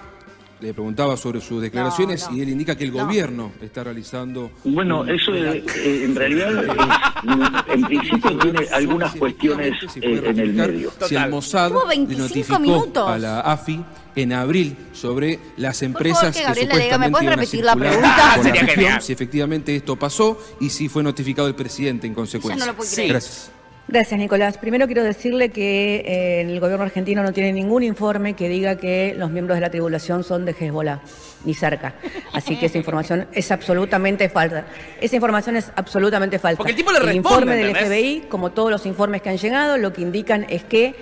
[0.64, 2.36] le preguntaba sobre sus declaraciones no.
[2.36, 3.04] y él indica que el No.
[3.04, 4.50] gobierno está realizando.
[4.64, 10.38] Bueno, un- eso eh, eh, en realidad es- en principio tiene algunas cuestiones eh, en
[10.38, 10.90] el medio.
[11.06, 13.08] Si el Mossad le 25 notificó minutos.
[13.08, 13.84] a la AFI
[14.16, 18.32] en abril sobre las empresas que que, Gabriela le diga, ¿me supuestamente repetir la pregunta?
[18.34, 19.02] con Sería la región, genial.
[19.02, 22.58] si efectivamente esto pasó y si fue notificado el presidente en consecuencia.
[22.60, 22.96] Ya no lo puedo Sí.
[22.96, 23.10] creer.
[23.10, 23.50] Gracias.
[23.86, 24.56] Gracias, Nicolás.
[24.56, 29.14] Primero quiero decirle que eh, el gobierno argentino no tiene ningún informe que diga que
[29.16, 31.00] los miembros de la tribulación son de Hezbollah,
[31.44, 31.94] ni cerca.
[32.32, 34.64] Así que esa información es absolutamente falsa.
[35.00, 36.56] Esa información es absolutamente falsa.
[36.56, 37.76] Porque el tipo le responde, informe del.
[37.76, 40.94] FBI, como todos los informes que han llegado, lo que indican es que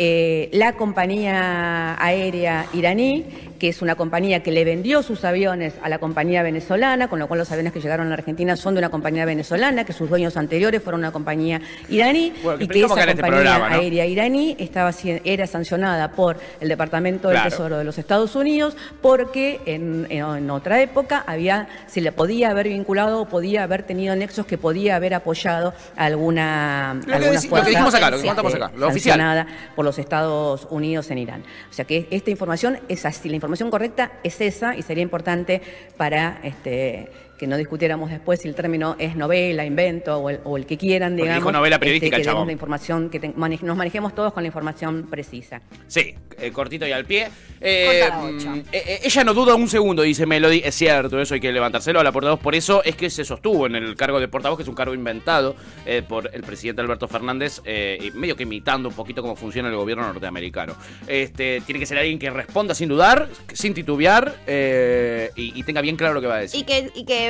[0.00, 3.26] eh, la compañía aérea iraní,
[3.58, 7.26] que es una compañía que le vendió sus aviones a la compañía venezolana, con lo
[7.28, 10.08] cual los aviones que llegaron a la Argentina son de una compañía venezolana, que sus
[10.08, 13.80] dueños anteriores fueron una compañía iraní, Bueno, y que esa este compañía programa, ¿no?
[13.82, 14.92] aérea iraní estaba,
[15.24, 17.50] era sancionada por el Departamento del Claro.
[17.50, 22.68] Tesoro de los Estados Unidos porque en, en- otra época había, se le podía haber
[22.68, 27.34] vinculado o podía haber tenido nexos que podía haber apoyado a alguna, Lo que alguna
[27.34, 29.18] lo que fuerza, dijimos acá, lo que contamos acá, lo oficial.
[29.18, 31.42] sancionada por los Estados Unidos en Irán.
[31.70, 35.60] O sea que esta información es así, la información correcta es esa y sería importante
[35.96, 37.08] para este
[37.38, 40.76] que no discutiéramos después si el término es novela, invento o el, o el que
[40.76, 41.42] quieran, Porque digamos.
[41.42, 42.46] dijo novela este, periodística que chabón.
[42.46, 45.62] la información, que te- nos manejemos todos con la información precisa.
[45.86, 47.28] Sí, eh, cortito y al pie.
[47.60, 50.62] Eh, mm, eh, eh, ella no duda un segundo, dice Melody.
[50.64, 52.40] Es cierto, eso hay que levantárselo a la portavoz.
[52.40, 54.94] Por eso es que se sostuvo en el cargo de portavoz, que es un cargo
[54.94, 59.36] inventado eh, por el presidente Alberto Fernández, eh, y medio que imitando un poquito cómo
[59.36, 60.74] funciona el gobierno norteamericano.
[61.06, 65.80] Este, tiene que ser alguien que responda sin dudar, sin titubear eh, y, y tenga
[65.80, 66.60] bien claro lo que va a decir.
[66.60, 67.27] Y que, y que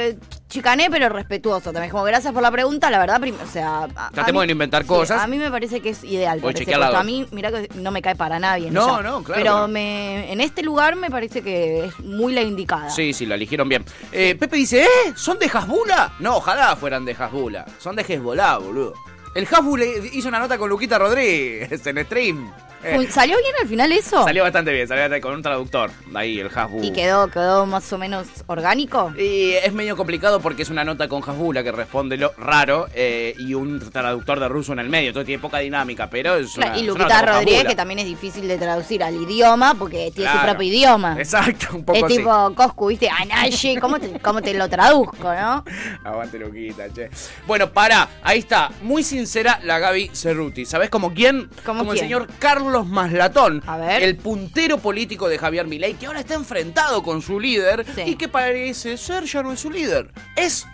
[0.49, 1.91] chicané, pero respetuoso también.
[1.91, 3.81] Como gracias por la pregunta, la verdad, o sea.
[3.95, 5.23] a- a Tratemos mí- de no inventar sí, cosas.
[5.23, 6.41] A mí me parece que es ideal.
[6.41, 8.73] Voy por a mí, mira que no me cae para nada bien.
[8.73, 9.69] No, no, claro Pero no.
[9.69, 12.91] me, en este lugar me parece que es muy la indicada.
[12.91, 13.85] Sí, sí, la eligieron bien.
[14.13, 15.13] Eh, Pepe dice, ¿eh?
[15.17, 16.15] ¿Son de Hasbula?
[16.21, 17.67] No, ojalá fueran de Hasbula.
[17.79, 18.95] Son de Hezbollah, boludo.
[19.35, 22.51] El Hasbula hizo una nota con Luquita Rodríguez en stream.
[22.85, 24.23] Eh, ¿Salió bien al final eso?
[24.25, 25.91] salió bastante bien, salió bastante- con un traductor.
[26.15, 26.85] Ahí, el Hasbula.
[26.87, 29.13] ¿Y quedó, quedó más o menos orgánico?
[29.19, 33.35] Y es medio complicado porque es una nota con Hasbula que responde lo raro eh,
[33.39, 35.09] y un traductor de ruso en el medio.
[35.09, 38.59] Entonces tiene poca dinámica, pero es una, y con Rodríguez, que también es difícil de
[38.59, 41.17] traducir al idioma porque tiene su propio idioma.
[41.19, 42.17] Exacto, un poco Es así.
[42.19, 43.09] tipo Coscu, ¿viste?
[43.09, 45.65] Anaye, ¿cómo te, ¿cómo te lo traduzco, no?
[46.05, 47.11] Aguante Luquita, che.
[47.47, 48.71] Bueno, para, ahí está.
[48.83, 50.65] Muy sincera la Gaby Cerruti.
[50.65, 51.49] ¿Sabés como quién?
[51.65, 53.63] ¿Cómo como el señor Carlos Maslatón.
[53.67, 54.03] A ver.
[54.03, 58.03] El puntero político de Javier Milei, que ahora está enfrentado con su líder Sí.
[58.07, 60.11] y que parece ser ya no es su líder.
[60.37, 60.67] Es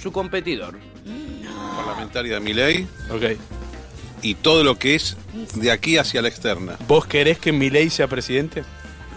[0.00, 0.78] su competidor.
[1.76, 3.38] parlamentaria de mi ley Ok.
[4.22, 5.16] y todo lo que es
[5.54, 6.76] de aquí hacia la externa.
[6.88, 8.64] ¿Vos querés que Milei sea presidente?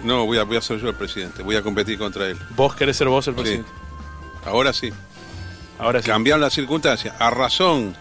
[0.03, 2.37] No, voy a, voy a ser yo el presidente, voy a competir contra él.
[2.55, 3.41] ¿Vos querés ser vos el Sí.
[3.41, 3.69] presidente?
[4.45, 4.91] Ahora sí.
[5.77, 6.07] Ahora sí.
[6.07, 7.95] Cambiaron las circunstancias a razón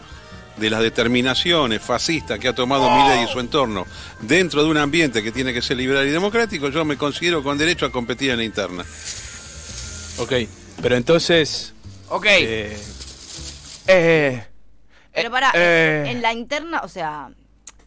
[0.58, 3.86] de las determinaciones fascistas que ha tomado Milei y su entorno
[4.20, 7.56] dentro de un ambiente que tiene que ser liberal y democrático, yo me considero con
[7.58, 8.84] derecho a competir en la interna.
[10.18, 10.32] Ok,
[10.82, 11.74] pero entonces.
[12.08, 12.26] Ok.
[12.28, 12.76] eh,
[13.86, 14.44] Eh,
[15.14, 16.10] Pero para, eh.
[16.10, 17.30] en la interna, o sea,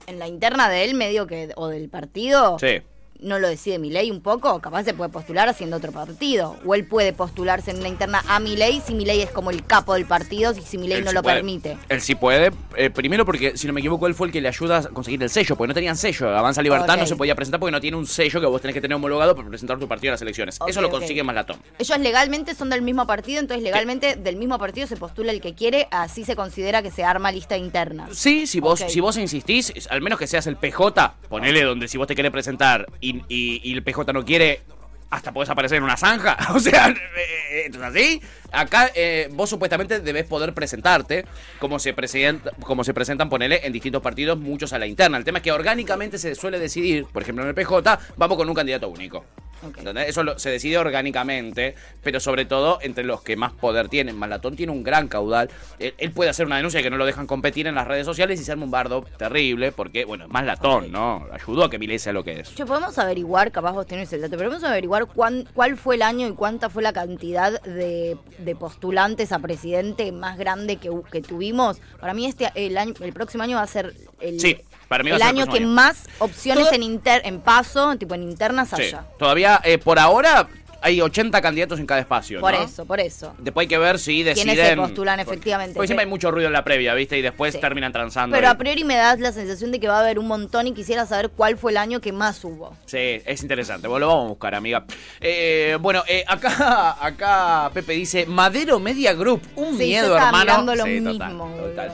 [0.08, 2.82] en la interna de él, medio que, o del partido, Sí.
[3.22, 6.58] No lo decide Milei un poco, capaz se puede postular haciendo otro partido.
[6.66, 9.94] O él puede postularse en una interna a Milei si Milei es como el capo
[9.94, 11.36] del partido y si Milei Él no sí lo puede.
[11.38, 11.78] permite.
[11.90, 12.52] Él sí puede.
[12.76, 15.22] eh, primero porque, si no me equivoco, él fue el que le ayuda a conseguir
[15.24, 16.36] el sello, porque no tenían sello.
[16.36, 18.82] Avanza Libertad no se podía presentar porque no tiene un sello que vos tenés que
[18.82, 20.58] tener homologado para presentar tu partido en las elecciones.
[20.68, 21.58] Eso lo consigue Malatón.
[21.78, 25.54] Ellos legalmente son del mismo partido, entonces legalmente del mismo partido se postula el que
[25.54, 28.08] quiere, así se considera que se arma lista interna.
[28.12, 31.98] Sí, si vos, si vos insistís, al menos que seas el PJ, ponele donde si
[31.98, 34.62] vos te querés presentar y, y- el PJ no quiere,
[35.10, 36.38] hasta podés aparecer en una zanja.
[36.54, 38.22] O sea, eh, ¿esto es así?
[38.52, 41.26] Acá eh, vos supuestamente debés poder presentarte
[41.60, 45.18] como se, presenta, como se presentan, ponele, en distintos partidos, muchos a la interna.
[45.18, 48.48] El tema es que orgánicamente se suele decidir, por ejemplo en el PJ, vamos con
[48.50, 49.24] un candidato único.
[49.64, 50.10] ¿Entendés?
[50.10, 54.18] Eso lo- se decide orgánicamente, pero sobre todo entre los que más poder tienen.
[54.18, 55.52] Malatón tiene un gran caudal.
[55.78, 58.42] Él, él puede hacer una denuncia que no lo dejan competir en las redes sociales
[58.42, 61.28] y se arma un bardo terrible, porque, bueno, es más latón, ¿no?
[61.32, 62.56] Ayudó a que Milei sea lo que es.
[62.56, 66.02] Che, podemos averiguar, capaz vos tenés el dato, pero podemos averiguar cuán- cuál fue el
[66.02, 71.22] año y cuánta fue la cantidad de, de postulantes a presidente más grande que, que
[71.22, 71.78] tuvimos.
[72.00, 75.10] Para mí este el año, el próximo año va a ser el, Sí, para mí
[75.12, 75.68] va a el ser el año que año.
[75.68, 78.82] más opciones Todo- en inter, en paso, tipo en internas Sí.
[78.82, 79.06] haya.
[79.18, 80.48] Todavía, eh, por ahora,
[80.82, 82.64] hay 80 candidatos en cada espacio, Por ¿no?
[82.64, 83.34] eso, por eso.
[83.38, 84.54] Después hay que ver si deciden...
[84.56, 85.76] ¿Quiénes se postulan efectivamente?
[85.76, 87.18] Porque siempre hay mucho ruido en la previa, ¿viste?
[87.18, 87.60] Y después Sí.
[87.62, 88.36] terminan transando.
[88.36, 90.74] Pero a priori me das la sensación de que va a haber un montón y
[90.74, 92.76] quisiera saber cuál fue el año que más hubo.
[92.86, 93.88] Sí, es interesante.
[93.88, 94.86] Bueno, lo vamos a buscar, amiga.
[95.20, 99.42] Eh, bueno, eh, acá, acá Pepe dice Madero Media Group.
[99.56, 100.44] Un Sí, miedo, yo estaba hermano.
[100.64, 101.92] mirando lo Sí, mismo, total, total.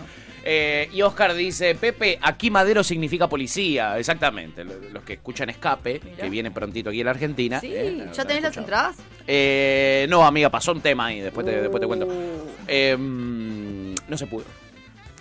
[0.49, 3.99] Eh, y Oscar dice, Pepe, aquí Madero significa policía.
[3.99, 4.63] Exactamente.
[4.63, 7.59] Lo- Los que escuchan Escape, que viene prontito aquí en la Argentina.
[7.59, 8.95] Sí, eh, ¿ya tenés las entradas?
[9.27, 11.19] eh, no, amiga, pasó un tema ahí.
[11.19, 12.05] Después te, después te cuento.
[12.05, 12.47] Uh.
[12.65, 14.45] Eh, mm, no se pudo.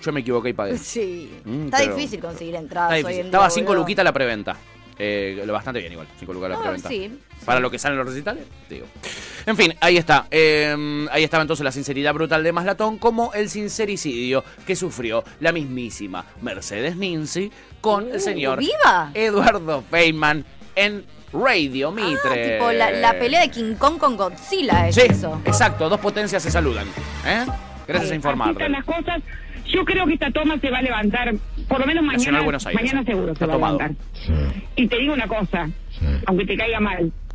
[0.03, 0.79] Yo me equivoqué y pagué.
[0.79, 1.33] Sí.
[1.45, 3.83] Mm, Está difícil conseguir entradas Está hoy en Estaba día, 5 boludo.
[3.83, 4.57] luquitas la preventa.
[4.99, 7.11] Eh, lo bastante bien igual, 5 lucas la Ah, sí,
[7.44, 8.86] Para lo que salen los recitales, digo.
[9.44, 10.26] En fin, ahí está.
[10.30, 15.53] Eh, ahí estaba entonces la sinceridad brutal de Maslatón, como el sincericidio que sufrió la
[15.53, 19.11] mismísima Mercedes Ninzi con el señor Uh, ¡Viva!
[19.12, 20.44] Eduardo Feynman
[20.74, 22.53] en Radio Mitre.
[22.57, 25.40] Tipo la, la pelea de King Kong con Godzilla es Sí, eso.
[25.44, 26.86] exacto, dos potencias se saludan.
[27.26, 27.44] ¿eh?
[27.86, 28.53] Gracias a informar.
[28.53, 29.22] están las cosas.
[29.68, 31.34] Yo creo que esta toma se va a levantar,
[31.68, 32.64] por lo menos mañana, Aires.
[32.74, 33.78] mañana seguro se Está va tomado.
[33.80, 34.06] a levantar.
[34.76, 35.68] Y te digo una cosa,
[36.26, 37.12] aunque te caiga mal,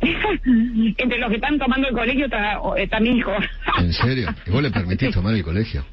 [0.96, 3.32] entre los que están tomando el colegio está, está mi hijo.
[3.78, 4.34] ¿En serio?
[4.46, 5.84] ¿Y vos le permitís tomar el colegio?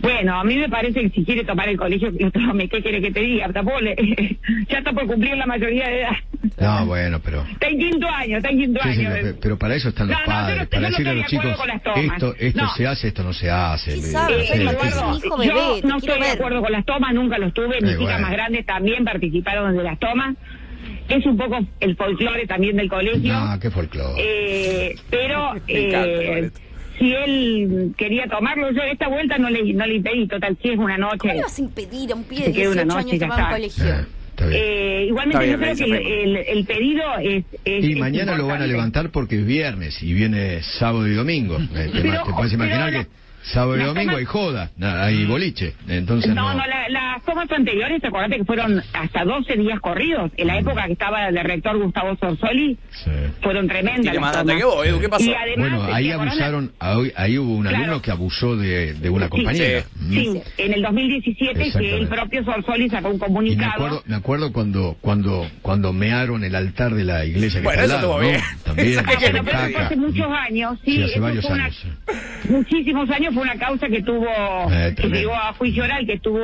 [0.00, 2.68] Bueno, a mí me parece que si quiere tomar el colegio, que lo tome.
[2.68, 3.48] ¿Qué quiere que te diga?
[3.52, 3.96] Tampoco le-
[4.68, 6.16] ya está por cumplir la mayoría de edad.
[6.58, 7.42] No, bueno, pero...
[7.50, 9.10] Está en quinto año, está en quinto Sí, año.
[9.10, 11.48] pe- pero para eso están los No, padres, no- para decirle a estoy los de
[11.48, 12.12] acuerdo chicos, con las tomas.
[12.16, 12.68] esto, esto No.
[12.74, 14.00] se hace, esto no se hace.
[14.02, 17.80] Sabe, hijo bebé, yo no estoy de acuerdo con las tomas, nunca los tuve.
[17.80, 18.20] Mis Eh, hijas bueno.
[18.20, 20.36] más grandes también participaron de las tomas.
[21.08, 23.32] Es un poco el folclore también del colegio.
[23.32, 24.14] No, qué folclore.
[24.18, 26.50] Eh, pero eh.
[26.98, 30.26] Si él quería tomarlo, yo esta vuelta no le, no le impedí.
[30.28, 31.18] Total, si es una noche.
[31.18, 33.20] ¿Cómo le vas a impedir a un pibe Se de queda una 18 noche años
[33.20, 33.84] tomar un colegio?
[33.84, 34.04] Eh,
[34.38, 34.52] bien.
[34.52, 38.34] Eh, igualmente bien, yo creo que el, el- el pedido es, es- y es mañana
[38.36, 41.56] lo van a levantar porque es viernes y viene sábado y domingo.
[41.74, 45.74] Eh, ¿Te, Pero- te puedes imaginar pero que sábado y domingo hay joda, hay boliche?
[45.88, 46.54] Entonces No, no...
[46.60, 50.30] no, la- las tomas anteriores, acordate que fueron hasta 12 días corridos.
[50.36, 53.10] En la época que estaba el rector Gustavo Sorsoli, Sí.
[53.42, 54.14] fueron tremendas.
[54.14, 54.56] Las más tomas.
[54.56, 55.24] que vos, Edu, ¿qué pasó?
[55.24, 57.76] Y además, Bueno, ahí abusaron, ahí, ahí hubo un Claro.
[57.76, 59.82] alumno que abusó de, de una compañera.
[59.82, 59.86] sí.
[60.00, 60.12] Mm.
[60.12, 63.72] Sí, en el 2017 que el propio Sorsoli sacó un Y me comunicado.
[63.74, 67.94] acuerdo, me acuerdo cuando, cuando, cuando mearon el altar de la iglesia que Bueno, está
[67.96, 68.28] al eso lado, estuvo ¿no?
[68.28, 68.62] bien.
[68.64, 71.76] También, Ah, bueno, pero hace muchos años, sí, Sí, hace eso varios fue una- años.
[71.82, 72.48] sí.
[72.50, 74.26] muchísimos años fue una causa que tuvo,
[74.68, 75.18] que tremendo.
[75.18, 76.40] llegó a juicio oral, que tuvo...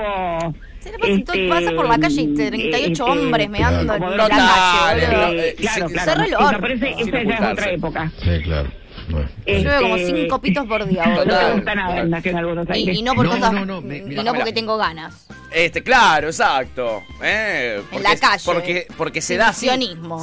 [0.80, 4.11] Se le pasa, todo- pasa por la calle y 38 este, hombres meando en como
[4.11, 5.43] la droga, calle, Total, boludo.
[5.43, 6.24] eh, claro, sí, claro.
[6.24, 7.53] Sí, me parece esa ya es ocultarse.
[7.53, 8.12] otra época.
[8.22, 8.68] Sí, claro.
[9.09, 9.28] Bueno.
[9.47, 11.40] Llueve como Este, 5 pitos por día, No boludo.
[11.49, 12.99] me gusta nada en Nacional Buenos Y, Aires.
[12.99, 14.45] y no por No, cosas, no, no, me- y mira, no mira.
[14.45, 15.26] porque tengo ganas.
[15.55, 17.03] Este, claro, exacto.
[17.22, 18.42] Eh, porque, la calle.
[18.44, 19.68] Porque, porque se da así.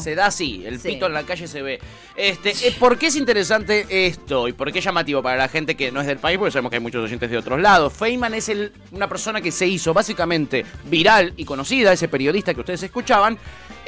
[0.01, 0.63] Se da así.
[0.65, 0.89] El Sí.
[0.89, 1.79] pito en la calle se ve.
[2.15, 4.47] Este, eh, ¿Por qué es interesante esto?
[4.47, 6.37] ¿Y por qué es llamativo para la gente que no es del país?
[6.37, 7.93] Porque sabemos que hay muchos oyentes de otros lados.
[7.93, 12.59] Feynman es el- una persona que se hizo básicamente viral y conocida, ese periodista que
[12.61, 13.37] ustedes escuchaban.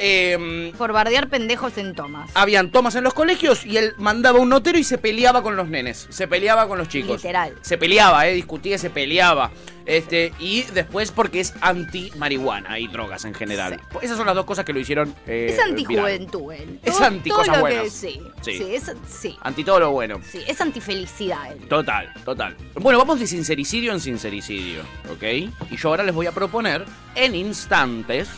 [0.04, 2.28] eh, Por bardear pendejos en tomas.
[2.34, 5.68] habían tomas en los colegios y él mandaba un notero y se peleaba con los
[5.68, 7.18] nenes, se peleaba con los chicos.
[7.22, 7.54] Literal.
[7.60, 9.52] Se peleaba, eh, discutía, se peleaba.
[9.86, 13.80] Este, y después porque es anti marihuana y drogas en general.
[14.00, 15.14] Esas son las dos cosas que lo hicieron.
[15.26, 15.70] eh, es viral.
[15.70, 16.80] antijuventud él.
[16.82, 17.92] Es Todo- anti todo cosas lo que- buenas.
[17.92, 18.58] sí, Sí.
[18.58, 18.74] sí.
[18.74, 20.20] es, sí, Anti todo lo bueno.
[20.30, 21.68] sí, es antifelicidad él.
[21.68, 22.56] Total, total.
[22.74, 25.22] Bueno, vamos de sincericidio en sincericidio, ¿ok?
[25.70, 28.28] Y yo ahora les voy a proponer en instantes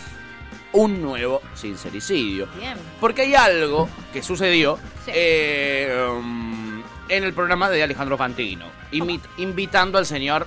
[0.72, 2.48] un nuevo sincericidio.
[2.58, 2.74] Bien.
[3.00, 8.66] Porque hay algo que sucedió eh, um, en el programa de Alejandro Fantino,
[9.36, 10.46] invitando al señor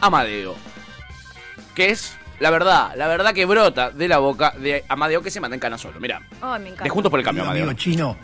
[0.00, 0.54] Amadeo.
[1.74, 5.40] Que es la verdad, la verdad que brota de la boca de Amadeo que se
[5.40, 6.00] manda en cana solo.
[6.00, 6.84] Mira, Ay, me encanta.
[6.84, 7.76] de Juntos por el Cambio, Amigo Amadeo.
[7.78, 8.16] chino,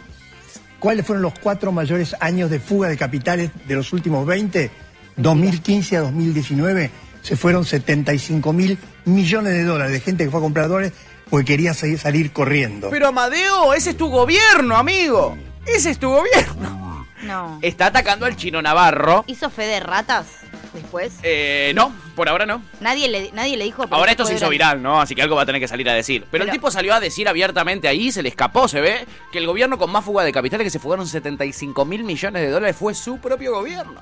[0.79, 4.71] ¿cuáles fueron los cuatro mayores años de fuga de capitales de los últimos 20?
[5.17, 6.91] 2015 a 2019
[7.23, 10.93] se fueron 75 mil millones de dólares de gente que fue a comprar dólares
[11.31, 12.91] porque quería salir, salir corriendo.
[12.91, 15.37] Pero Amadeo, ese es tu gobierno, amigo.
[15.67, 17.07] Ese es tu gobierno.
[17.23, 17.59] No.
[17.63, 19.25] Está atacando al chino Navarro.
[19.29, 20.27] ¿Hizo fe de ratas
[20.73, 21.15] después?
[21.23, 22.63] Eh, no, por ahora no.
[22.81, 23.85] Nadie le, nadie le dijo.
[23.91, 25.01] Ahora esto se hizo viral, ¿no?
[25.01, 26.27] Así que algo va a tener que salir a decir.
[26.31, 29.47] Pero, el tipo salió a decir abiertamente ahí, se le escapó, se ve, que el
[29.47, 32.95] gobierno con más fuga de capitales, que se fugaron 75 mil millones de dólares, fue
[32.95, 34.01] su propio gobierno.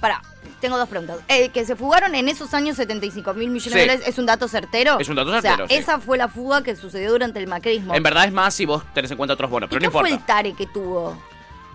[0.00, 0.20] Pará,
[0.60, 1.18] tengo dos preguntas.
[1.28, 3.78] Eh, que se fugaron en esos años 75 mil millones Sí.
[3.78, 4.98] de dólares, ¿es un dato certero?
[5.00, 5.74] Es un dato O certero, sí.
[5.76, 7.94] esa fue la fuga que sucedió durante el macrismo.
[7.94, 9.98] En verdad es más si vos tenés en cuenta otros bonos, pero ¿Y no qué
[9.98, 11.16] fue el tare que tuvo?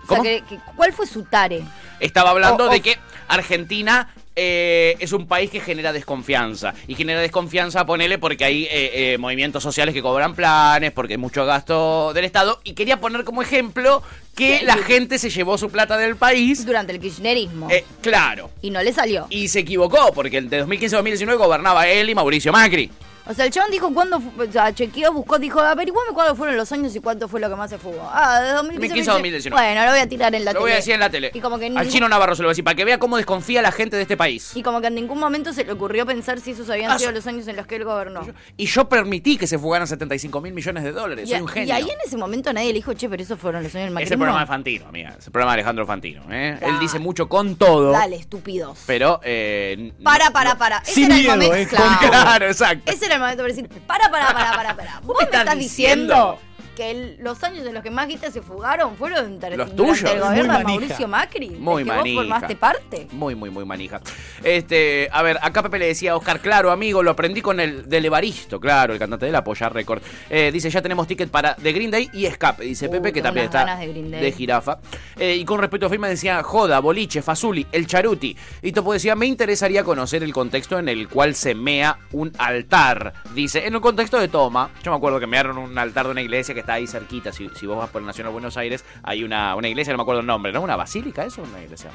[0.08, 1.62] O sea, que- que- ¿cuál fue su tare?
[2.00, 2.98] Estaba hablando O- o- de que
[3.28, 6.72] Argentina eh, es un país que genera desconfianza.
[6.86, 11.18] Y genera desconfianza, ponele, porque hay eh, eh, movimientos sociales que cobran planes, porque hay
[11.18, 12.58] mucho gasto del Estado.
[12.64, 14.02] Y quería poner como ejemplo
[14.34, 16.64] que la gente se llevó su plata del país.
[16.64, 17.68] Durante el kirchnerismo.
[17.70, 18.50] Eh, claro.
[18.62, 19.26] y no le salió.
[19.28, 22.90] Y se equivocó, porque de 2015 a 2019 gobernaba él y Mauricio Macri.
[23.26, 26.72] O sea, el chabón dijo cuándo, o sea, chequeó, buscó, dijo, averiguame cuándo fueron los
[26.72, 28.08] años y cuánto fue lo que más se fugó.
[28.12, 29.62] Ah, de 2015, 2015 a 2019.
[29.62, 30.62] Bueno, lo voy a tirar en la Lo tele.
[30.64, 31.30] voy a decir en la tele.
[31.34, 32.84] Y como que en Al ningún- chino Navarro se lo voy a decir, para que
[32.84, 34.52] vea cómo desconfía la gente de este país.
[34.56, 37.12] Y como que en ningún momento se le ocurrió pensar si esos habían Ah, sido
[37.12, 38.22] los años en los que él gobernó.
[38.56, 41.28] Y yo permití que se fugaran 75 mil millones de dólares.
[41.28, 41.74] Y, Soy un y genio.
[41.74, 43.94] ahí en ese momento nadie le dijo, che, pero esos fueron los años del Es
[43.94, 44.14] macrismo.
[44.14, 45.14] el programa de Fantino, amiga.
[45.18, 46.22] Es el programa de Alejandro Fantino.
[46.30, 46.58] ¿eh?
[46.62, 47.92] Él dice mucho con todo.
[47.92, 48.78] Dale, estúpidos.
[48.86, 49.20] Pero.
[49.24, 50.78] Eh, Para, para, para.
[50.78, 51.76] Ese Sin era miedo, el momento.
[51.76, 51.78] ¿eh?
[51.78, 52.90] Con- Claro, exacto.
[52.90, 55.00] Ese era el momento para decir, para, para, para, para, para.
[55.04, 56.14] ¿Vos me estás estás, diciendo?
[56.14, 56.38] diciendo
[56.80, 60.00] que el- los años en los que más guita se fugaron fueron tar- Los durante
[60.00, 60.14] tuyos.
[60.14, 60.80] el gobierno Muy de manija.
[60.80, 61.50] Mauricio Macri?
[61.50, 62.14] Muy ¿De que manija.
[62.20, 63.06] vos formaste parte?
[63.12, 64.00] Muy, muy, muy manija.
[64.42, 67.88] Este, a ver, acá Pepe le decía a Oscar, claro, amigo, lo aprendí con el
[67.88, 70.02] del Evaristo, claro, el cantante de la Polla Record.
[70.30, 73.20] Eh, dice, ya tenemos ticket para The Green Day y Escape, dice Uh, Pepe, que
[73.20, 74.32] tengo también está de Green Day.
[74.32, 74.78] jirafa.
[75.18, 78.36] Eh, y con respecto a Feynman decía, joda, boliche, Fazuli, el charuti.
[78.62, 83.12] Y Topo decía, me interesaría conocer el contexto en el cual se mea un altar.
[83.34, 86.22] Dice, en el contexto de Toma, yo me acuerdo que mearon un altar de una
[86.22, 89.24] iglesia que está ahí cerquita, si, si vos vas por el Nacional Buenos Aires, hay
[89.24, 90.60] una, una iglesia, no me acuerdo el nombre, ¿no?
[90.60, 91.42] ¿Una basílica eso?
[91.42, 91.90] Una iglesia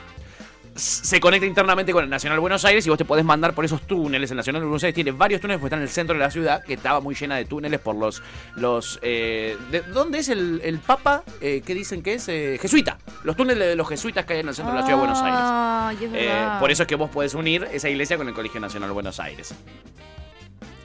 [0.76, 3.82] se conecta internamente con el Nacional Buenos Aires y vos te podés mandar por esos
[3.84, 4.30] túneles.
[4.32, 6.63] El Nacional Buenos Aires tiene varios túneles porque está en el centro de la ciudad,
[6.63, 8.21] que estaba muy llena de túneles por los...
[8.55, 11.23] los eh, ¿de ¿Dónde es el, el Papa?
[11.39, 12.28] Eh, ¿Qué dicen que es?
[12.28, 12.97] Eh, jesuita.
[13.23, 15.21] Los túneles de los jesuitas que hay en el centro de la ciudad de Buenos
[15.23, 16.11] Aires.
[16.13, 19.19] Eh, por eso es que vos podés unir esa iglesia con el Colegio Nacional Buenos
[19.21, 19.55] Aires.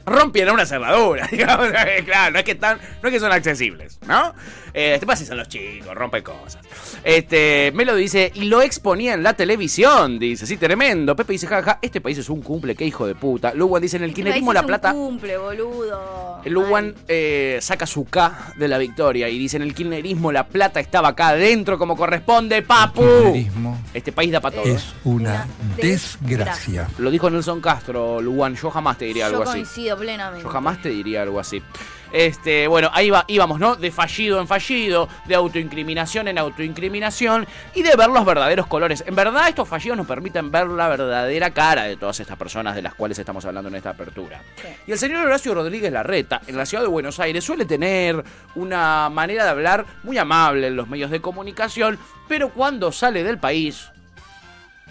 [0.06, 1.68] Rompieron una cerradura, digamos.
[2.04, 4.34] Claro, no es que están, no es que son accesibles, ¿no?
[4.72, 6.62] Eh, este pases a los chicos, rompe cosas.
[7.04, 11.16] Este, Melo dice, y lo exponía en la televisión, dice, sí, tremendo.
[11.16, 13.52] Pepe dice, jaja, este país es un cumple, qué hijo de puta.
[13.54, 14.92] Luwan dice, en el Este kinerismo La es un Plata.
[14.92, 16.40] cumple, boludo.
[16.44, 20.46] El Luwan eh, saca su K de la victoria y dice en el kirchnerismo la
[20.46, 23.02] plata estaba acá adentro como corresponde, papu.
[23.92, 24.64] Este país da para todo.
[24.72, 25.46] Es una
[25.76, 26.88] desgracia.
[26.98, 29.52] Lo dijo Nelson Castro, Luwan, yo jamás te diría Yo algo así.
[29.60, 30.44] coincido plenamente.
[30.44, 31.62] Yo jamás te diría algo así.
[32.12, 33.76] Este, bueno, ahí va, íbamos, ¿no?
[33.76, 39.04] De fallido en fallido, de autoincriminación en autoincriminación y de ver los verdaderos colores.
[39.06, 42.82] En verdad, estos fallidos nos permiten ver la verdadera cara de todas estas personas de
[42.82, 44.42] las cuales estamos hablando en esta apertura.
[44.86, 48.22] Y el señor Horacio Rodríguez Larreta, en la ciudad de Buenos Aires, suele tener
[48.56, 51.98] una manera de hablar muy amable en los medios de comunicación,
[52.28, 53.90] pero cuando sale del país,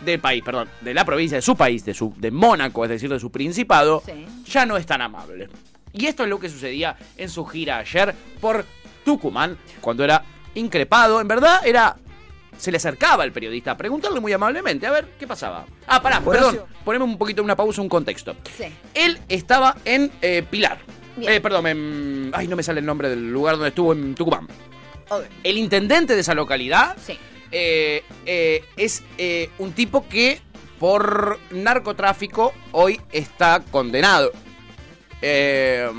[0.04, 3.10] del país, perdón, de la provincia, de su país, de, su, de Mónaco, es decir,
[3.10, 4.04] de su principado,
[4.46, 5.50] ya no es tan amable.
[5.94, 8.66] Y esto es lo que sucedía en su gira ayer por
[9.04, 10.24] Tucumán, cuando era
[10.56, 11.20] increpado.
[11.20, 11.98] En verdad era
[12.60, 15.66] se le acercaba al periodista a preguntarle muy amablemente, a ver qué pasaba.
[15.88, 18.36] Ah, pará, perdón, poneme un poquito una pausa, un contexto.
[18.56, 18.66] Sí.
[18.94, 20.78] Él estaba en eh, Pilar.
[21.22, 24.48] Eh, perdón, en, ay, no me sale el nombre del lugar donde estuvo, en Tucumán.
[25.44, 27.18] El intendente de esa localidad Sí.
[27.52, 30.42] Eh, eh, es eh, un tipo que
[30.80, 34.32] por narcotráfico hoy está condenado.
[35.22, 35.90] Eh,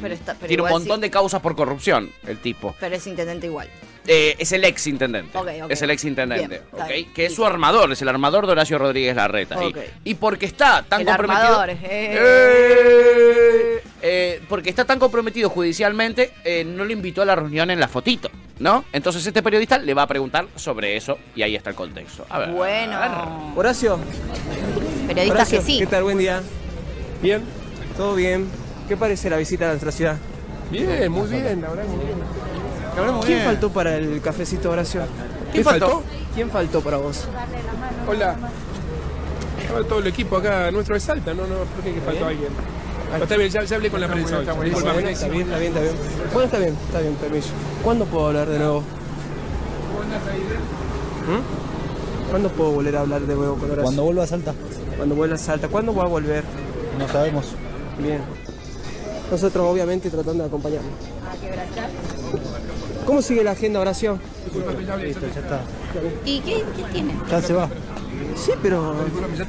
[0.00, 1.02] Pero está- pero tiene un igual montón sí.
[1.02, 2.74] de causas por corrupción, el tipo.
[2.80, 3.68] Pero es intendente igual.
[4.06, 5.38] Eh, es el ex intendente.
[5.68, 6.62] Es el ex intendente.
[6.86, 7.12] Bien.
[7.14, 9.56] Que es su armador, es el armador de Horacio Rodríguez Larreta.
[9.64, 9.74] Y-.
[10.10, 11.60] Y, porque está tan El comprometido.
[11.60, 11.78] armador, eh.
[11.86, 17.80] Eh, eh, porque está tan comprometido judicialmente, eh, no le invitó a la reunión en
[17.80, 18.84] la fotito, ¿no?
[18.92, 22.26] Entonces este periodista le va a preguntar sobre eso y ahí está el contexto.
[22.28, 22.50] A ver.
[22.50, 23.52] Bueno.
[23.56, 23.98] Horacio.
[25.06, 25.78] Periodistas Horacio, que sí.
[25.78, 26.02] ¿Qué tal?
[26.02, 26.42] Buen día.
[27.22, 27.42] Bien.
[27.96, 28.46] Todo bien.
[28.88, 30.18] ¿Qué parece la visita a nuestra ciudad?
[30.70, 32.18] Bien, muy bien, la verdad, muy bien.
[32.94, 33.44] ¿Quién bien.
[33.44, 35.02] faltó para el cafecito, Horacio?
[35.52, 36.02] ¿Quién faltó?
[36.34, 37.24] ¿Quién faltó para vos?
[38.08, 38.36] Hola.
[39.60, 42.50] Estaba todo el equipo acá nuestro de Salta, no, no, ¿por qué que faltó alguien?
[43.10, 45.94] Pero está bien, ya, ya hablé con la prensa está bien, está bien, está bien.
[46.32, 47.48] Bueno, está bien, está bien, permiso.
[47.82, 48.80] ¿Cuándo puedo hablar de nuevo?
[51.26, 52.30] ¿Mm?
[52.30, 53.84] ¿Cuándo puedo volver a hablar de nuevo con Horacio?
[53.84, 54.54] Cuando vuelva a Salta.
[54.96, 55.68] Cuando vuelva a Salta.
[55.68, 56.44] ¿Cuándo voy a volver?
[56.98, 57.46] No sabemos.
[57.98, 58.20] Bien.
[59.30, 60.90] Nosotros obviamente tratando de acompañarlo.
[63.04, 64.18] ¿Cómo sigue la agenda, Horacio?
[65.02, 65.60] Listo, ya está.
[66.24, 67.14] ¿Y qué, qué tiene?
[67.30, 67.68] Ya se va.
[68.36, 68.94] Sí, pero...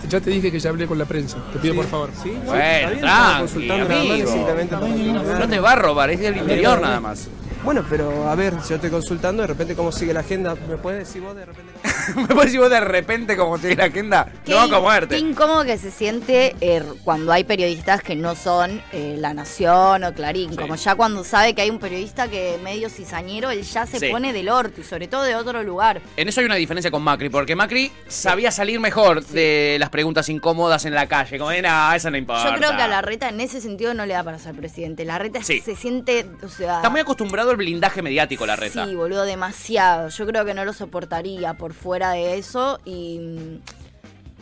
[0.09, 1.37] Ya te, dije que ya hablé con la prensa.
[1.53, 2.09] Te pido por favor.
[2.21, 5.23] Sí, Bueno, tranqui, amigo.
[5.39, 7.27] No te va a robar, es del interior nada más.
[7.63, 10.77] Bueno, pero a ver, si yo estoy consultando, de repente cómo sigue la agenda, ¿me
[10.77, 11.73] puedes decir vos de repente?
[12.35, 14.27] ¿Me decir vos de repente como sigue la agenda?
[14.45, 15.17] Qué, No banco a qué muerte.
[15.17, 20.13] incómodo que se siente eh, cuando hay periodistas que no son eh, La Nación o
[20.13, 20.51] Clarín.
[20.51, 20.57] Sí.
[20.57, 24.09] Como ya cuando sabe que hay un periodista que medio cizañero, él ya se Sí.
[24.09, 26.01] pone del orto y sobre todo de otro lugar.
[26.17, 30.27] En eso hay una diferencia con Macri, porque Macri sabía salir mejor de las preguntas
[30.29, 31.37] incómodas en la calle.
[31.39, 32.51] Como no, eso no importa.
[32.51, 35.05] Yo creo que a la reta en ese sentido no le da para ser presidente.
[35.05, 36.77] La reta se siente, o sea...
[36.77, 38.85] Está muy acostumbrado al blindaje mediático, la reta.
[38.85, 40.09] Sí, boludo, demasiado.
[40.09, 43.59] Yo creo que no lo soportaría por fuera de eso y...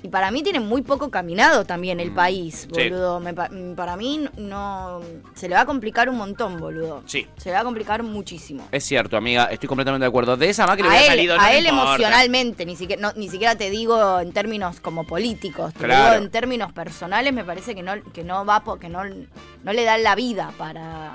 [0.05, 2.75] Y para mí tiene muy poco caminado también el país, Mm.
[2.75, 2.89] sí.
[2.89, 3.21] boludo.
[3.21, 4.99] Me pa- para mí no...
[5.33, 7.03] Se le va a complicar un montón, boludo.
[7.05, 7.25] Sí.
[7.37, 8.67] Se le va a complicar muchísimo.
[8.73, 10.35] Es cierto, amiga, estoy completamente de acuerdo.
[10.35, 11.83] De esa Macri A hubiera él, salido, no a me él importa.
[11.95, 16.11] emocionalmente, ni siquiera, no, ni siquiera te digo en términos como políticos, te Claro.
[16.15, 19.71] digo en términos personales, me parece que no, que no va, po- que no, no
[19.71, 21.13] le da la vida para,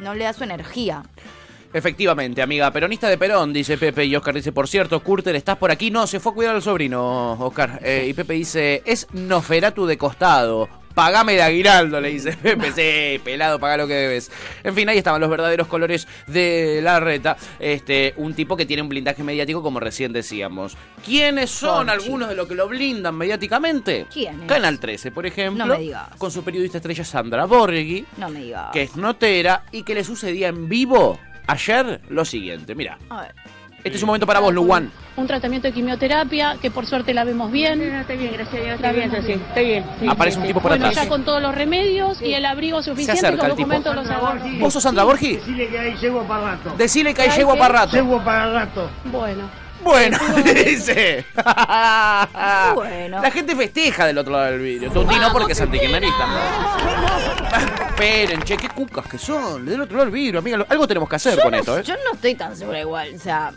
[0.00, 1.04] no le da su energía.
[1.76, 4.06] Efectivamente, amiga, peronista de Perón, dice Pepe.
[4.06, 5.90] Y Oscar dice, por cierto, Curter, ¿estás por aquí?
[5.90, 7.80] No, se fue a cuidar al sobrino, Oscar.
[7.82, 10.70] Eh, y Pepe dice, es Noferatu de costado.
[10.94, 12.72] Pagame de aguinaldo, le dice Pepe.
[12.72, 14.30] Sí, pelado, paga lo que debes.
[14.64, 17.36] En fin, ahí estaban los verdaderos colores de la reta.
[17.60, 20.78] Este, un tipo que tiene un blindaje mediático, como recién decíamos.
[21.04, 21.92] ¿Quiénes son Conchi.
[21.92, 24.06] algunos de los que lo blindan mediáticamente?
[24.10, 24.48] ¿Quiénes?
[24.48, 25.66] Canal 13, por ejemplo.
[25.66, 26.08] No me digas.
[26.16, 28.70] Con su periodista estrella Sandra Borghi No me digas.
[28.72, 32.74] que es notera y que le sucedía en vivo ayer lo siguiente.
[32.74, 33.34] Mira, A ver.
[33.84, 34.90] este es un momento para vos, Luwan.
[35.16, 37.80] un tratamiento de quimioterapia que por suerte la vemos bien.
[37.82, 38.74] Estoy bien, gracias a Dios.
[38.76, 39.84] Estoy bien, sí, estoy bien.
[40.00, 41.04] sí, Aparece sí, un tipo por bueno, atrás.
[41.04, 44.08] ya con todos los remedios y el abrigo suficiente, acerca los documentos los.
[44.60, 45.36] ¿Vos sos Sandra Borghi?
[45.36, 46.74] Decirle que ahí llego para rato.
[46.76, 47.92] Decile que hay Ay, yegua para rato.
[47.96, 48.90] Llego para rato.
[49.04, 49.65] Bueno.
[49.86, 51.24] Bueno, dice.
[52.74, 53.22] Bueno.
[53.22, 54.90] La gente festeja del otro lado del vidrio.
[54.90, 56.26] Tuti no porque es antikirchnerista.
[57.88, 59.64] Esperen, che, qué cucas que son.
[59.64, 60.66] Del otro lado del vidrio, amiga.
[60.68, 61.82] Algo tenemos que hacer Yo con no, esto, ¿eh?
[61.84, 63.52] yo no estoy tan segura igual, o sea,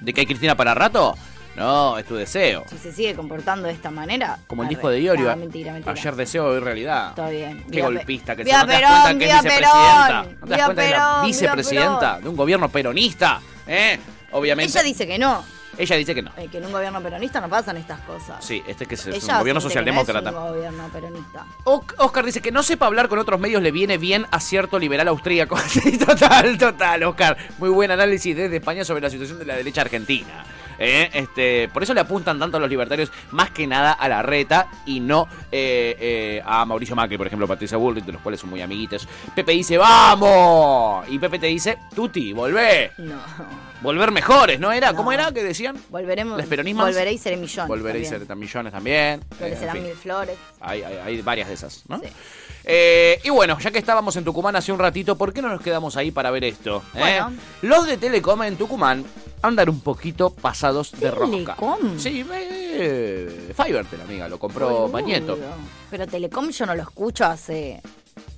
[0.00, 1.16] ¿De que hay Cristina para rato?
[1.56, 2.64] No, es tu deseo.
[2.68, 4.38] si se sigue comportando de esta manera.
[4.46, 5.30] Como el disco de Iorio.
[5.30, 5.92] No, mentira, mentira.
[5.92, 7.10] Ayer deseo, hoy realidad.
[7.10, 7.64] Está bien.
[7.64, 10.26] Qué Viva golpista que se no te das cuenta que es vicepresidenta.
[10.40, 13.40] ¿No te das cuenta que es vicepresidenta de un gobierno peronista?
[13.66, 13.98] ¿Eh?
[14.32, 14.72] Obviamente.
[14.72, 15.44] Ella dice que no,
[15.78, 16.30] Ella dice que no.
[16.36, 18.44] eh, que en un gobierno peronista no pasan estas cosas.
[18.44, 20.30] Sí, este que es, es un gobierno no socialdemócrata.
[20.30, 21.46] es un gobierno peronista.
[21.64, 24.78] O- Oscar dice que no sepa hablar con otros medios le viene bien a cierto
[24.78, 25.56] liberal austríaco.
[26.06, 27.36] Total, total, Oscar.
[27.58, 30.44] Muy buen análisis desde España sobre la situación de la derecha argentina.
[30.78, 31.10] ¿Eh?
[31.12, 34.68] Este, por eso le apuntan tanto a los libertarios, más que nada a la reta
[34.86, 38.50] y no eh, eh, a Mauricio Macri, por ejemplo, Patricia Bullrich, de los cuales son
[38.50, 39.08] muy amiguitos.
[39.34, 41.04] Pepe dice, ¡vamos!
[41.08, 42.92] Y Pepe te dice, Tuti, volvé.
[42.98, 43.16] No.
[43.80, 44.94] Volver mejores, ¿no era?
[44.94, 45.76] ¿Cómo era que decían?
[45.90, 46.36] Volveremos.
[46.46, 47.68] Volveré y seré millón.
[47.68, 48.10] Volveré y también.
[48.14, 48.96] seré tan millones también.
[49.20, 49.84] Eh, en Florecerán fin.
[49.84, 50.38] mil flores.
[50.60, 52.00] Hay, hay- hay varias de esas, ¿no?
[52.64, 55.60] Eh, y bueno, ya que estábamos en Tucumán hace un ratito, ¿por qué no nos
[55.60, 56.82] quedamos ahí para ver esto?
[56.94, 56.98] eh?
[56.98, 57.32] Bueno.
[57.62, 59.04] Los de Telecom en Tucumán
[59.42, 61.30] andan un poquito pasados de rosca.
[61.56, 61.98] ¿Telecom?
[61.98, 64.88] Sí, eh, Fivertel, amiga, lo compró.
[64.88, 65.38] Bañeto.
[65.90, 67.80] Pero Telecom yo no lo escucho hace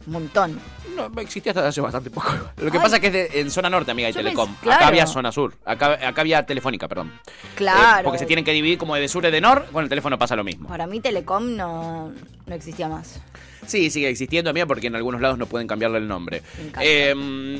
[0.06, 0.58] Un montón.
[0.94, 2.30] No, existía hasta hace bastante poco.
[2.58, 2.82] Lo que Ay.
[2.82, 4.48] pasa es que es de- en zona norte, amiga, hay Telecom.
[4.48, 4.76] pensé- claro.
[4.78, 5.54] Acá había zona sur.
[5.64, 7.12] Acá, acá había telefónica, perdón.
[7.56, 8.00] Claro.
[8.00, 9.66] Eh, porque se tienen que dividir como de sur y de nor.
[9.72, 10.68] Con el teléfono pasa lo mismo.
[10.68, 12.12] Para mí Telecom no,
[12.46, 13.20] no existía más.
[13.66, 16.42] Sí, sigue existiendo, amiga, porque en algunos lados no pueden cambiarle el nombre.
[16.80, 17.14] Eh,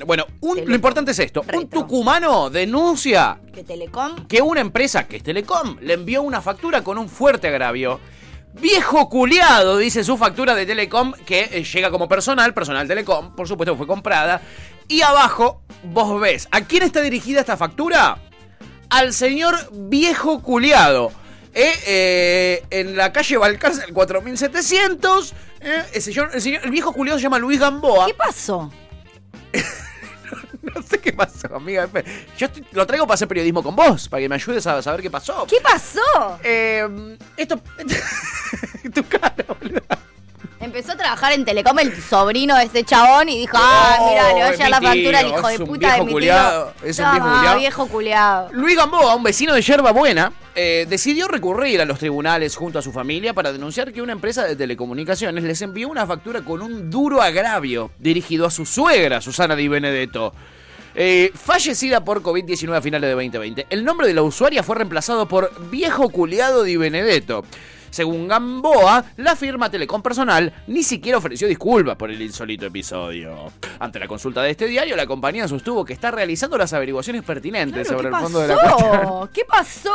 [0.07, 1.43] bueno, un- lo importante es esto.
[1.53, 6.83] Un tucumano denuncia Que Telecom que una empresa, que es Telecom, le envió una factura
[6.83, 7.99] con un fuerte agravio.
[8.61, 13.47] Viejo culiado, dice su factura de Telecom, que eh, llega como personal, personal Telecom, por
[13.49, 14.41] supuesto que fue comprada.
[14.89, 18.19] Y abajo, vos ves, ¿a quién está dirigida esta factura?
[18.89, 21.11] Al señor viejo culiado.
[21.59, 27.19] Eh, eh, en la calle Valcárcel 4700, eh, el, señor, el, señor- el viejo culiado
[27.19, 28.07] se llama Luis Gamboa.
[28.07, 28.71] ¿Qué pasó?
[30.75, 31.89] No sé qué pasó, amiga.
[32.37, 35.01] Yo estoy- lo traigo para hacer periodismo con vos, para que me ayudes a saber
[35.01, 35.47] qué pasó.
[35.49, 36.39] ¿Qué pasó?
[36.43, 37.61] Eh, esto.
[40.59, 44.33] Empezó a trabajar en Telecom el sobrino de este chabón y dijo, ah, Oh, mira,
[44.33, 46.89] le va a llegar la factura al hijo de puta de mi culiado, tío.
[46.89, 47.59] es un viejo culiado.
[47.59, 48.49] viejo culiado.
[48.53, 52.83] Luis Gamboa, un vecino de Yerba Buena, eh, decidió recurrir a los tribunales junto a
[52.83, 56.91] su familia para denunciar que una empresa de telecomunicaciones les envió una factura con un
[56.91, 60.33] duro agravio dirigido a su suegra, Susana Di Benedetto.
[60.95, 63.67] Eh, fallecida por COVID-19 a finales de 2020.
[63.69, 67.45] El nombre de la usuaria fue reemplazado por Viejo Culiado Di Benedetto.
[67.97, 73.51] Según Gamboa, la firma Telecom Personal ni siquiera ofreció disculpas por el insólito episodio.
[73.79, 77.89] Ante la consulta de este diario, la compañía sostuvo que está realizando las averiguaciones pertinentes
[77.89, 79.29] sobre ¿Qué el fondo de la cuestión.
[79.33, 79.95] ¿Qué pasó?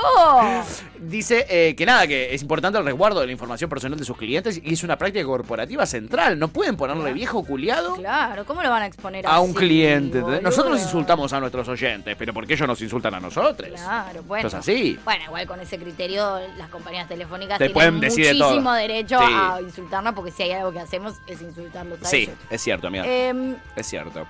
[1.00, 4.18] Dice eh, que nada, que es importante el resguardo de la información personal de sus
[4.18, 6.40] clientes y es una práctica corporativa central.
[6.40, 10.18] No pueden ponerle viejo culiado Claro, ¿cómo lo van a exponer a un así, cliente.
[10.18, 10.24] ¿entendés?
[10.24, 10.42] boludo?
[10.42, 13.70] Nosotros insultamos a nuestros oyentes, pero ¿por qué ellos nos insultan a nosotros?
[13.70, 14.48] Claro, bueno.
[14.48, 15.00] Esto es así.
[15.04, 18.74] Bueno, igual con ese criterio las compañías telefónicas Te tienen pueden decir de muchísimo todo.
[18.74, 19.26] derecho Sí.
[19.34, 22.36] a insultarnos porque si hay algo que hacemos es insultarlos a Sí, ellos.
[22.50, 23.06] es cierto, amiga.
[23.06, 24.26] Em, es cierto.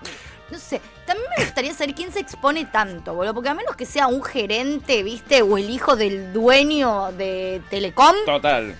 [0.51, 3.85] no sé, también me gustaría saber quién se expone tanto, boludo, porque a menos que
[3.85, 5.41] sea un gerente, ¿viste?
[5.41, 8.75] O el hijo del dueño de Telecom, Total.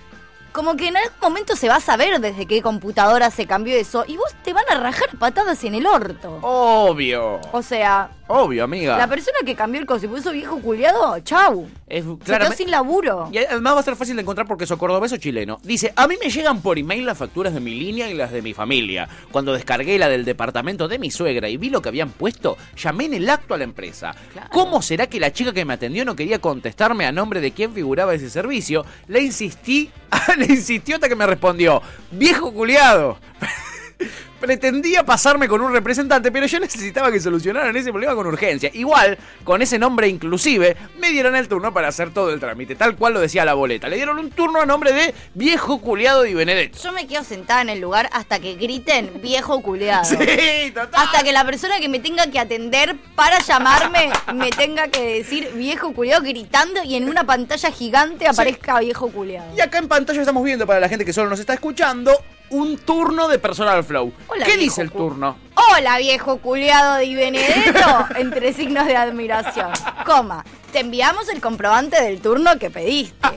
[0.52, 4.04] como que en algún momento se va a saber desde qué computadora se cambió eso
[4.06, 6.38] y vos te van a rajar patadas en el orto.
[6.42, 7.40] Obvio.
[7.52, 8.96] O sea, Obvio, amiga.
[8.96, 11.68] la persona que cambió el coso y puso viejo culiado, chau.
[11.86, 13.28] Es, Se quedó sin laburo.
[13.32, 15.58] Y además va a ser fácil de encontrar porque soy cordobés o chileno.
[15.62, 18.40] Dice, a mí me llegan por email las facturas de mi línea y las de
[18.40, 19.08] mi familia.
[19.30, 23.06] Cuando descargué la del departamento de mi suegra y vi lo que habían puesto, llamé
[23.06, 24.14] en el acto a la empresa.
[24.50, 27.74] ¿Cómo será que la chica que me atendió no quería contestarme a nombre de quién
[27.74, 28.86] figuraba ese servicio?
[29.08, 29.90] Le insistí,
[30.38, 33.18] le insistió hasta que me respondió, viejo culiado.
[34.42, 38.72] Pretendía pasarme con un representante, pero yo necesitaba que solucionaran ese problema con urgencia.
[38.74, 42.96] Igual, con ese nombre inclusive, me dieron el turno para hacer todo el trámite, tal
[42.96, 43.88] cual lo decía la boleta.
[43.88, 46.76] Le dieron un turno a nombre de viejo culiado Di Benedetto.
[46.82, 50.02] Yo me quedo sentada en el lugar hasta que griten viejo culeado.
[50.22, 55.18] Sí, Hasta que la persona que me tenga que atender para llamarme me tenga que
[55.18, 59.54] decir viejo culeado gritando y en una pantalla gigante aparezca viejo culeado.
[59.56, 62.12] Y acá en pantalla estamos viendo, para la gente que solo nos está escuchando,
[62.52, 64.12] un turno de Personal Flow.
[64.28, 65.36] Hola, ¿Qué dice el turno?
[65.54, 69.70] Hola viejo culeado de Benedetto, entre signos de admiración.
[70.04, 73.28] Coma, te enviamos el comprobante del turno que pediste.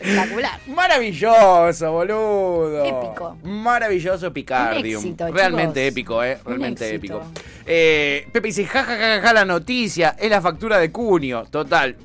[0.00, 0.60] Espectacular.
[0.68, 2.84] Maravilloso, boludo.
[2.84, 3.36] Épico.
[3.42, 5.00] Maravilloso Picardium.
[5.00, 5.92] Un éxito, Realmente chicos.
[5.92, 6.38] épico, eh.
[6.44, 7.22] Realmente épico.
[7.66, 10.14] Eh, Pepe dice, jajajaja, ja, ja, la noticia.
[10.18, 11.44] Es la factura de Cunio.
[11.50, 11.96] Total.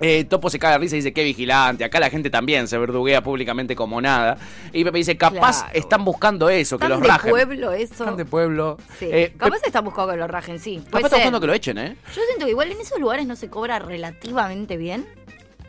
[0.00, 1.82] Eh, Topo se cae de risa y dice, qué vigilante.
[1.84, 4.36] Acá la gente también se verduguea públicamente como nada.
[4.72, 5.78] Y Pepe dice, capaz Claro.
[5.78, 7.30] están buscando eso, que ¿Tan los de rajen.
[7.30, 7.92] pueblo eso?
[7.94, 8.76] Están de pueblo.
[8.98, 9.06] Sí.
[9.10, 10.82] Eh, Capaz están buscando que lo rajen, sí.
[10.84, 11.96] Capaz están buscando que lo echen, ¿eh?
[12.14, 15.06] Yo siento que igual en esos lugares no se cobra relativamente bien.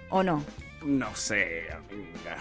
[0.10, 0.44] ¿O no?
[0.84, 2.38] No sé, amiga.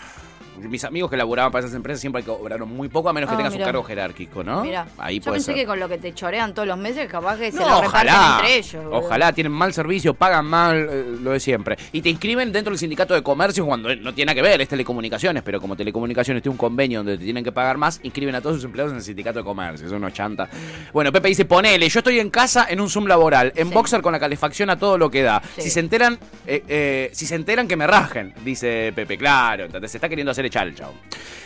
[0.59, 3.37] Mis amigos que laburaban para esas empresas siempre cobraron muy poco, a menos que Ah,
[3.39, 3.67] tengas un mirá.
[3.67, 4.63] cargo jerárquico, ¿no?
[4.63, 5.55] Mira, Ahí yo puede pensé ser.
[5.55, 8.15] que con lo que te chorean todos los meses, capaz que se No, lo reparten
[8.37, 8.85] entre ellos.
[8.85, 8.99] boludo.
[8.99, 11.77] Ojalá, tienen mal servicio, pagan mal, eh, lo de siempre.
[11.93, 14.69] Y te inscriben dentro del sindicato de comercio cuando no tiene nada que ver, es
[14.69, 18.41] telecomunicaciones, pero como telecomunicaciones tiene un convenio donde te tienen que pagar más, inscriben a
[18.41, 20.49] todos sus empleados en el sindicato de comercio, es unos chanta.
[20.93, 24.13] Bueno, Pepe dice, ponele, yo estoy en casa en un Zoom laboral, en boxer con
[24.13, 25.43] la calefacción a todo lo que da.
[25.57, 25.63] Sí.
[25.63, 29.91] Si se enteran, eh, eh, si se enteran que me rajen, dice Pepe, claro, entonces
[29.91, 30.95] se está queriendo hacer chavo.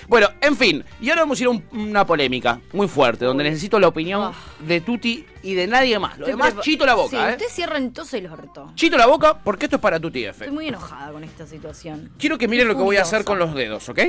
[0.08, 3.44] Bueno, en fin, y ahora vamos a ir a un- una polémica muy fuerte, donde
[3.44, 6.18] necesito la opinión de Tuti y de nadie más.
[6.18, 7.30] Lo demás, chito la boca, Sí, ¿eh?
[7.36, 8.72] usted cierra entonces el orto.
[8.74, 10.44] Chito la boca, porque esto es para Tuti F.
[10.44, 12.10] Estoy muy enojada con esta situación.
[12.18, 14.00] Quiero que miren lo que voy a hacer con los dedos, ¿ok?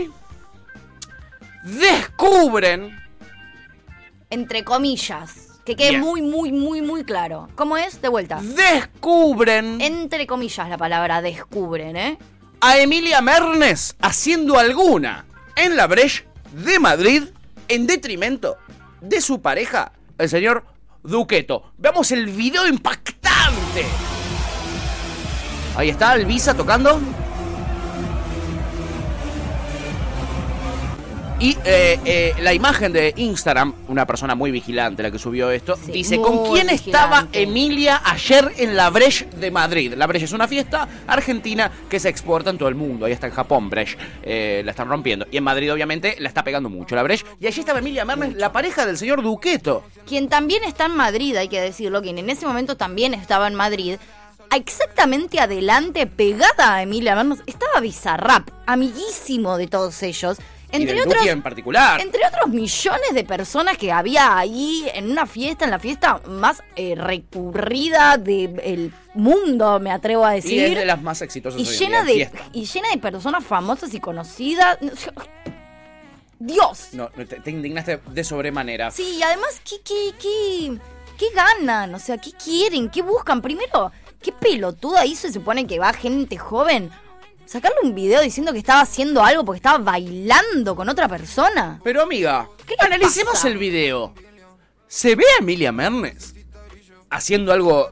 [1.63, 2.97] Descubren.
[4.29, 5.47] Entre comillas.
[5.65, 6.01] Que quede Bien.
[6.01, 7.47] muy, muy, muy, muy claro.
[7.53, 8.01] ¿Cómo es?
[8.01, 8.39] De vuelta.
[8.41, 9.79] Descubren.
[9.79, 12.17] Entre comillas la palabra descubren, ¿eh?
[12.61, 15.25] A Emilia Mernes haciendo alguna
[15.55, 17.23] en la Breche de Madrid
[17.67, 18.57] en detrimento
[19.01, 20.63] de su pareja, el señor
[21.01, 21.71] Duqueto.
[21.77, 23.85] Veamos el video impactante.
[25.75, 27.01] Ahí está Elvisa tocando.
[31.41, 35.75] Y eh, eh, la imagen de Instagram, una persona muy vigilante la que subió esto,
[35.87, 37.29] dice, ¿con quién estaba.
[37.33, 39.95] Emilia ayer en la Breche de Madrid?
[39.97, 43.07] La Breche es una fiesta argentina que se exporta en todo el mundo.
[43.07, 43.97] Ahí está en Japón, Breche.
[44.21, 45.25] Eh, la están rompiendo.
[45.31, 47.25] Y en Madrid, obviamente, la está pegando mucho la Breche.
[47.39, 49.83] Y allí estaba Emilia Mernes, la pareja del señor Duqueto.
[50.05, 53.55] Quien también está en Madrid, hay que decirlo, quien en ese momento también estaba en
[53.55, 53.97] Madrid,
[54.55, 60.37] exactamente adelante, pegada a Emilia Mernes, estaba Bizarrap, amiguísimo de todos ellos.
[60.71, 61.99] Y Entre del otros, en particular.
[62.01, 66.61] entre otros millones de personas que había ahí en una fiesta, en la fiesta más
[66.75, 70.77] eh, recurrida del mundo, me atrevo a Y es decir.
[70.77, 72.49] de las más exitosas y hoy en llena día, de fiesta.
[72.53, 74.77] y llena de personas famosas y conocidas.
[76.39, 76.89] Dios.
[76.93, 78.89] No, te, te indignaste de sobremanera.
[78.91, 80.77] Sí, y además, ¿qué, qué, qué,
[81.17, 81.93] qué ganan?
[81.93, 82.89] O sea, ¿qué quieren?
[82.89, 83.41] ¿Qué buscan?
[83.43, 83.91] Primero,
[84.21, 85.27] ¿qué pelotuda hizo?
[85.27, 86.89] Se supone que va gente joven.
[87.51, 91.81] Sacarle un video diciendo que estaba haciendo algo porque estaba bailando con otra persona.
[91.83, 93.49] Pero amiga, ¿Qué analicemos pasa?
[93.49, 94.13] el video.
[94.87, 96.33] ¿Se ve a Emilia Mernes
[97.09, 97.91] haciendo algo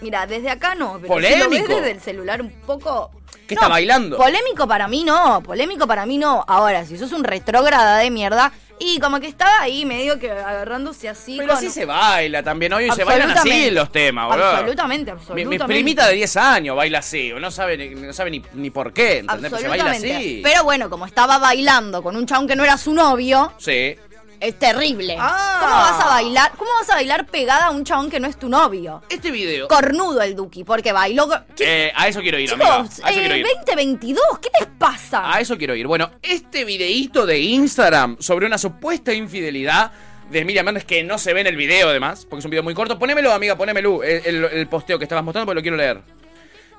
[0.00, 1.68] Mira, desde acá no, pero si lo Polémico.
[1.68, 3.10] ves desde el celular un poco...
[3.12, 4.16] No, está bailando?
[4.16, 6.42] Polémico para mí no, polémico para mí no.
[6.48, 11.08] Ahora, si sos un retrógrada de mierda, y como que estaba ahí medio que agarrándose
[11.08, 11.56] así Pero con...
[11.58, 12.72] así se baila también.
[12.72, 13.70] Hoy se bailan así Absolutamente.
[13.72, 14.46] los temas, boludo.
[14.46, 15.58] Absolutamente, absolutamente.
[15.64, 17.32] mi primita de 10 años baila así.
[17.40, 19.50] No sabe, ni- no sabe ni, ni por qué, ¿entendés?
[19.50, 20.16] Pero se baila Absolutamente.
[20.16, 20.40] así.
[20.42, 23.96] Pero bueno, como estaba bailando con un chabón que no era su novio, Sí.
[24.40, 25.16] Es terrible.
[25.18, 25.58] Ah.
[25.60, 26.52] ¿Cómo vas a bailar?
[26.56, 29.02] ¿Cómo vas a bailar pegada a un chabón que no es tu novio?
[29.08, 29.68] Este video.
[29.68, 31.28] Cornudo el Duki, porque bailó.
[31.58, 32.82] Eh, a eso quiero ir, amiga.
[32.84, 33.46] Chicos, A eso eh, quiero ir.
[33.66, 35.32] 2022, ¿qué les pasa?
[35.34, 35.86] A eso quiero ir.
[35.86, 39.92] Bueno, este videíto de Instagram sobre una supuesta infidelidad
[40.30, 42.62] de Emilia Méndez que no se ve en el video además, porque es un video
[42.62, 42.98] muy corto.
[42.98, 46.00] Ponémelo, amiga, ponémelo, el, el- el posteo que estabas mostrando porque lo quiero leer.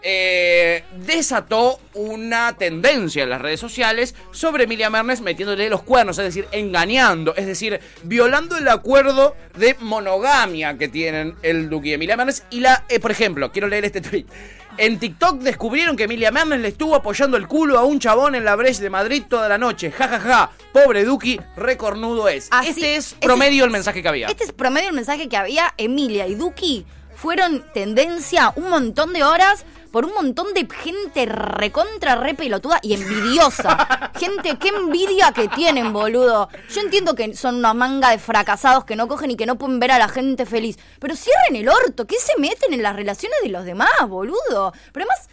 [0.01, 6.25] Eh, desató una tendencia en las redes sociales sobre Emilia Mernes metiéndole los cuernos, es
[6.25, 12.17] decir, engañando, es decir, violando el acuerdo de monogamia que tienen el Duque y Emilia
[12.17, 12.43] Mernes.
[12.51, 14.25] Y la, eh, por ejemplo, quiero leer este tweet.
[14.77, 18.43] En TikTok descubrieron que Emilia Mernes le estuvo apoyando el culo a un chabón en
[18.45, 19.89] la Breche de Madrid toda la noche.
[19.89, 20.51] Ja, ja, ja.
[20.73, 22.49] Pobre Duki, recornudo es.
[22.51, 24.27] Así- este es ese- promedio el mensaje que había.
[24.27, 25.73] Este es promedio el mensaje que había.
[25.77, 26.85] Emilia y Duki
[27.15, 29.65] fueron tendencia un montón de horas
[29.95, 34.11] por un montón de gente recontra, re pelotuda y envidiosa.
[34.19, 36.49] gente, qué envidia que tienen, boludo.
[36.67, 39.79] Yo entiendo que son una manga de fracasados que no cogen y que no pueden
[39.79, 40.77] ver a la gente feliz.
[40.99, 44.73] Pero cierren el orto, ¿qué se meten en las relaciones de los demás, boludo?
[44.91, 45.29] Pero además,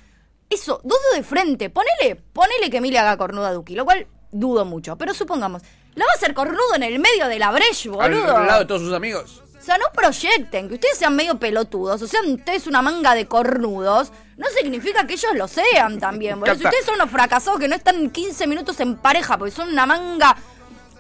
[0.48, 1.68] eso, dudo de frente.
[1.68, 4.97] Ponele, ponele que Emilia haga cornuda a Duki, lo cual dudo mucho.
[4.97, 5.62] Pero supongamos,
[5.97, 8.36] la va a hacer cornudo en el medio de la breche, boludo.
[8.36, 9.43] al lado de todos sus amigos.
[9.62, 13.28] O sea, no proyecten, que ustedes sean medio pelotudos, o sean ustedes una manga de
[13.28, 14.10] cornudos,
[14.43, 16.56] no significa que ellos lo sean también, boludo.
[16.56, 19.86] Si ustedes son unos fracasados que no están 15 minutos en pareja porque son una
[19.86, 20.36] manga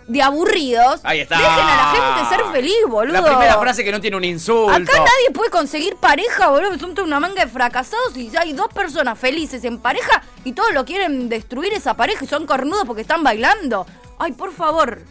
[0.06, 1.36] de aburridos, Ahí está.
[1.38, 3.14] dejen a la gente ser feliz, boludo.
[3.20, 4.70] La primera frase que no tiene un insulto.
[4.72, 6.78] Acá nadie puede conseguir pareja, boludo.
[6.78, 10.84] Son una manga de fracasados y hay dos personas felices en pareja y todos lo
[10.84, 13.86] quieren destruir esa pareja y son cornudos porque están bailando.
[14.18, 15.02] Ay, por favor.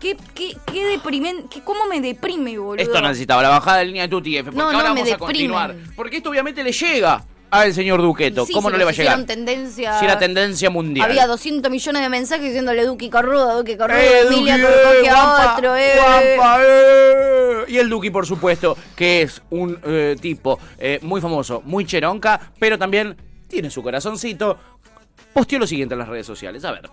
[0.00, 1.60] Qué, qué, qué deprimente.
[1.62, 2.82] ¿Cómo me deprime, boludo?
[2.82, 4.44] Esto necesitaba la bajada de línea de Tuti F.
[4.46, 5.74] Porque No, no, ahora me vamos a continuar.
[5.94, 8.46] Porque esto obviamente le llega al señor Duqueto.
[8.46, 9.24] Sí, ¿Cómo no le va a llegar?
[9.24, 9.98] tendencia.
[9.98, 11.10] Si la tendencia mundial.
[11.10, 15.02] Había 200 millones de mensajes diciéndole Duki Corrudo, Duki Corrudo, Eh, Emilia Duki, Corrudo, eh,
[15.02, 15.92] que a otro, eh.
[16.36, 17.64] guampa, eh.
[17.68, 22.40] Y el Duki, por supuesto, que es un eh, tipo eh, muy famoso, muy cheronca,
[22.58, 23.16] pero también
[23.48, 24.58] tiene su corazoncito.
[25.32, 26.64] Posteó lo siguiente en las redes sociales.
[26.64, 26.88] A ver.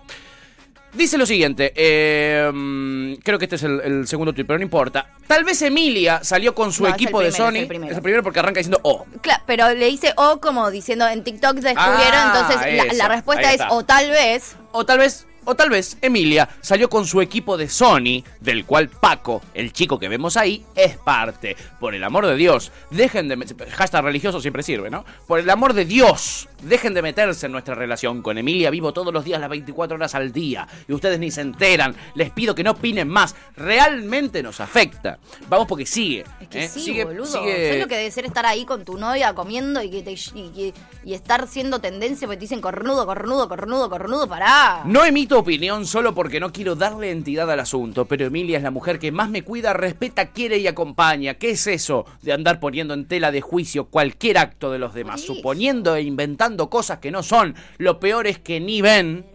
[0.93, 4.63] Dice lo siguiente, eh, mm, creo que este es el, el segundo tweet, pero no
[4.63, 5.11] importa.
[5.27, 7.49] Tal vez Emilia salió con su No, es equipo de Sony.
[7.55, 7.91] es el primero.
[7.91, 9.05] Es el primero porque arranca diciendo oh.
[9.21, 13.61] Claro, pero le dice o como diciendo en TikTok descubrieron, Ah, entonces la, respuesta es
[13.69, 14.55] o tal vez.
[14.71, 18.89] O tal vez, o tal vez Emilia salió con su equipo de Sony, del cual
[18.89, 21.55] Paco, el chico que vemos ahí, es parte.
[21.79, 23.37] Por el amor de Dios, dejen de...
[23.71, 25.05] Hashtag religioso siempre sirve, ¿no?
[25.27, 28.21] Por el amor de Dios, dejen de meterse en nuestra relación.
[28.21, 30.67] Con Emilia vivo todos los días las 24 horas al día.
[30.87, 31.95] Y ustedes ni se enteran.
[32.15, 33.35] Les pido que no opinen más.
[33.55, 35.19] Realmente nos afecta.
[35.49, 36.23] Vamos porque sigue.
[36.41, 36.69] Es que ¿eh?
[36.69, 37.25] sí, sigue, boludo.
[37.25, 40.13] sigue- ¿Sabes lo que debe ser estar ahí con tu novia comiendo y que te,
[40.13, 40.73] y,
[41.03, 44.81] y estar siendo tendencia porque te dicen cornudo, cornudo, cornudo, cornudo, pará?
[44.85, 48.71] No emito opinión solo porque no quiero darle entidad al asunto, pero Emilia es la
[48.71, 51.35] mujer que más me cuida, respeta, quiere y acompaña.
[51.35, 55.21] ¿Qué es eso de andar poniendo en tela de juicio cualquier acto de los demás,
[55.21, 57.55] suponiendo e inventando cosas que no son?
[57.77, 59.25] Lo peor es que ni ven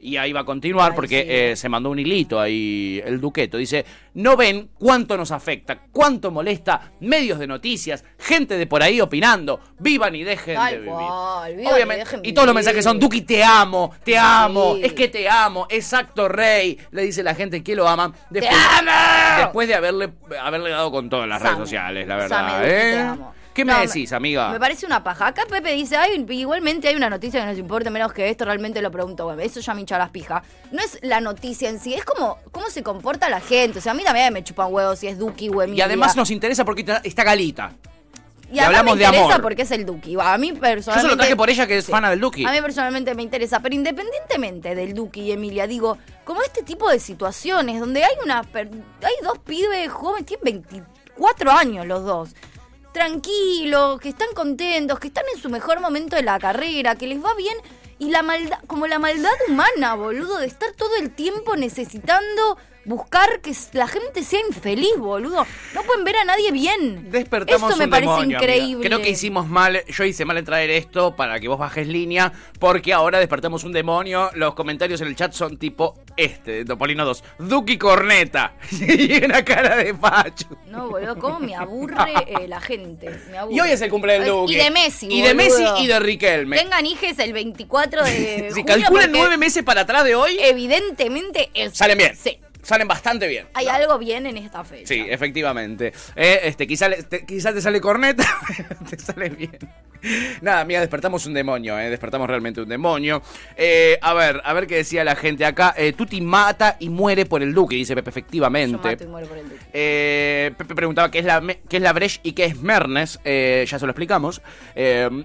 [0.00, 3.56] Y ahí va a continuar porque eh, se mandó un hilito ahí el Duqueto.
[3.56, 3.84] Dice,
[4.14, 9.58] no ven cuánto nos afecta, cuánto molesta medios de noticias, gente de por ahí opinando.
[9.80, 10.92] Vivan y dejen Tal de vivir.
[10.94, 12.04] cual, vivan y Obviamente.
[12.04, 14.82] dejen Y todos los mensajes son, Duki, te amo, te amo, Sí.
[14.84, 16.78] es que te amo, exacto, rey.
[16.92, 18.14] Le dice la gente que lo aman.
[18.30, 19.38] Después, amo!
[19.42, 20.10] Después de haberle,
[20.40, 22.62] haberle dado con todo en las redes sociales, la verdad.
[22.62, 22.98] Te ¿eh?
[23.00, 23.34] amo.
[23.58, 24.50] ¿Qué me No, decís, amiga?
[24.50, 25.26] Me parece una paja.
[25.26, 25.96] Acá Pepe dice,
[26.30, 29.58] igualmente hay una noticia que nos importa menos que esto, realmente lo pregunto, bueno, eso
[29.58, 30.44] ya me hincha las pijas.
[30.70, 33.80] No es la noticia en sí, es como cómo se comporta la gente.
[33.80, 35.86] O sea, a mí también me chupan huevos si es Duki o Y Emilia.
[35.86, 37.72] además nos interesa porque está- Galita.
[38.50, 39.42] Y además hablamos me de interesa amor.
[39.42, 40.16] porque es el Duki.
[40.20, 40.94] A mí personalmente...
[40.94, 41.90] Yo se lo traje por ella que es Sí.
[41.90, 42.44] fana del Duki.
[42.46, 46.88] A mí personalmente me interesa, pero independientemente del Duki y Emilia, digo, como este tipo
[46.88, 52.30] de situaciones donde hay una hay dos pibes jóvenes, tienen 24 años los dos,
[52.92, 57.22] tranquilos, que están contentos, que están en su mejor momento de la carrera, que les
[57.22, 57.56] va bien.
[57.98, 62.56] Y la maldad, como la maldad humana, boludo, de estar todo el tiempo necesitando
[62.88, 65.46] buscar que la gente sea infeliz, boludo.
[65.74, 67.10] No pueden ver a nadie bien.
[67.10, 68.54] Despertamos Eso me un parece demonio, amiga.
[68.54, 68.86] increíble.
[68.86, 72.32] Creo que hicimos mal, yo hice mal en traer esto para que vos bajes línea,
[72.58, 74.30] porque ahora despertamos un demonio.
[74.34, 77.24] Los comentarios en el chat son tipo este, de Topolino 2.
[77.40, 78.54] Duki Corneta.
[78.70, 80.46] y una cara de facho.
[80.66, 83.10] No, boludo, cómo me aburre eh, la gente.
[83.30, 83.54] Me aburre.
[83.54, 84.52] Y hoy es el cumpleaños del Duque.
[84.54, 85.34] Y de Messi, Y de.
[85.34, 86.56] Messi y de Riquelme.
[86.58, 91.50] Tengan hijes el 24 de Si julio calculan nueve meses para atrás de hoy, Evidentemente
[91.54, 92.16] es- salen bien.
[92.16, 92.38] Sí.
[92.68, 93.46] Salen bastante bien.
[93.54, 94.86] Hay algo bien en esta fecha.
[94.86, 95.90] Sí, efectivamente.
[96.14, 98.26] Eh, este, quizá, te, quizá te sale corneta,
[98.90, 99.58] te sale bien.
[100.42, 103.22] Nada, mira, despertamos un demonio, eh, despertamos realmente un demonio.
[103.56, 105.74] Eh, a ver, a ver qué decía la gente acá.
[105.78, 108.76] Eh, Tuti mata y muere por el duque, dice Pepe, Yo efectivamente.
[108.76, 109.60] mato y muero por el Duque.
[109.72, 113.18] Eh, Pepe preguntaba qué es la, qué es la Breche y qué es Mernes.
[113.24, 114.42] Ya se lo explicamos.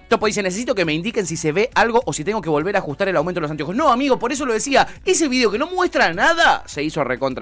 [0.08, 2.74] Topo dice: Necesito que me indiquen si se ve algo o si tengo que volver
[2.76, 3.76] a ajustar el aumento de los anteojos.
[3.76, 4.88] No, amigo, por eso lo decía.
[5.04, 7.33] Ese video que no muestra nada se hizo recontra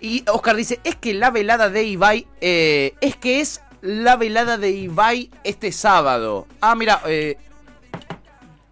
[0.00, 2.26] Y Oscar dice: Es que la velada de Ibai.
[2.40, 6.46] eh, es que es la velada de Ibai este sábado.
[6.60, 7.00] Ah, mira.
[7.06, 7.36] eh,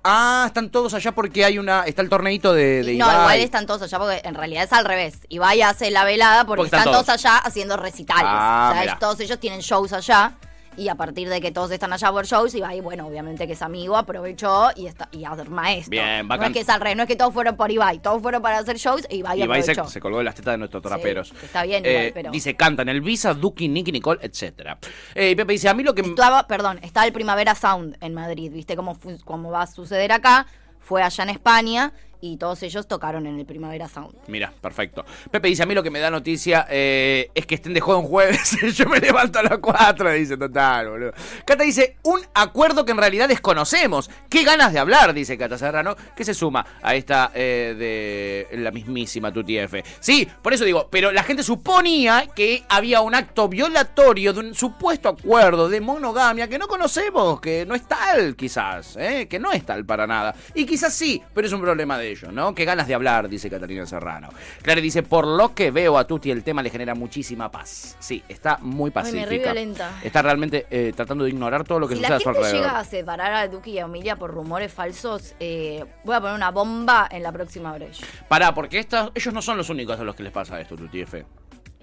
[0.08, 1.82] Ah, están todos allá porque hay una.
[1.82, 3.16] Está el torneito de, de No, Ibai.
[3.22, 5.18] igual están todos allá porque en realidad es al revés.
[5.28, 7.06] Ibai hace la velada porque, Porque están todos.
[7.06, 7.08] todos.
[7.24, 8.22] allá haciendo recitales.
[8.24, 8.98] Ah, o sea, mirá.
[9.00, 10.34] todos ellos tienen shows allá.
[10.76, 13.62] Y a partir de que todos están allá por shows, Ibai, bueno, obviamente que es
[13.62, 15.90] amigo, aprovechó y está y hacer maestro.
[15.90, 16.48] Bien, no bacán.
[16.48, 18.58] es que es al revés, no es que todos fueron por Ibai, todos fueron para
[18.58, 19.90] hacer shows y Ibai, Ibai se, aprovechó.
[19.92, 21.32] se colgó de las tetas de nuestros traperos.
[21.42, 24.76] está bien Eh, pero- Dice, cantan el Visa, Duki, Nicky, Nicole, etc.
[25.14, 26.02] Eh, y Pepe dice, a mí lo que...
[26.02, 30.46] Estaba, perdón, está el Primavera Sound en Madrid, ¿viste cómo, cómo va a suceder acá?
[30.78, 34.14] Fue allá en España y todos ellos tocaron en el Primavera Sound.
[34.26, 35.04] Mira, perfecto.
[35.30, 37.98] Pepe dice, a mí lo que me da noticia eh, es que estén de joda
[37.98, 38.56] un jueves.
[38.74, 41.12] Yo me levanto a las 4, dice total, boludo.
[41.44, 44.10] Cata dice, un acuerdo que en realidad desconocemos.
[44.28, 48.70] Qué ganas de hablar, dice Cata Serrano, que se suma a esta eh, de la
[48.70, 49.84] mismísima Tuti F.
[50.00, 54.54] Sí, por eso digo, pero la gente suponía que había un acto violatorio de un
[54.54, 59.26] supuesto acuerdo de monogamia que no conocemos, que no es tal quizás, ¿eh?
[59.28, 60.34] que no es tal para nada.
[60.54, 62.54] Y quizás sí, pero es un problema de ellos, ¿no?
[62.54, 64.28] Qué ganas de hablar, dice Catalina Serrano.
[64.62, 67.96] Clara dice, por lo que veo a Tuti el tema le genera muchísima paz.
[67.98, 69.20] Sí, está muy Ay, pacífica.
[69.24, 69.90] me re violenta.
[70.02, 72.54] Está realmente eh, tratando de ignorar todo lo que Si sucede a su alrededor.
[72.54, 76.36] llega a separar a Duki y a Emilia por rumores falsos, eh, voy a poner
[76.36, 78.04] una bomba en la próxima brecha.
[78.28, 81.00] Pará, porque estos, ellos no son los únicos a los que les pasa esto, Tuti
[81.00, 81.24] F.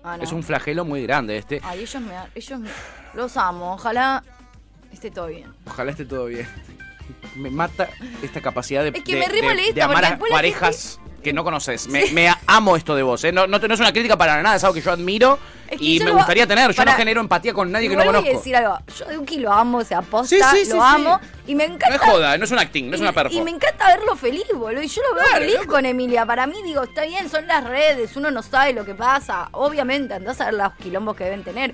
[0.03, 0.23] Ah, no.
[0.23, 1.61] Es un flagelo muy grande este.
[1.63, 2.69] Ay, ellos me ellos me-
[3.13, 4.21] los amo, ojalá
[4.91, 5.53] esté todo bien.
[5.65, 6.45] Ojalá esté todo bien.
[7.35, 7.89] Me mata
[8.21, 11.31] esta capacidad de, Es que de- me re de- molesta, de amar a parejas que
[11.33, 11.87] no conoces.
[11.87, 13.31] Me, me amo esto de vos, ¿eh?
[13.31, 15.39] No, no, no es una crítica para nada, es algo que yo admiro
[15.69, 16.69] Es que y yo me lo- gustaría tener.
[16.73, 18.27] Yo no genero empatía con nadie que no conozco.
[18.29, 21.19] decir algo, yo a Duki lo amo, o sea, posta, Sí, sí, sí, lo amo
[21.47, 23.15] y me No encanta es joda, no es un acting, no es y, una y
[23.15, 23.43] perfo.
[23.43, 24.81] me encanta verlo feliz, boludo.
[24.83, 26.25] Y yo lo veo Claro, feliz con Emilia.
[26.25, 29.47] Para mí, digo, está bien, son las redes, uno no sabe lo que pasa.
[29.53, 31.73] Obviamente, andás a ver los quilombos que deben tener.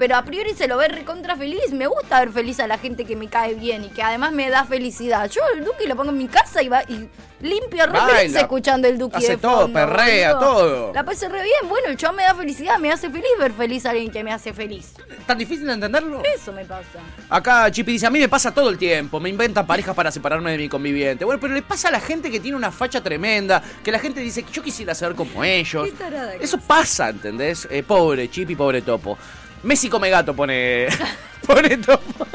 [0.00, 1.72] Pero a priori se lo ve recontra feliz.
[1.72, 4.48] Me gusta ver feliz a la gente que me cae bien y que además me
[4.48, 5.28] da felicidad.
[5.28, 7.06] Yo el Duki lo pongo en mi casa y va y
[7.42, 10.94] limpio re Baila, feliz escuchando el Duki hace de todo, perrea, todo.
[10.94, 11.68] La pasé re bien.
[11.68, 14.32] Bueno, el chabón me da felicidad, me hace feliz ver feliz a alguien que me
[14.32, 14.94] hace feliz.
[15.26, 16.22] ¿Tan difícil de entenderlo?
[16.34, 17.00] Eso me pasa.
[17.28, 20.52] Acá Chipi dice, a mí me pasa todo el tiempo, me inventan parejas para separarme
[20.52, 21.26] de mi conviviente.
[21.26, 24.20] Bueno, pero le pasa a la gente que tiene una facha tremenda, que la gente
[24.20, 25.84] dice que yo quisiera ser como ellos.
[25.84, 27.68] Qué tarada que Eso pasa, ¿entendés?
[27.70, 29.18] Eh, pobre Chipi, pobre Topo.
[29.62, 30.88] Messi come gato pone...
[31.46, 32.26] pone Topo.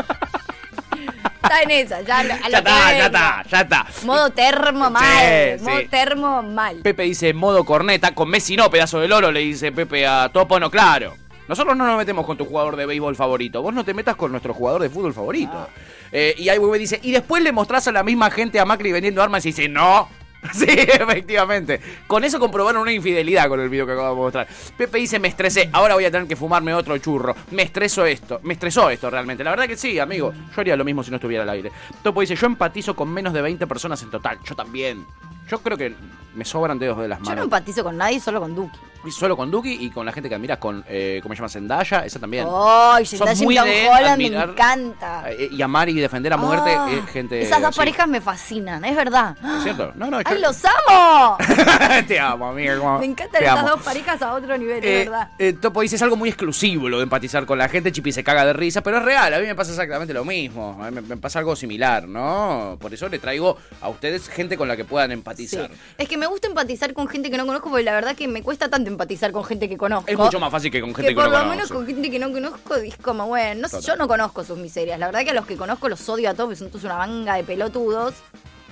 [1.45, 3.85] Está en esa, ya, a lo Ya que está, ya está, ya está.
[4.03, 5.57] Modo termo mal.
[5.59, 5.87] Sí, modo sí.
[5.87, 6.77] termo mal.
[6.77, 10.59] Pepe dice modo corneta, con Messi no, pedazo de loro, le dice Pepe a Topo,
[10.59, 11.15] no, claro.
[11.47, 14.31] Nosotros no nos metemos con tu jugador de béisbol favorito, vos no te metas con
[14.31, 15.69] nuestro jugador de fútbol favorito.
[16.11, 19.21] Eh, y ahí dice, y después le mostrás a la misma gente a Macri vendiendo
[19.21, 20.09] armas y dice, no,
[20.53, 21.79] Sí, efectivamente.
[22.07, 24.47] Con eso comprobaron una infidelidad con el video que acabamos de mostrar.
[24.77, 27.35] Pepe dice, me estresé, ahora voy a tener que fumarme otro churro.
[27.51, 29.43] Me estresó esto, me estresó esto realmente.
[29.43, 30.33] La verdad que sí, amigo.
[30.33, 31.71] Yo haría lo mismo si no estuviera al aire.
[32.03, 34.39] Topo dice, yo empatizo con menos de 20 personas en total.
[34.43, 35.05] Yo también.
[35.49, 35.95] Yo creo que
[36.33, 37.43] me sobran dedos de las Yo no manos.
[37.45, 38.77] empatizo con nadie, solo con Duki.
[39.07, 41.49] Y Solo con Duki y con la gente que admiras, con, eh, ¿cómo se llama?
[41.49, 42.47] Zendaya, esa también.
[42.51, 45.25] Ay, Sos Zendaya y Tom me encanta.
[45.31, 47.77] eh, y amar y defender a muerte Ah, eh, gente Esas dos así.
[47.77, 49.37] parejas me fascinan, es verdad.
[49.57, 49.91] ¿Es cierto?
[49.93, 51.37] No, no, yo- ¡Ay, los amo!
[52.07, 52.79] te amo, amiga.
[52.79, 53.69] como- Me encantan te estas amo.
[53.69, 55.29] dos parejas a otro nivel, es verdad.
[55.61, 57.91] Topo dice es algo muy exclusivo lo de empatizar con la gente.
[57.91, 59.31] Chipi se caga de risa, pero es real.
[59.35, 60.79] A mí me pasa exactamente lo mismo.
[60.81, 62.75] A mí me, me pasa algo similar, ¿no?
[62.81, 65.34] Por eso le traigo a ustedes gente con la que puedan empatizar.
[65.37, 68.41] Es que me gusta empatizar con gente que no conozco, porque la verdad que me
[68.43, 70.09] cuesta tanto empatizar con gente que conozco.
[70.09, 71.55] Es mucho más fácil que con gente que, por no lo conoce.
[71.55, 74.57] menos con gente que no conozco es como, bueno, no sé, yo no conozco sus
[74.57, 74.99] miserias.
[74.99, 76.97] La verdad que a los que conozco los odio a todos, porque son todos una
[76.97, 78.13] manga de pelotudos,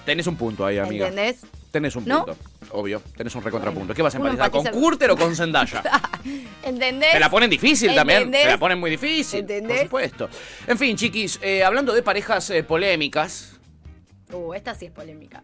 [0.06, 1.08] Tenés un punto ahí, amiga.
[1.08, 1.42] ¿entendés?
[1.72, 2.26] Tenés un ¿No?
[2.26, 2.40] punto.
[2.72, 3.94] Obvio, tenés un recontrapunto.
[3.94, 4.52] ¿Qué vas a empatizar?
[4.52, 5.82] ¿Con Curter o con Zendaya?
[6.64, 7.12] ¿Entendés?
[7.14, 8.30] Te la ponen difícil también.
[8.30, 9.40] Te la ponen muy difícil.
[9.42, 9.88] ¿Entendés?
[9.88, 10.30] Por supuesto.
[10.68, 13.60] En fin, chiquis, eh, hablando de parejas eh, polémicas.
[14.32, 15.42] Uh, esta sí es polémica.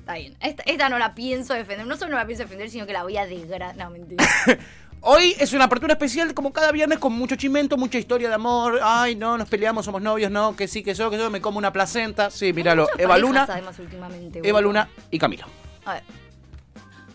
[0.00, 0.36] Está bien.
[0.40, 1.86] Esta, esta no la pienso defender.
[1.86, 3.76] No solo no la pienso defender, sino que la voy a degradar.
[3.76, 4.24] No, mentira.
[5.02, 8.80] Hoy es una apertura especial, como cada viernes, con mucho chimento, mucha historia de amor.
[8.82, 11.56] Ay, no, nos peleamos, somos novios, no, que sí, que yo, que yo, me como
[11.56, 12.30] una placenta.
[12.30, 12.86] Sí, míralo.
[12.98, 14.40] Eva Luna, Además, últimamente.
[14.44, 14.60] Eva.
[14.60, 15.46] Luna y Camilo.
[15.86, 16.02] A ver.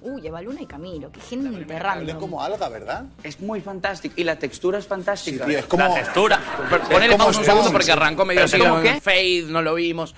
[0.02, 1.12] Uy, Eva Luna y Camilo.
[1.12, 2.20] Qué gente random.
[2.20, 3.06] como alga, ¿verdad?
[3.24, 5.46] Es muy fantástico y la textura es fantástica.
[5.46, 6.40] Sí, tío, es como- La textura.
[6.90, 9.02] Ponele como pausa un segundo porque arrancó medio ¿Pero así, cómo en qué?
[9.02, 10.16] fade, no lo vimos.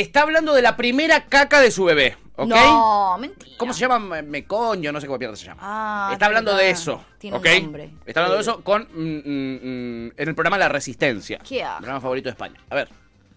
[0.00, 2.46] Está hablando de la primera caca de su bebé, ¿ok?
[2.48, 3.56] No, mentira.
[3.58, 3.98] ¿Cómo se llama?
[3.98, 5.60] Me- Mecoño, no sé cómo mierda se llama.
[5.64, 6.70] Ah, Está hablando de verdad.
[6.80, 7.46] eso, Tiene ¿ok?
[7.56, 7.90] un nombre.
[8.06, 9.54] Está hablando de eso con mm, mm,
[10.06, 11.38] mm, en el programa La Resistencia.
[11.46, 11.64] Qué.
[11.64, 12.60] Mi programa favorito de España.
[12.70, 12.88] A ver,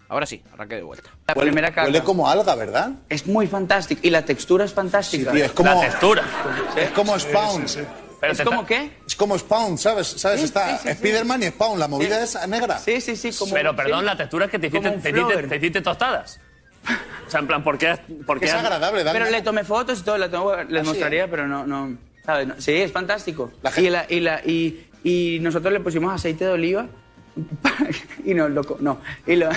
[0.09, 1.09] ahora sí, arranque de vuelta.
[1.27, 1.83] La primera caca.
[1.85, 2.91] Huele como alga, ¿verdad?
[3.09, 5.31] Es muy fantástico y la textura es fantástica.
[5.31, 6.23] Sí, tío, es como- La textura.
[6.77, 7.65] Es como Spawn.
[8.19, 8.91] ¿Pero ¿Es como qué?
[9.07, 10.05] Es como Spawn, ¿sabes?
[10.07, 10.41] ¿Sabes?
[10.41, 10.93] Sí, Está sí, sí, sí.
[10.99, 11.79] Spiderman y Spawn.
[11.79, 12.77] La movida es negra.
[12.77, 13.31] Sí, sí, sí.
[13.35, 14.05] Como, Pero perdón, sí.
[14.05, 16.39] la textura es que te hiciste, te te hiciste tostadas.
[17.27, 17.97] O sea, en plan, ¿por qué?
[18.25, 20.89] por qué- Es agradable, Pero le tomé fotos y todo, tengo- les ¿Ah, sí?
[20.89, 22.47] mostraría, pero no, no, ¿sabes?
[22.47, 23.51] No- sí, es fantástico.
[23.61, 26.87] La y, gente- la, y, la, y, y nosotros le pusimos aceite de oliva
[28.25, 28.99] y no, loco, no.
[29.25, 29.49] Y lo...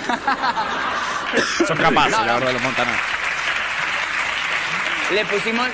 [1.66, 2.94] Son capaces, No, la verdad, los montanos.
[5.12, 5.66] Le pusimos...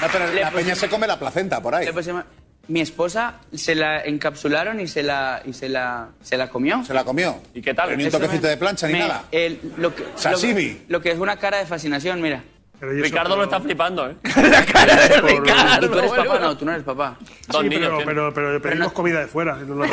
[0.00, 1.84] No, pero Le la peña se come la placenta por ahí.
[1.86, 2.24] le pusimos-
[2.72, 6.82] mi esposa se la encapsularon y se la, y se la, se la comió.
[6.84, 7.36] Se la comió.
[7.52, 7.86] ¿Y qué tal?
[7.88, 9.24] Pero ni un Eso toquecito me- de plancha ni me- nada.
[9.30, 10.84] el- lo, que, Sashimi.
[10.88, 12.42] Lo, lo que es una cara de fascinación, mira.
[12.80, 14.16] Ricardo lo está flipando, ¿eh?
[14.24, 14.30] Y
[15.86, 17.16] tú eres papá, no, tú no eres papá.
[17.46, 18.04] Dos Sí, niños pero, tiene.
[18.12, 19.54] pero, pero pedimos comida de fuera.
[19.56, 19.84] no lo-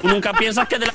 [0.00, 0.94] Tú nunca piensas que de la...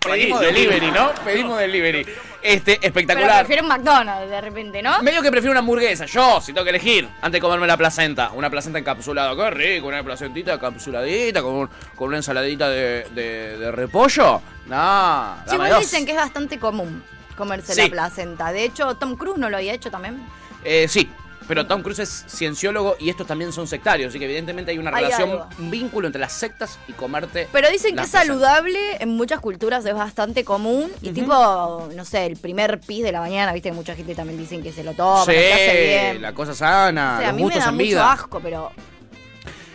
[0.00, 1.12] Pedimos delivery, ¿no?
[1.24, 2.06] Pedimos delivery.
[2.42, 3.38] Este, Pero espectacular.
[3.46, 5.02] prefiero un McDonald's de repente, ¿no?
[5.02, 8.30] Medio que prefiero una hamburguesa, yo, si tengo que elegir, antes de comerme la placenta.
[8.32, 13.56] Una placenta encapsulada, qué rico, una placentita encapsuladita, con, un- con una ensaladita de, de-
[13.58, 14.42] de repollo.
[14.66, 15.80] No, Sí, dame dos.
[15.80, 17.02] dicen que es bastante común
[17.36, 17.80] comerse Sí.
[17.82, 18.52] la placenta.
[18.52, 20.22] De hecho, Tom Cruise no lo había hecho también.
[20.64, 21.10] Eh, sí,
[21.48, 24.90] pero Tom Cruise es cienciólogo y estos también son sectarios, así que evidentemente hay una
[24.90, 25.48] Hay relación, algo.
[25.58, 27.48] un vínculo entre las sectas y comerte.
[27.52, 30.90] Pero dicen que es saludable, en muchas culturas es bastante común.
[31.02, 34.38] Y tipo, no sé, el primer pis de la mañana, viste que mucha gente también
[34.38, 36.22] dicen que se lo toma, Sí, que hace bien.
[36.22, 38.12] la cosa sana, O sea, a los mí me gustos da en mucho vida.
[38.12, 38.72] asco, pero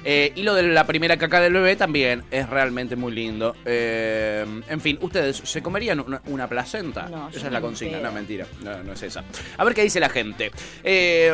[0.03, 3.55] eh, y lo de la primera caca del bebé también es realmente muy lindo.
[3.65, 7.09] Eh, en fin, ¿ustedes se comerían una, placenta?
[7.09, 9.23] No, esa es la consigna, no, mentira, no, no, es esa.
[9.57, 10.51] A ver qué dice la gente.
[10.83, 11.31] Eh,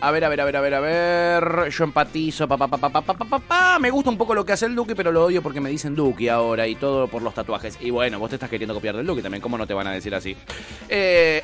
[0.00, 1.70] a ver, a ver, a ver, a ver, a ver.
[1.70, 3.78] Yo empatizo, papá, papá, papá, papá, papá.
[3.78, 5.94] Me gusta un poco lo que hace el Duque, pero lo odio porque me dicen
[5.94, 7.78] Duque ahora y todo por los tatuajes.
[7.80, 9.92] Y bueno, vos te estás queriendo copiar del Duque también, ¿cómo no te van a
[9.92, 10.36] decir así?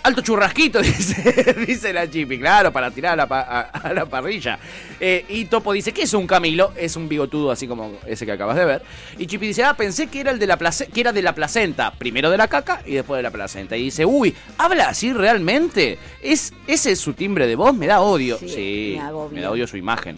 [0.03, 0.81] alto churrasquito,
[1.67, 4.59] dice, la Chipi, claro, para tirar a la, parrilla.
[5.01, 6.73] y Topo dice, es un Camilo?
[6.77, 8.83] Es un bigotudo así como ese que acabas de ver.
[9.19, 11.93] Y Chipi dice, ah, pensé que era el de la que era de la placenta.
[11.93, 13.77] Primero de la caca y después de la placenta.
[13.77, 15.99] Y dice, uy, ¿habla así realmente?
[16.23, 17.75] ¿Es, ¿Ese es su timbre de voz?
[17.75, 18.39] Me da odio.
[18.39, 19.01] Sí, Sí,
[19.33, 20.17] me da odio su imagen.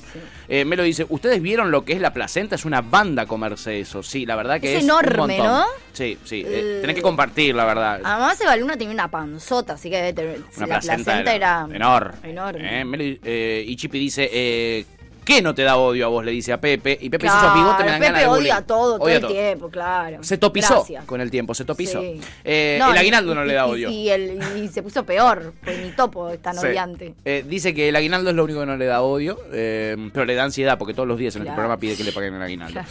[0.48, 2.56] Eh, me lo dice, ¿ustedes vieron lo que es la placenta?
[2.56, 4.02] Es una banda comerse eso.
[4.02, 5.38] Sí, la verdad que Es es, enorme.
[5.38, 5.64] ¿no?
[5.92, 6.42] Sí, sí.
[6.46, 8.00] eh, tenés que compartir, la verdad.
[8.02, 11.66] además Eva Luna tenía una panzota, así que debe tener- Una la placenta, placenta era
[11.72, 12.30] enorme.
[12.30, 12.80] enorme.
[12.80, 14.84] Eh, lo- eh, y Chipi dice, eh,
[15.24, 16.24] ¿Qué no te da odio a vos?
[16.24, 16.98] Le dice a Pepe.
[17.00, 18.66] Y Pepe dice, Claro, esos bigotes me dan Pepe ganas de odia bullying".
[18.66, 20.18] todo, todo Odia el tiempo, claro.
[20.24, 21.04] Se topizó Gracias.
[21.04, 22.00] con el tiempo, se topizó.
[22.00, 22.20] Sí.
[22.42, 23.88] Eh, No, el y- aguinaldo no le da odio.
[23.88, 26.66] Y, el- y se puso peor, pues ni topo es tan Sí.
[26.66, 27.14] odiante.
[27.24, 30.24] Eh, dice que el aguinaldo es lo único que no le da odio, eh, pero
[30.24, 31.56] le da ansiedad porque todos los días en el Claro.
[31.56, 32.72] programa pide que le paguen el aguinaldo.
[32.72, 32.88] Claro.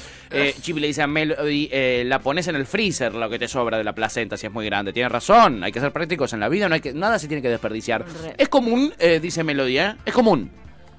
[0.82, 3.84] Le dice a Melody, eh, la pones en el freezer lo que te sobra de
[3.84, 4.94] la placenta si es muy grande.
[4.94, 7.42] Tiene razón, hay que ser prácticos en la vida, no hay que, nada se tiene
[7.42, 8.06] que desperdiciar.
[8.24, 8.36] Re.
[8.38, 9.96] Es común, dice Melody, ¿eh?
[10.06, 10.50] Es común.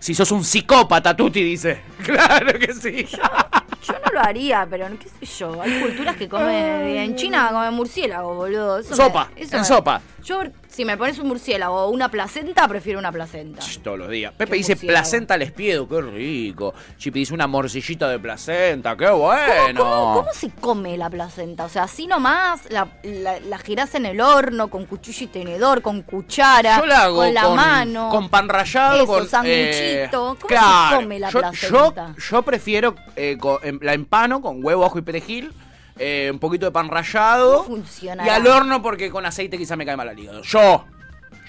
[0.03, 1.81] Si sos un psicópata, Tuti dice.
[2.05, 3.07] Claro que sí.
[3.87, 5.61] Yo no lo haría, pero qué sé yo.
[5.63, 6.51] Hay culturas que comen.
[6.97, 8.79] En China comen murciélago, boludo.
[8.81, 10.01] Eso me- Sopa, eso en me- sopa.
[10.25, 13.63] Yo, si me pones un murciélago o una placenta, prefiero una placenta.
[13.83, 14.33] Todos los días.
[14.37, 14.99] Pepe dice murciélago.
[15.03, 16.75] placenta al espiedo, qué rico.
[16.97, 19.81] Chipi dice una morcillita de placenta, qué bueno.
[19.85, 21.65] ¿Cómo, cómo se come la placenta?
[21.65, 25.83] O sea, así nomás la, la, la girás en el horno con cuchillo y tenedor,
[25.83, 28.09] con cuchara, Yo la hago con la mano.
[28.11, 30.37] con pan rallado, Eso, con sanguchito.
[30.41, 32.15] ¿Cómo se come la yo, placenta?
[32.17, 35.53] Yo, yo prefiero eh, con- em- la empano con huevo, ajo y perejil,
[35.99, 37.67] eh, un poquito de pan rallado
[38.03, 40.43] y al horno porque con aceite quizá me cae mal al hígado.
[40.43, 40.85] Yo.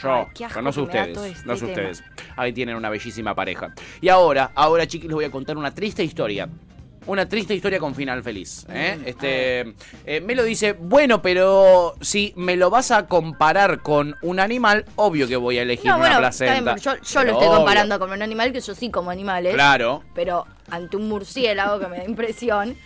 [0.02, 1.90] Yo, Ay, qué asco pero no sé ustedes, este no sé tema.
[1.90, 2.04] ustedes.
[2.36, 3.74] Ahí tienen una bellísima pareja.
[4.02, 6.50] Y ahora, ahora chiquis, les voy a contar una triste historia.
[7.06, 8.66] Una triste historia con final feliz.
[8.70, 8.98] ¿eh?
[8.98, 9.74] Mm, este,
[10.06, 14.86] eh, me lo dice, bueno, pero si me lo vas a comparar con un animal,
[14.96, 16.22] obvio que voy a elegir No, una bueno, bien,
[16.64, 16.76] placenta.
[16.78, 17.58] yo, lo estoy obvio.
[17.58, 19.54] comparando con un animal que yo sí como animales.
[19.54, 20.02] Claro.
[20.16, 22.78] Pero ante un murciélago que me da impresión,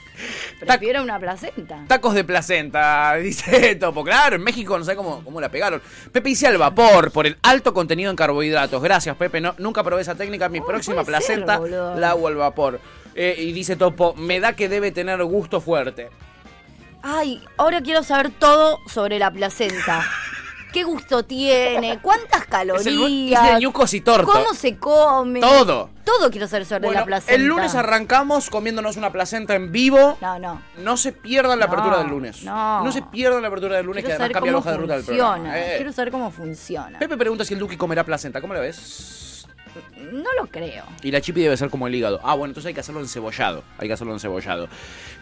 [0.59, 1.83] prefiero una placenta.
[1.87, 4.03] Tacos de placenta, dice Topo.
[4.03, 5.81] Claro, en México no sé cómo, cómo la pegaron.
[6.11, 8.81] Pepe dice al vapor por el alto contenido en carbohidratos.
[8.81, 9.41] Gracias, Pepe.
[9.41, 10.49] No, nunca probé esa técnica.
[10.49, 12.79] Mi próxima ser, placenta la hago al vapor.
[13.15, 16.09] Eh, y dice Topo, me da que debe tener gusto fuerte.
[17.01, 20.03] Ay, ahora quiero saber todo sobre la placenta.
[20.73, 21.99] ¿Qué gusto tiene?
[22.01, 23.45] ¿Cuántas Es el, calorías?
[23.47, 24.01] es de ñucos y.
[24.01, 25.39] ¿Cómo se come?
[25.39, 25.89] Todo.
[26.03, 27.33] Todo quiero saber sobre Bueno, la placenta.
[27.35, 30.17] el lunes arrancamos comiéndonos una placenta en vivo.
[30.21, 30.61] No, no.
[30.77, 32.43] No se pierdan la No, apertura del lunes.
[32.43, 32.89] no.
[32.91, 35.03] se pierdan la apertura del lunes, Quiero que además cambia la hoja de ruta del
[35.03, 35.33] funciona.
[35.33, 35.59] programa.
[35.59, 35.73] Eh.
[35.77, 36.99] Quiero saber cómo funciona.
[36.99, 38.39] Pepe pregunta si el Duki comerá placenta.
[38.39, 39.36] ¿Cómo la ves?
[40.11, 40.83] No lo creo.
[41.03, 42.19] Y la chipi debe ser como el hígado.
[42.23, 43.63] Ah, bueno, entonces hay que hacerlo encebollado.
[43.77, 44.67] Hay que hacerlo encebollado.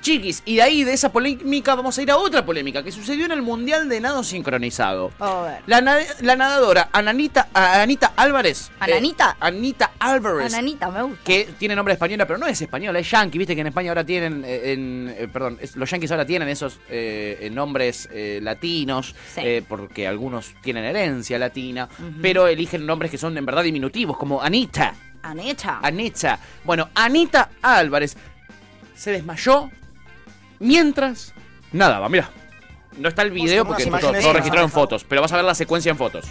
[0.02, 3.26] Chiquis, y de ahí, de esa polémica, vamos a ir a otra polémica que sucedió
[3.26, 5.12] en el Mundial de Nado Sincronizado.
[5.20, 5.62] A ver.
[5.66, 8.70] La, na- la nadadora Ananita, Anita Álvarez.
[8.70, 9.38] eh, ¿Ananita?
[9.40, 10.54] Anita Álvarez.
[10.54, 11.24] Ananita, me gusta.
[11.24, 13.38] Que tiene nombre española, pero no es española, es yankee.
[13.40, 16.50] Viste que en España ahora tienen, eh, en, eh, perdón, es- los yankees ahora tienen
[16.50, 18.08] esos eh, nombres
[18.42, 19.42] latinos, Sí.
[19.44, 21.90] eh, porque algunos tienen herencia latina,
[22.22, 24.94] pero eligen nombres que son en verdad diminutivos, como Anita.
[25.22, 25.80] Aneta.
[25.82, 26.40] Anita.
[26.64, 28.16] Bueno, Anita Álvarez
[28.96, 29.70] se desmayó
[30.60, 31.34] mientras
[31.72, 32.10] nadaba.
[32.10, 32.30] Mira,
[32.98, 35.46] no está el video porque todo, todo que- registrado en fotos, pero vas a ver
[35.46, 36.26] la secuencia en fotos.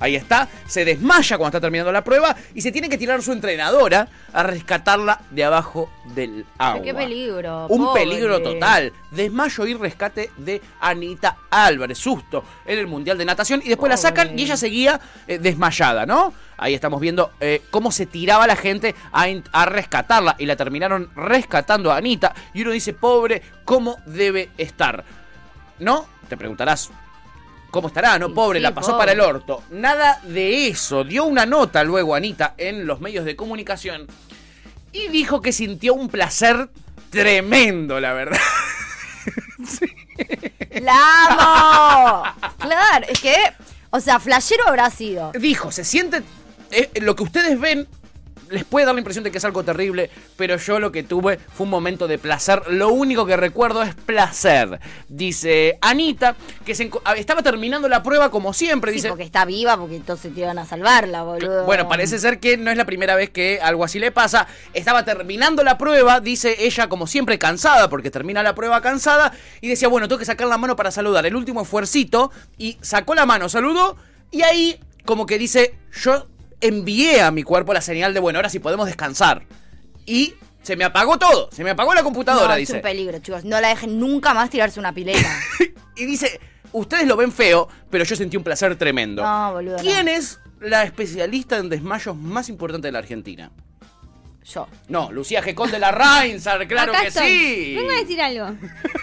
[0.00, 3.32] Ahí está, se desmaya cuando está terminando la prueba y se tiene que tirar su
[3.32, 6.82] entrenadora a rescatarla de abajo del agua.
[6.82, 7.66] Qué peligro.
[7.66, 8.02] Un pobre.
[8.02, 8.92] peligro total.
[9.10, 11.98] Desmayo y rescate de Anita Álvarez.
[11.98, 13.60] Susto en el Mundial de Natación.
[13.62, 16.32] Y después la sacan y ella seguía eh, desmayada, ¿no?
[16.56, 20.34] Ahí estamos viendo eh, cómo se tiraba la gente a, a rescatarla.
[20.38, 22.34] Y la terminaron rescatando a Anita.
[22.54, 25.04] Y uno dice, pobre, ¿cómo debe estar?
[25.78, 26.06] ¿No?
[26.28, 26.90] Te preguntarás.
[27.70, 28.18] ¿Cómo estará?
[28.18, 28.98] No, pobre, sí, la pasó pobre.
[29.00, 29.62] para el orto.
[29.70, 31.04] Nada de eso.
[31.04, 34.06] Dio una nota luego Anita en los medios de comunicación
[34.92, 36.68] y dijo que sintió un placer
[37.10, 38.38] tremendo, la verdad.
[40.82, 40.96] ¡La
[41.28, 42.24] amo!
[42.58, 43.34] claro, es que,
[43.90, 45.32] o sea, flashero habrá sido.
[45.38, 46.22] Dijo, se siente.
[46.70, 47.88] eh, lo que ustedes ven
[48.50, 51.38] les puede dar la impresión de que es algo terrible, pero yo lo que tuve
[51.38, 52.62] fue un momento de placer.
[52.68, 54.80] Lo único que recuerdo es placer.
[55.08, 58.90] Dice Anita, que se enco- estaba terminando la prueba como siempre.
[58.90, 61.64] Sí, dice, porque está viva, porque entonces te iban a salvarla, boludo.
[61.64, 64.46] Bueno, parece ser que no es la primera vez que algo así le pasa.
[64.74, 69.68] Estaba terminando la prueba, dice ella como siempre cansada, porque termina la prueba cansada, y
[69.68, 71.24] decía, bueno, tengo que sacar la mano para saludar.
[71.26, 73.96] El último esfuercito, y sacó la mano, saludó,
[74.30, 76.26] y ahí como que dice, yo
[76.60, 79.44] envié a mi cuerpo la señal de, bueno, ahora sí podemos descansar.
[80.06, 82.74] Y se me apagó todo, se me apagó la computadora, no, es dice.
[82.74, 83.44] un peligro, chicos.
[83.44, 85.28] No la dejen nunca más tirarse una pileta.
[85.96, 86.40] Y dice,
[86.72, 89.22] ustedes lo ven feo, pero yo sentí un placer tremendo.
[89.22, 89.76] No, boludo.
[89.76, 89.82] no.
[89.82, 93.50] ¿Quién es la especialista en desmayos más importante de la Argentina?
[94.52, 94.66] Yo.
[94.88, 97.28] No, Lucía Gecón de la Reinsar, claro Acá que estoy.
[97.28, 97.74] sí.
[97.76, 98.56] Vengo a decir algo.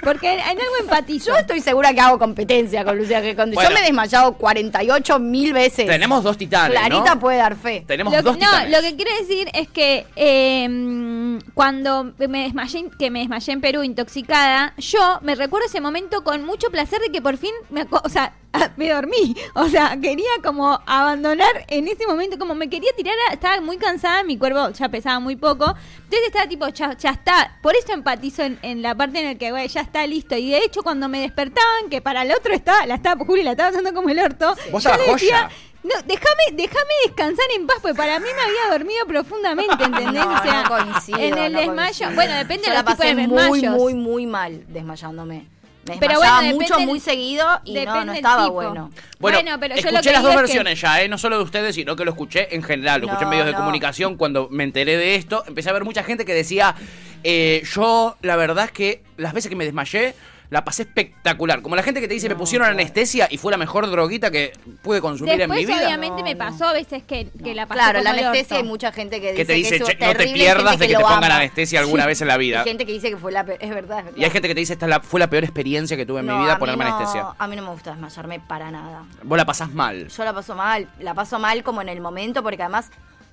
[0.04, 1.32] Porque en algo empatizo.
[1.32, 3.52] Yo estoy segura que hago competencia con Lucía Gecón.
[3.52, 3.70] Bueno.
[3.70, 5.86] Yo me he desmayado 48 mil veces.
[5.88, 7.20] Tenemos dos titanes, Clarita ¿no?
[7.20, 7.84] puede dar fe.
[7.88, 8.72] Tenemos Lo- dos no, titanes.
[8.72, 13.84] lo que quiero decir es que eh, cuando me desmayé, que me desmayé en Perú
[13.84, 18.10] intoxicada, yo me recuerdo ese momento con mucho placer de que por fin, me o
[18.10, 18.34] sea,
[18.78, 19.36] me dormí.
[19.56, 23.78] O sea, quería como abandonar en ese momento, como me quería tirar, a- estaba muy
[23.78, 25.66] cansada, mi cuerpo ya pesaba muy poco.
[26.04, 27.58] Entonces estaba tipo, ya, ya está.
[27.62, 30.36] Por eso empatizo en, en la parte en la que, güey, ya está listo.
[30.36, 33.52] Y de hecho, cuando me despertaban, que para el otro estaba, la estaba, Juli la
[33.52, 34.56] estaba haciendo como el orto.
[34.72, 35.50] Vos yo le decía,
[35.84, 40.26] no, déjame, déjame descansar en paz, porque para mí me había dormido profundamente, ¿entendés?
[40.26, 42.12] No, o sea, no coincido, en el no desmayo, coincido.
[42.16, 43.76] bueno, depende Yo de la los tipos de pasé muy, desmayos.
[43.82, 45.48] muy, muy mal desmayándome.
[45.88, 48.92] Me Pero bueno, mucho, muy seguido y no, estaba bueno.
[49.20, 51.08] Bueno, Bueno, pero yo lo escuché que las dos es que- versiones ya, ¿eh?
[51.08, 53.46] no solo de ustedes, sino que lo escuché en general, lo escuché en No, medios
[53.48, 54.18] de comunicación.
[54.18, 56.76] Cuando me enteré de esto, empecé a ver mucha gente que decía,
[57.24, 60.14] eh, yo la verdad es que las veces que me desmayé,
[60.50, 61.62] la pasé espectacular.
[61.62, 64.54] Como la gente que te dice, me pusieron anestesia y fue la mejor droguita que
[64.82, 65.88] pude consumir en mi Después, vida.
[65.88, 68.92] obviamente, me pasó a veces que, que la pasé Claro, la como anestesia hay mucha
[68.92, 70.88] gente que dice Que te dice, eso "Che, es no te terrible", y pierdas de
[70.88, 71.36] que te pongan ama.
[71.38, 72.60] anestesia alguna vez en la vida.
[72.62, 74.18] Hay gente que dice que fue la peor, es verdad, es verdad.
[74.20, 76.28] Y hay gente que te dice, esta la- fue la peor experiencia que tuve en
[76.28, 77.28] No, mi vida ponerme no- anestesia.
[77.38, 79.04] A mí no me gusta desmayarme para nada.
[79.24, 80.08] Vos la pasás mal.
[80.08, 82.90] Yo la paso mal, la paso mal como en el momento, porque además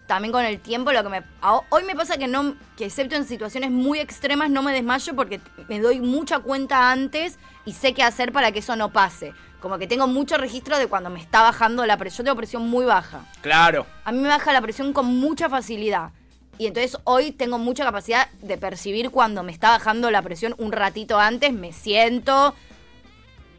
[0.06, 1.22] también con el tiempo lo que me...
[1.70, 5.40] Hoy me pasa que no, que excepto en situaciones muy extremas no me desmayo porque
[5.68, 9.32] me doy mucha cuenta antes y sé qué hacer para que eso no pase.
[9.60, 12.24] Como que tengo mucho registro de cuando me está bajando la presión.
[12.26, 13.24] Yo tengo presión muy baja.
[13.40, 13.86] Claro.
[14.04, 16.10] A mí me baja la presión con mucha facilidad.
[16.58, 20.70] Y entonces hoy tengo mucha capacidad de percibir cuando me está bajando la presión un
[20.70, 22.54] ratito antes, me siento,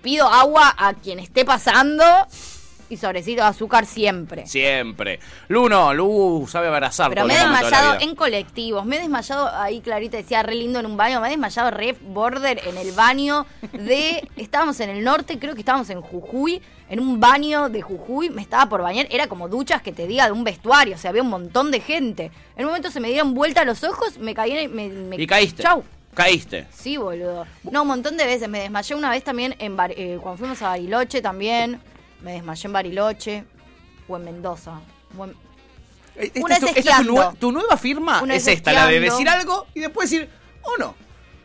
[0.01, 2.05] pido agua a quien esté pasando
[2.95, 4.47] y sobrecito de azúcar siempre.
[4.47, 5.19] Siempre.
[5.47, 9.49] Lu no, Lu sabe abrazar Pero me he de desmayado en colectivos, me he desmayado,
[9.55, 12.91] ahí Clarita decía re lindo en un baño, me he desmayado re border en el
[12.93, 17.81] baño de, estábamos en el norte, creo que estábamos en Jujuy, en un baño de
[17.81, 20.97] Jujuy, me estaba por bañar, era como duchas que te diga de un vestuario, o
[20.97, 22.31] sea, había un montón de gente.
[22.55, 25.63] En un momento se me dieron vuelta los ojos, me caí me, me- Y caíste.
[25.63, 25.83] Chau.
[26.13, 26.65] Caíste.
[26.71, 27.45] Sí, boludo.
[27.63, 28.47] No, un montón de veces.
[28.47, 31.81] Me desmayé una vez también en Bar- eh, cuando fuimos a Bariloche también.
[32.25, 33.43] Me desmayé en Bariloche.
[34.07, 34.81] O en Mendoza.
[35.17, 35.35] O en-
[36.15, 37.13] Esta Una es tu, esta es tu, esquiando.
[37.13, 40.29] nue- tu nueva firma Una es esta, la de decir algo y después decir,
[40.63, 40.95] oh no.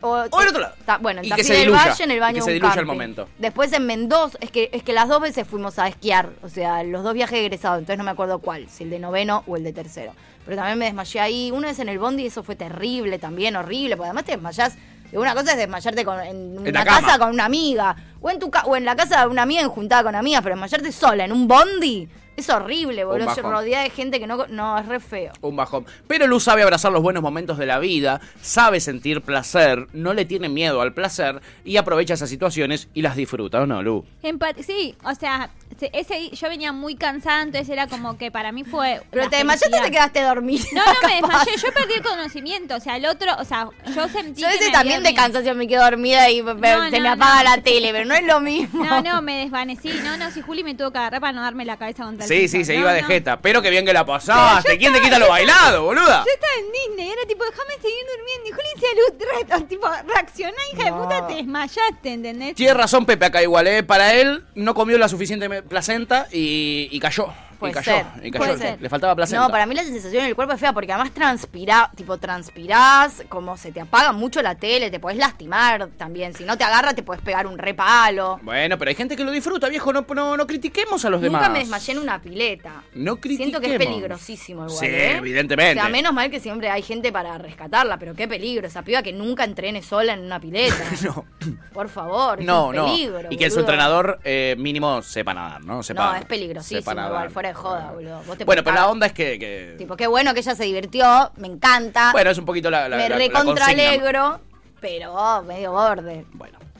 [0.03, 0.73] O, O el otro lado.
[0.85, 2.79] Ta- bueno, en Y que se diluya, Valle, en el baño y que se diluya
[2.79, 3.27] el momento.
[3.37, 6.81] Después en Mendoza, es que, es que las dos veces fuimos a esquiar, o sea,
[6.83, 9.63] los dos viajes egresados, entonces no me acuerdo cuál, si el de noveno o el
[9.63, 10.13] de tercero.
[10.45, 13.95] Pero también me desmayé ahí, una vez en el bondi, eso fue terrible también, horrible,
[13.95, 14.75] porque además te desmayás,
[15.19, 17.01] una cosa es desmayarte con- en una la cama.
[17.01, 19.67] casa con una amiga, o en tu ca- o en la casa de una amiga
[19.67, 24.19] juntada con amigas, pero desmayarte sola en un bondi, es horrible, boludo, rodeada de gente
[24.19, 25.33] que no, no, es re feo.
[25.41, 25.85] Un bajón.
[26.07, 30.25] Pero Lu sabe abrazar los buenos momentos de la vida, sabe sentir placer, no le
[30.25, 34.05] tiene miedo al placer y aprovecha esas situaciones y las disfruta, ¿o no, Lu?
[34.23, 38.51] Empat- sí, o sea, se- ese yo venía muy cansada, entonces era como que para
[38.51, 39.01] mí fue.
[39.11, 40.63] Pero te desmayaste o te quedaste dormida.
[40.73, 44.07] No, no me desmayé, yo perdí el conocimiento, o sea, el otro, o sea, yo
[44.09, 46.89] sentí Yo a que veces me también de cansancio me quedo dormida y me- No,
[46.89, 47.49] se no, me apaga no.
[47.55, 48.83] la tele, pero no es lo mismo.
[48.83, 49.89] No, no, me desvanecí.
[50.03, 52.30] No, no, si Juli me tuvo que agarrar para no darme la cabeza contra el
[52.31, 53.07] Sí, sí, se No, iba de no.
[53.07, 53.41] jeta.
[53.41, 54.77] Pero que bien que la pasaste.
[54.77, 56.23] ¿Quién te quita lo bailado, boluda?
[56.25, 58.47] Yo estaba en Disney, era tipo, déjame seguir durmiendo.
[58.47, 61.03] Y Juli decía, Luz, tipo, reaccioná, hija de No.
[61.03, 62.55] puta, te desmayaste, ¿entendés?
[62.55, 63.83] Tiene razón Pepe acá igual, ¿eh?
[63.83, 67.33] Para él no comió la suficiente placenta y, y cayó.
[67.61, 67.91] Puede y cayó.
[67.93, 68.43] ser, y cayó.
[68.45, 68.81] puede ser.
[68.81, 69.45] Le faltaba placenta.
[69.45, 73.23] No, para mí la sensación en el cuerpo es fea porque además transpira, tipo transpirás,
[73.29, 76.33] como se te apaga mucho la tele, te podés lastimar también.
[76.33, 78.39] Si no te agarra, te podés pegar un repalo.
[78.43, 79.93] Bueno, pero hay gente que lo disfruta, viejo.
[79.93, 81.51] No, no, no critiquemos a los Nunca demás.
[81.51, 82.83] me desmayé en una pileta.
[82.93, 83.51] No critiquemos.
[83.51, 84.77] Siento que es peligrosísimo igual.
[84.79, 85.17] Sí, ¿eh?
[85.17, 85.79] evidentemente.
[85.79, 88.67] O sea, menos mal que siempre hay gente para rescatarla, pero qué peligro.
[88.67, 90.75] Esa piba que nunca entrene sola en una pileta.
[91.03, 91.25] no,
[91.73, 92.85] Por favor, es no, un no.
[92.85, 93.27] peligro.
[93.29, 93.59] Y que su boludo.
[93.71, 95.83] entrenador eh, mínimo sepa nadar, ¿no?
[95.83, 97.11] Sepa, No, es peligrosísimo sepa nadar.
[97.11, 98.21] igual, fuera de joda, boludo.
[98.25, 99.37] Vos te Bueno, pero la onda es que.
[99.39, 102.11] que- Tipo, qué bueno que ella se divirtió, me encanta.
[102.11, 102.87] Bueno, es un poquito la.
[102.89, 103.89] la me la- la recontra consigna.
[103.89, 104.39] alegro,
[104.79, 106.25] pero oh, medio borde.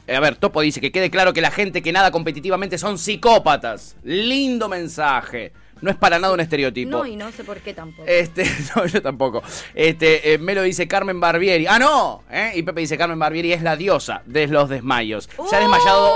[0.08, 2.98] Eh, A ver, Topo dice que quede claro que la gente que nada competitivamente son
[2.98, 3.96] psicópatas.
[4.04, 5.54] Lindo mensaje.
[5.82, 6.92] No es para nada un estereotipo.
[6.92, 8.08] No, y no sé por qué tampoco.
[8.08, 8.44] Este,
[8.76, 9.42] no, yo tampoco.
[9.74, 11.66] Este, eh, Melo dice Carmen Barbieri.
[11.68, 12.24] ¡Ah, no!
[12.30, 12.52] ¿Eh?
[12.56, 15.28] Y Pepe dice Carmen Barbieri es la diosa de los desmayos.
[15.50, 16.16] Se ha desmayado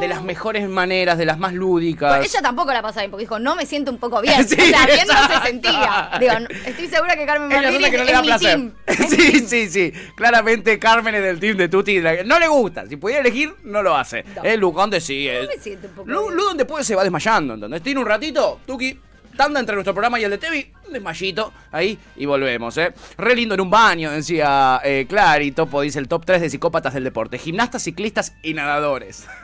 [0.00, 2.16] de las mejores maneras, de las más lúdicas.
[2.18, 4.36] Pues ella tampoco la pasa bien, porque dijo, no me siento un poco bien.
[4.48, 6.10] Sí, o sea, bien no se sentía.
[6.20, 6.32] Digo,
[6.66, 8.50] estoy segura que Carmen Barbieri nota que no es le da mi placer.
[8.50, 8.72] team.
[9.08, 9.92] Sí, sí, sí.
[10.14, 12.00] Claramente Carmen es del team de Tuti.
[12.24, 12.86] No le gusta.
[12.86, 14.24] Si pudiera elegir, no lo hace.
[14.34, 14.42] No.
[14.44, 15.28] Es Lu, donde sí.
[15.28, 16.36] es- No me siento un poco Lu, bien.
[16.36, 17.82] Lu donde puede se va desmayando, ¿entendés?
[17.82, 18.98] Tiene un ratito, Tuki,
[19.36, 22.92] tanda entre nuestro programa y el de Tevi, un desmayito, ahí, y volvemos, ¿eh?
[23.18, 26.94] Re lindo en un baño, decía eh, Clary, Topo dice el top 3 de psicópatas
[26.94, 27.38] del deporte.
[27.38, 29.26] Gimnastas, ciclistas y nadadores.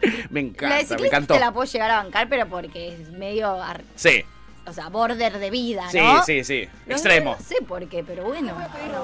[0.30, 1.34] me La de encanta, me encantó.
[1.34, 4.24] te la puedo llegar a bancar, pero porque es medio, ar- Sí,
[4.66, 6.22] o sea, border de vida, sí, ¿no?
[6.24, 6.68] sí, sí.
[6.86, 7.36] Los Extremo.
[7.38, 8.54] No sé por qué, pero bueno.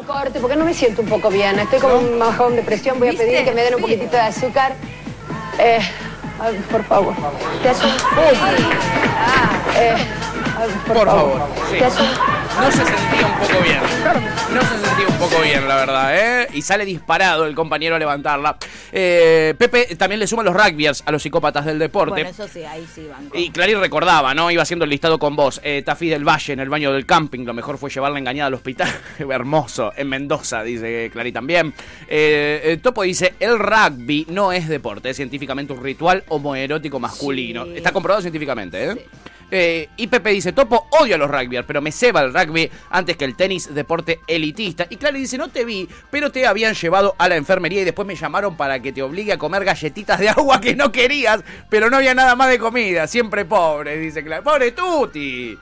[0.01, 1.59] un corte porque no me siento un poco bien.
[1.59, 2.99] Estoy con un bajón de presión.
[2.99, 3.27] Voy a ¿Viste?
[3.27, 3.83] pedir que me den un Sí.
[3.87, 4.75] poquitito de azúcar.
[5.59, 5.79] Eh,
[6.41, 7.15] Ay, por favor.
[7.63, 7.93] ¿Qué haces?
[9.77, 9.95] Eh,
[10.57, 11.41] ay, Por favor.
[12.55, 13.81] No se sentía un poco bien.
[14.55, 16.49] No se sentía un poco bien, la verdad, ¿eh?
[16.53, 18.57] Y sale disparado el compañero a levantarla.
[18.93, 22.13] Eh, Pepe también le suma los rugbyers a los psicópatas del deporte.
[22.13, 23.31] Bueno, eso sí, ahí sí van.
[23.35, 24.51] Y Clarín recordaba, ¿no?
[24.53, 25.61] Iba haciendo el listado con vos.
[25.65, 27.45] Eh, Tafí del Valle en el baño del camping.
[27.45, 28.89] Lo mejor fue llevarla engañada al hospital.
[29.19, 29.93] Hermoso.
[29.97, 31.75] En Mendoza, dice Clarí también.
[32.07, 37.65] Eh, eh, Topo dice: el rugby no es deporte, es científicamente un ritual homoerótico masculino.
[37.67, 39.07] Está comprobado científicamente, ¿eh?
[39.51, 43.17] Eh, y Pepe dice, Topo, odio a los rugbyers, pero me ceba el rugby antes
[43.17, 44.87] que el tenis, deporte elitista.
[44.91, 48.07] Y Clary dice, no te vi, pero te habían llevado a la enfermería y después
[48.07, 51.91] me llamaron para que te obligue a comer galletitas de agua que no querías, pero
[51.91, 53.07] no había nada más de comida.
[53.07, 54.43] Siempre pobre, dice Clary.
[54.43, 55.57] Pobre Tuti.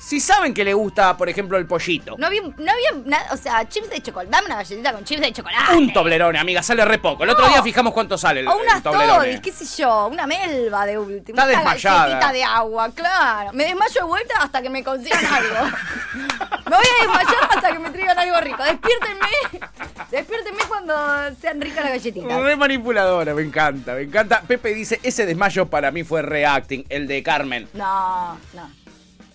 [0.00, 2.16] Si saben que le gusta, por ejemplo, el pollito.
[2.18, 4.30] No había, no había nada, o sea, chips de chocolate.
[4.30, 5.76] Dame una galletita con chips de chocolate.
[5.76, 7.22] Un toblerone, amiga, sale re poco.
[7.24, 9.40] El otro día fijamos cuánto sale el, O unas toblerone.
[9.42, 11.38] qué sé yo, una melva de último.
[11.38, 11.98] Está una desmayada.
[12.06, 13.52] galletita de agua, claro.
[13.52, 15.76] Me desmayo de vuelta hasta que me consigan algo.
[16.14, 18.62] me voy a desmayar hasta que me traigan algo rico.
[18.64, 19.70] Despiértenme.
[20.10, 20.94] Despiértenme cuando
[21.40, 22.42] sean ricas las galletitas.
[22.42, 24.40] Re manipuladora, me encanta, me encanta.
[24.40, 27.68] Pepe dice, ese desmayo para mí fue reacting, el de Carmen.
[27.74, 28.79] No, no.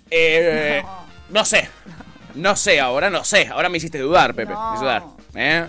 [0.10, 0.84] Eh,
[1.30, 1.45] no.
[1.45, 1.69] sé.
[2.36, 3.48] No sé, ahora no sé.
[3.48, 4.53] Ahora me hiciste dudar, Pepe.
[4.53, 4.73] No.
[4.73, 5.03] Me dudar.
[5.36, 5.65] ¿eh?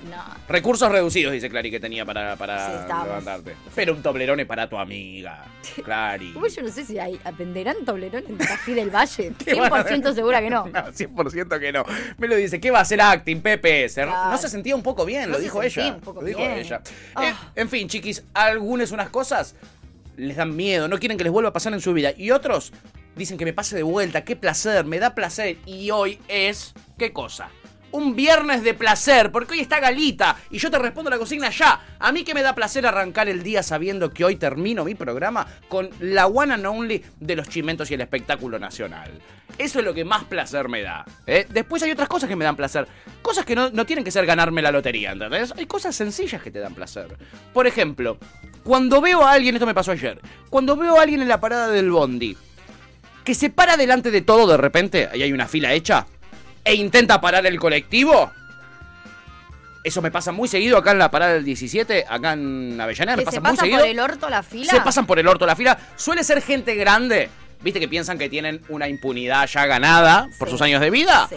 [0.49, 3.55] Recursos reducidos, dice Clary, que tenía para, para levantarte.
[3.75, 5.45] Pero un toblerone para tu amiga.
[5.85, 6.33] Clary.
[6.33, 9.33] Yo no sé si hay, venderán Toblerón en Tafí del Valle.
[9.45, 10.67] ¿Qué van a 100% segura que no.
[10.77, 11.85] No, 100% que no.
[12.19, 13.89] Me lo dice, ¿qué va a hacer acting, Pepe?
[13.89, 14.07] Se-.
[14.07, 15.95] No se sentía un poco bien, No lo dijo ella.
[15.95, 16.53] un poco lo dijo bien.
[16.53, 16.81] ella.
[17.15, 17.27] Ah.
[17.27, 19.55] Eh, en fin, chiquis, algunas unas cosas
[20.17, 22.13] les dan miedo, no quieren que les vuelva a pasar en su vida.
[22.17, 22.73] Y otros
[23.17, 25.57] dicen que me pase de vuelta, qué placer, me da placer.
[25.67, 27.49] Y hoy es, ¿qué cosa?
[27.93, 31.81] Un viernes de placer, porque hoy está Galita y yo te respondo la consigna ya.
[31.99, 35.47] A mí que me da placer arrancar el día sabiendo que hoy termino mi programa
[35.69, 39.11] con la one and only de los chimentos y el espectáculo nacional.
[39.57, 41.07] Eso es lo que más placer me da.
[41.27, 41.47] ¿eh?
[41.49, 42.87] Después hay otras cosas que me dan placer.
[43.23, 45.55] Cosas que no, no tienen que ser ganarme la lotería, ¿entendés?
[45.57, 47.17] Hay cosas sencillas que te dan placer.
[47.55, 48.19] Por ejemplo,
[48.63, 50.21] cuando veo a alguien, esto me pasó ayer,
[50.51, 52.37] cuando veo a alguien en la parada del bondi,
[53.27, 56.07] que se para delante de todo de repente, ahí hay una fila hecha,
[56.65, 58.33] e intenta parar el colectivo.
[59.83, 63.25] Eso me pasa muy seguido acá en la parada del 17, acá en Avellaneda, me
[63.25, 63.81] pasa se muy pasa seguido.
[63.81, 64.71] por el orto la fila.
[64.71, 65.77] Se pasan por el orto la fila.
[65.97, 67.29] Suele ser gente grande,
[67.63, 71.29] viste que piensan que tienen una impunidad ya ganada por sus años de vida.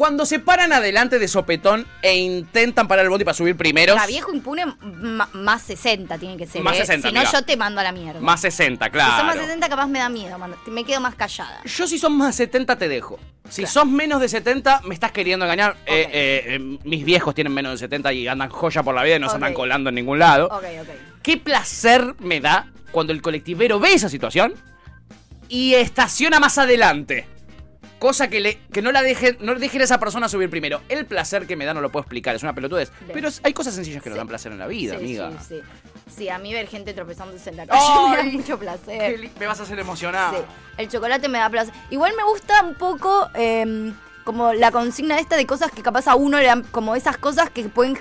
[0.00, 4.06] Cuando se paran adelante de sopetón e intentan parar el bondi para subir primeros, Para
[4.06, 6.62] viejo impune, más 60 tiene que ser.
[6.62, 6.86] Más ¿eh?
[6.86, 8.18] 60, Si no, yo te mando a la mierda.
[8.18, 9.42] más 60, Si son más claro.
[9.42, 10.38] 60, capaz me da miedo.
[10.68, 11.60] Me quedo más callada.
[11.66, 13.20] Yo si son más 70 te dejo.
[13.50, 15.76] Si sos menos de 70 me estás queriendo engañar.
[15.84, 19.16] Eh, eh, eh, mis viejos tienen menos de 70 y andan joya por la vida
[19.16, 20.46] y no se andan colando en ningún lado.
[20.46, 20.88] Ok, ok.
[21.22, 24.54] ¿Qué placer me da cuando el colectivero ve esa situación
[25.50, 27.26] y estaciona más adelante?
[28.00, 30.80] Cosa que, le, que no la dejen, no dejen a esa persona subir primero.
[30.88, 32.90] El placer que me da no lo puedo explicar, es una pelotudez.
[33.00, 33.12] Bien.
[33.12, 35.30] Pero hay cosas sencillas que nos dan placer en la vida, Sí, amiga.
[35.46, 35.60] Sí, sí.
[36.16, 39.30] Sí, a mí ver gente tropezándose en la calle me da Ay, mucho placer.
[39.38, 40.34] Me vas a hacer emocionar.
[40.34, 40.42] Sí,
[40.78, 41.74] el chocolate me da placer.
[41.90, 43.92] Igual me gusta un poco eh,
[44.24, 47.50] como la consigna esta de cosas que capaz a uno le dan, como esas cosas
[47.50, 47.98] que pueden...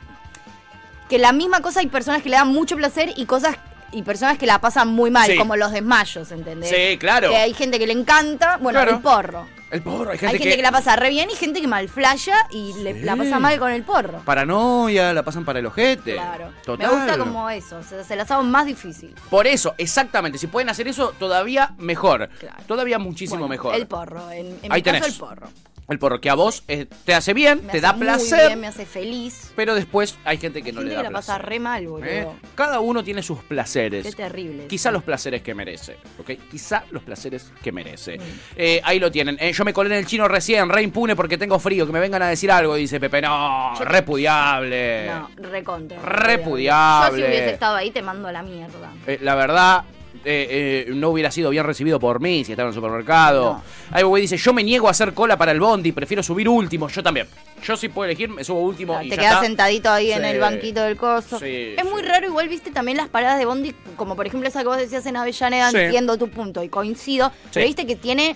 [1.09, 3.57] Que la misma cosa hay personas que le dan mucho placer y cosas
[3.91, 5.35] y personas que la pasan muy mal, Sí.
[5.35, 6.69] como los desmayos, ¿entendés?
[6.69, 7.29] Sí, claro.
[7.29, 8.95] Que hay gente que le encanta, bueno, Claro.
[8.95, 9.47] el porro.
[9.71, 10.61] El porro, hay Hay gente, que...
[10.61, 13.83] la pasa re bien y gente que malflaya y le, la pasa mal con el
[13.83, 14.19] porro.
[14.25, 16.13] Paranoia, la pasan para el ojete.
[16.13, 16.51] Claro.
[16.65, 16.87] Total.
[16.87, 19.13] Me gusta como eso, o sea, se las hago más difícil.
[19.29, 20.37] Por eso, exactamente.
[20.39, 22.29] Si pueden hacer eso, todavía mejor.
[22.67, 23.75] Todavía muchísimo Bueno, mejor.
[23.75, 25.13] El porro, en, en Ahí mi caso tenés.
[25.13, 25.47] el porro.
[25.89, 28.47] El porro, que a vos eh, te hace bien, Me te hace da muy placer,
[28.47, 29.51] bien, me hace feliz.
[29.55, 31.49] pero después hay gente que no gente le que da la pasa placer.
[31.49, 32.07] re mal, boludo.
[32.07, 32.27] ¿eh?
[32.55, 34.05] Cada uno tiene sus placeres.
[34.05, 34.67] Qué terrible.
[34.67, 36.31] Quizá los placeres que merece, ¿ok?
[36.51, 38.19] Quizá los placeres que merece.
[38.55, 39.37] Eh, ahí lo tienen.
[39.37, 41.87] Yo me colé en el chino recién, re impune porque tengo frío.
[41.87, 43.21] Que me vengan a decir algo, dice Pepe.
[43.21, 45.07] No, Yo- repudiable.
[45.07, 45.99] No, recontra.
[46.01, 47.19] Repudiable.
[47.21, 48.91] Yo si hubiese estado ahí te mando a la mierda.
[49.21, 49.83] La verdad,
[50.31, 53.63] eh, eh, no hubiera sido bien recibido por mí si estaba en el supermercado.
[53.89, 56.87] Ahí güey dice, yo me niego a hacer cola para el bondi, prefiero subir último.
[56.87, 57.27] Yo también.
[57.63, 59.45] Yo sí puedo elegir, me subo último y Te ya quedas está.
[59.45, 61.39] sentadito ahí en el banquito del coso.
[61.39, 64.61] Sí, es muy raro, igual viste también las paradas de Bondi, como por ejemplo esa
[64.61, 68.35] que vos decías en Avellaneda, entiendo tu punto y coincido, pero viste que tiene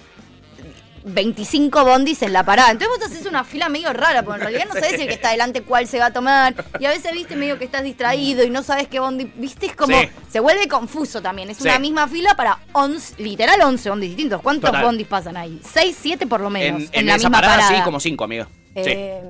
[1.05, 2.71] 25 bondis en la parada.
[2.71, 5.29] Entonces vos haces una fila medio rara, porque en realidad no sabes el que está
[5.29, 6.53] adelante cuál se va a tomar.
[6.79, 9.31] Y a veces viste medio que estás distraído y no sabes qué bondi.
[9.35, 9.99] Viste, es como.
[9.99, 10.09] Sí.
[10.31, 11.49] Se vuelve confuso también.
[11.49, 11.63] Es Sí.
[11.63, 14.41] una misma fila para 11, literal 11 bondis distintos.
[14.41, 14.85] ¿Cuántos Total.
[14.85, 15.59] bondis pasan ahí?
[15.63, 16.83] 6, 7 por lo menos.
[16.83, 17.77] En, En, en la esa misma parada, parada.
[17.77, 18.45] sí, como cinco, amigo.
[18.75, 18.81] Sí.
[18.85, 19.21] Eh,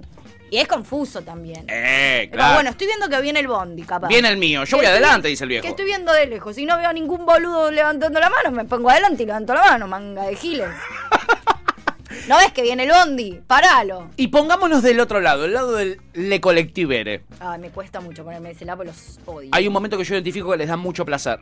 [0.51, 1.65] Y es confuso también.
[1.67, 2.53] Eh, Pero claro.
[2.55, 4.07] bueno, estoy viendo que viene el bondi, capaz.
[4.07, 5.63] Viene el mío, yo voy adelante, dice el viejo.
[5.63, 6.55] Que estoy viendo de lejos.
[6.55, 9.61] Si no veo a ningún boludo levantando la mano, me pongo adelante y levanto la
[9.63, 10.67] mano, manga de giles.
[12.27, 13.41] ¿No ves que viene el bondi?
[13.47, 14.09] Paralo.
[14.15, 17.23] Y pongámonos del otro lado, el lado del le colectivere.
[17.39, 19.49] Ay, me cuesta mucho ponerme ese lado, los odio.
[19.51, 21.39] Hay un momento que yo identifico que les da mucho placer.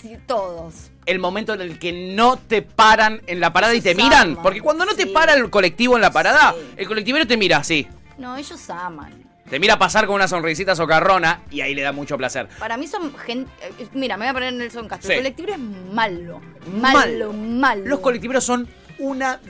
[0.00, 0.90] Sí, Todos.
[1.06, 4.36] El momento en el que no te paran en la parada y te miran.
[4.40, 7.88] Porque cuando no te para el colectivo en la parada, el colectivero te mira así.
[8.18, 9.24] No, ellos aman.
[9.50, 12.48] Te mira pasar con una sonrisita socarrona y ahí le da mucho placer.
[12.60, 13.50] Para mí son gente.
[13.80, 15.08] eh, Mira, me voy a poner Nelson Castro.
[15.08, 15.14] Sí.
[15.14, 16.40] El colectivo es malo.
[16.80, 17.82] Malo, malo.
[17.84, 18.68] Los colectiveros son
[19.00, 19.40] una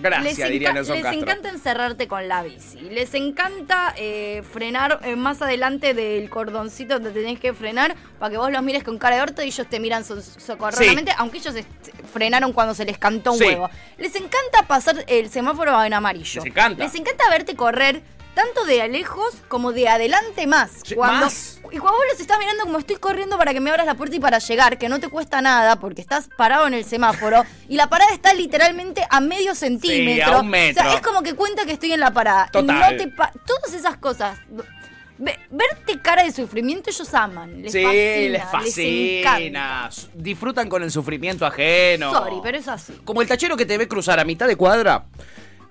[0.00, 1.20] desgracia, les, les Castro.
[1.22, 2.80] encanta encerrarte con la bici.
[2.80, 8.36] Les encanta eh, frenar eh, más adelante del cordoncito donde tenés que frenar para que
[8.38, 11.54] vos los mires con cara de orto y ellos te miran so- socorronamente, aunque ellos
[12.12, 13.44] frenaron cuando se les cantó un Sí.
[13.44, 13.68] huevo.
[13.98, 16.42] Les encanta pasar el semáforo en amarillo.
[16.42, 16.84] Les encanta.
[16.84, 18.02] Les encanta verte correr
[18.38, 20.82] tanto de lejos como de adelante más.
[20.94, 21.60] cuando, más.
[21.72, 24.14] Y cuando vos los estás mirando como estoy corriendo para que me abras la puerta
[24.14, 27.74] y para llegar, que no te cuesta nada porque estás parado en el semáforo y
[27.76, 30.36] la parada está literalmente a medio centímetro.
[30.36, 30.82] a un metro.
[30.82, 32.48] O sea, es como que cuenta que estoy en la parada.
[32.52, 32.78] Total.
[32.96, 34.38] no te pa- Todas esas cosas.
[35.20, 37.60] Ve- verte cara de sufrimiento ellos aman.
[37.60, 37.98] Les sí, fascina,
[38.62, 39.30] les les encanta.
[39.32, 39.90] fascina.
[40.14, 42.12] Disfrutan con el sufrimiento ajeno.
[42.12, 42.92] Sorry, pero es así.
[43.04, 45.06] Como el tachero que te ve cruzar a mitad de cuadra.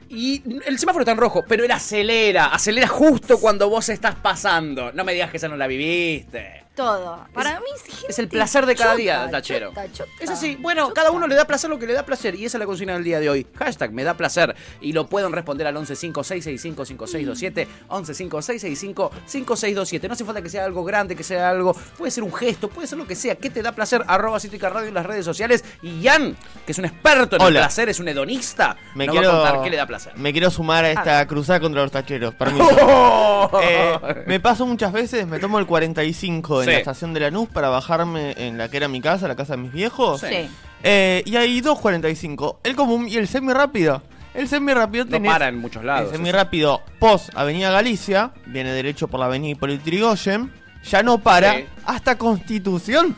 [0.10, 4.92] Y el semáforo está en rojo, pero él acelera, acelera justo cuando vos estás pasando.
[4.94, 6.66] No me digas que esa no la viviste.
[6.78, 7.26] Todo.
[7.34, 9.70] Para mí es, Es el placer de cada chota, día tachero.
[9.70, 10.12] chota, chota.
[10.20, 10.58] Es así.
[10.62, 12.36] Bueno, cada uno le da placer lo que le da placer.
[12.36, 13.48] Y esa es la consigna del día de hoy.
[13.58, 14.56] Hashtag me da placer.
[14.80, 17.68] Y lo pueden responder al 1156655627.
[17.90, 20.08] 1156655627.
[20.08, 21.74] No hace falta que sea algo grande, que sea algo.
[21.98, 23.34] Puede ser un gesto, puede ser lo que sea.
[23.36, 24.04] ¿Qué te da placer?
[24.08, 25.66] Arroba Cítrica Radio en las redes sociales.
[25.82, 28.78] Y Jan, que es un experto en el placer, es un hedonista.
[28.94, 30.14] Me nos quiero, va a contar qué le da placer.
[30.16, 32.36] Me quiero sumar a esta cruzada contra los tacheros.
[32.36, 32.70] Permiso.
[32.82, 33.49] Oh.
[33.64, 36.73] Eh, me paso muchas veces, me tomo el 45 en Sí.
[36.73, 39.64] la estación de Lanús para bajarme en la que era mi casa, la casa de
[39.64, 40.22] mis viejos.
[40.22, 40.49] Sí.
[40.84, 44.02] Eh, y hay dos 45, el común y el semi rápido.
[44.34, 46.11] El semi rápido No tenés- para en muchos lados.
[46.11, 50.52] El semi rápido post Avenida Galicia, viene derecho por la Avenida Hipólito Yrigoyen,
[50.84, 51.65] ya no para Sí.
[51.85, 53.15] hasta Constitución.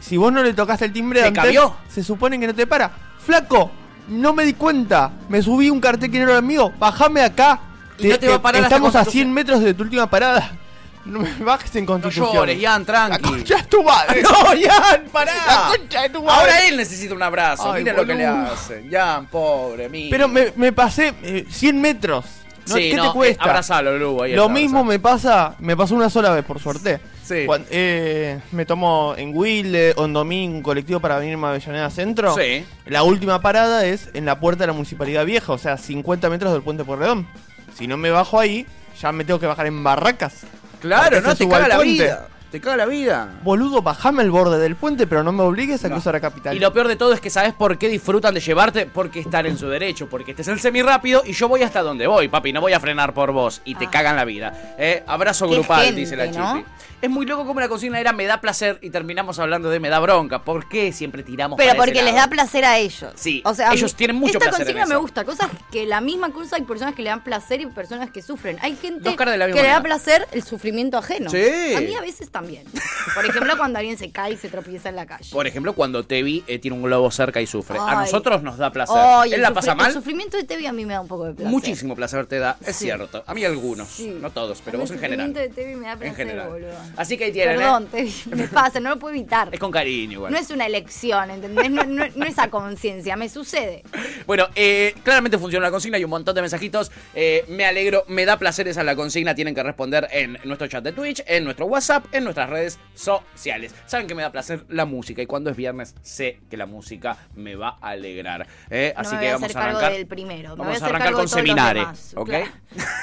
[0.00, 1.76] Si vos no le tocaste el timbre ¿Se antes, cambió?
[1.88, 2.90] se supone que no te para.
[3.24, 3.70] Flaco,
[4.08, 5.12] no me di cuenta.
[5.28, 6.72] Me subí un cartel que no era mío.
[6.78, 7.60] Bajame acá.
[7.98, 9.12] Y no te va a parar Estamos a Constitución.
[9.28, 10.50] 100 metros de tu última parada.
[11.04, 12.32] No me bajes en No Constitución.
[12.34, 13.22] llores, Jan, tranqui.
[13.22, 14.22] La concha es tu madre.
[14.22, 15.32] No, Jan, pará.
[15.46, 16.40] La concha de tu madre.
[16.40, 17.72] Ahora él necesita un abrazo.
[17.72, 18.52] Ay, Mira lo que le boludo.
[18.52, 18.90] hacen.
[18.90, 20.08] Jan, pobre, mío.
[20.10, 22.24] Pero me, me pasé eh, 100 metros.
[22.66, 22.76] ¿no?
[22.76, 23.44] Sí, ¿Qué no, te cuesta?
[23.44, 26.98] abrazalo, Lu, ahí Lo está, mismo me pasa, me pasó una sola vez, por suerte.
[27.22, 27.44] Sí.
[27.44, 31.90] Cuan- eh, me tomo en Wilde o en Domingo un colectivo para venirme a Avellaneda
[31.90, 32.34] Centro.
[32.34, 32.64] Sí.
[32.86, 36.54] La última parada es en la puerta de la Municipalidad Vieja, o sea, 50 metros
[36.54, 37.28] del puente Porredón.
[37.76, 38.66] Si no me bajo ahí,
[38.98, 40.46] ya me tengo que bajar en Barracas.
[40.84, 42.28] Claro, no te caga la vida.
[42.54, 43.40] Te caga la vida.
[43.42, 46.54] Boludo, bajame el borde del puente, pero no me obligues a cruzar a Capital.
[46.56, 49.46] Y lo peor de todo es que sabes por qué disfrutan de llevarte, porque están
[49.46, 52.28] en su derecho, porque este es el semi rápido y yo voy hasta donde voy,
[52.28, 54.76] papi, no voy a frenar por vos y te cagan la vida.
[54.78, 56.58] Eh, abrazo Qué grupal, gente, dice la ¿no?
[56.58, 56.64] Chipi.
[57.02, 59.90] Es muy loco como la consigna era me da placer y terminamos hablando de me
[59.90, 60.42] da bronca.
[60.42, 63.12] ¿Por qué siempre tiramos Pero para ese porque les da placer a ellos.
[63.14, 65.02] Sí, o sea, ellos tienen mucho esta placer en consigna me eso.
[65.02, 65.24] gusta.
[65.24, 68.58] Cosas que la misma cosa hay personas que le dan placer y personas que sufren.
[68.62, 71.28] Hay gente que le da placer el sufrimiento ajeno.
[71.28, 71.74] Sí.
[71.76, 72.43] A mí a veces también.
[73.14, 75.28] Por ejemplo, cuando alguien se cae y se tropieza en la calle.
[75.30, 77.78] Por ejemplo, cuando Tevi eh, tiene un globo cerca y sufre.
[77.78, 78.96] a nosotros nos da placer.
[78.98, 79.92] Ay, Él el la pasa El mal.
[79.92, 81.50] sufrimiento de Tevi a mí me da un poco de placer.
[81.50, 82.84] Muchísimo placer te da, es Sí.
[82.86, 83.22] cierto.
[83.26, 84.16] A mí algunos, Sí.
[84.20, 85.26] no todos, pero vos en el general.
[85.28, 86.48] sufrimiento de Tevi me da placer, general.
[86.48, 86.72] boludo.
[86.96, 87.88] Así que ahí tienen, Perdón, ¿eh?
[87.92, 89.48] Tevi, me pasa, no lo puedo evitar.
[89.52, 90.32] Es con cariño igual.
[90.32, 91.70] No es una elección, ¿entendés?
[91.70, 93.82] No, no, no es a conciencia, me sucede.
[94.26, 96.90] Bueno, eh, claramente funciona la consigna, hay un montón de mensajitos.
[97.48, 99.34] Me alegro, me da placer esa la consigna.
[99.34, 103.74] Tienen que responder en nuestro chat de Twitch, en nuestro WhatsApp, en nuestras redes sociales.
[103.86, 107.16] Saben que me da placer la música y cuando es viernes sé que la música
[107.34, 108.46] me va a alegrar.
[108.70, 109.92] Eh, No Así me que voy a vamos hacer cargo arrancar.
[109.92, 110.50] del primero.
[110.50, 112.14] Me Vamos voy a hacer arrancar cargo con de todos los Seminare, demás.
[112.16, 112.28] ¿ok?
[112.28, 112.46] Claro.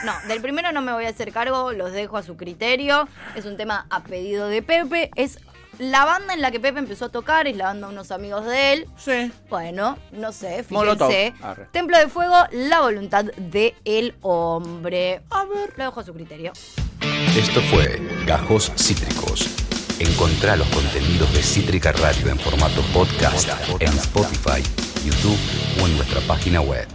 [0.06, 3.08] No, del primero no me voy a hacer cargo, los dejo a su criterio.
[3.36, 5.12] Es un tema a pedido de Pepe.
[5.16, 5.40] Es
[5.80, 8.45] la banda en la que Pepe empezó a tocar, es la banda de unos amigos
[8.45, 8.88] de él.
[8.98, 9.31] Sí.
[9.49, 11.10] Bueno, no sé, Molotov.
[11.10, 11.68] fíjense.
[11.72, 15.22] Templo de Fuego, la voluntad del el hombre.
[15.30, 15.73] A ver.
[15.77, 16.53] Lo dejo a su criterio.
[17.35, 19.48] Esto fue Gajos Cítricos.
[19.99, 23.49] Encontrá los contenidos de Cítrica Radio en formato podcast
[23.80, 24.64] en Spotify,
[25.06, 25.38] YouTube
[25.81, 26.88] o en nuestra página web.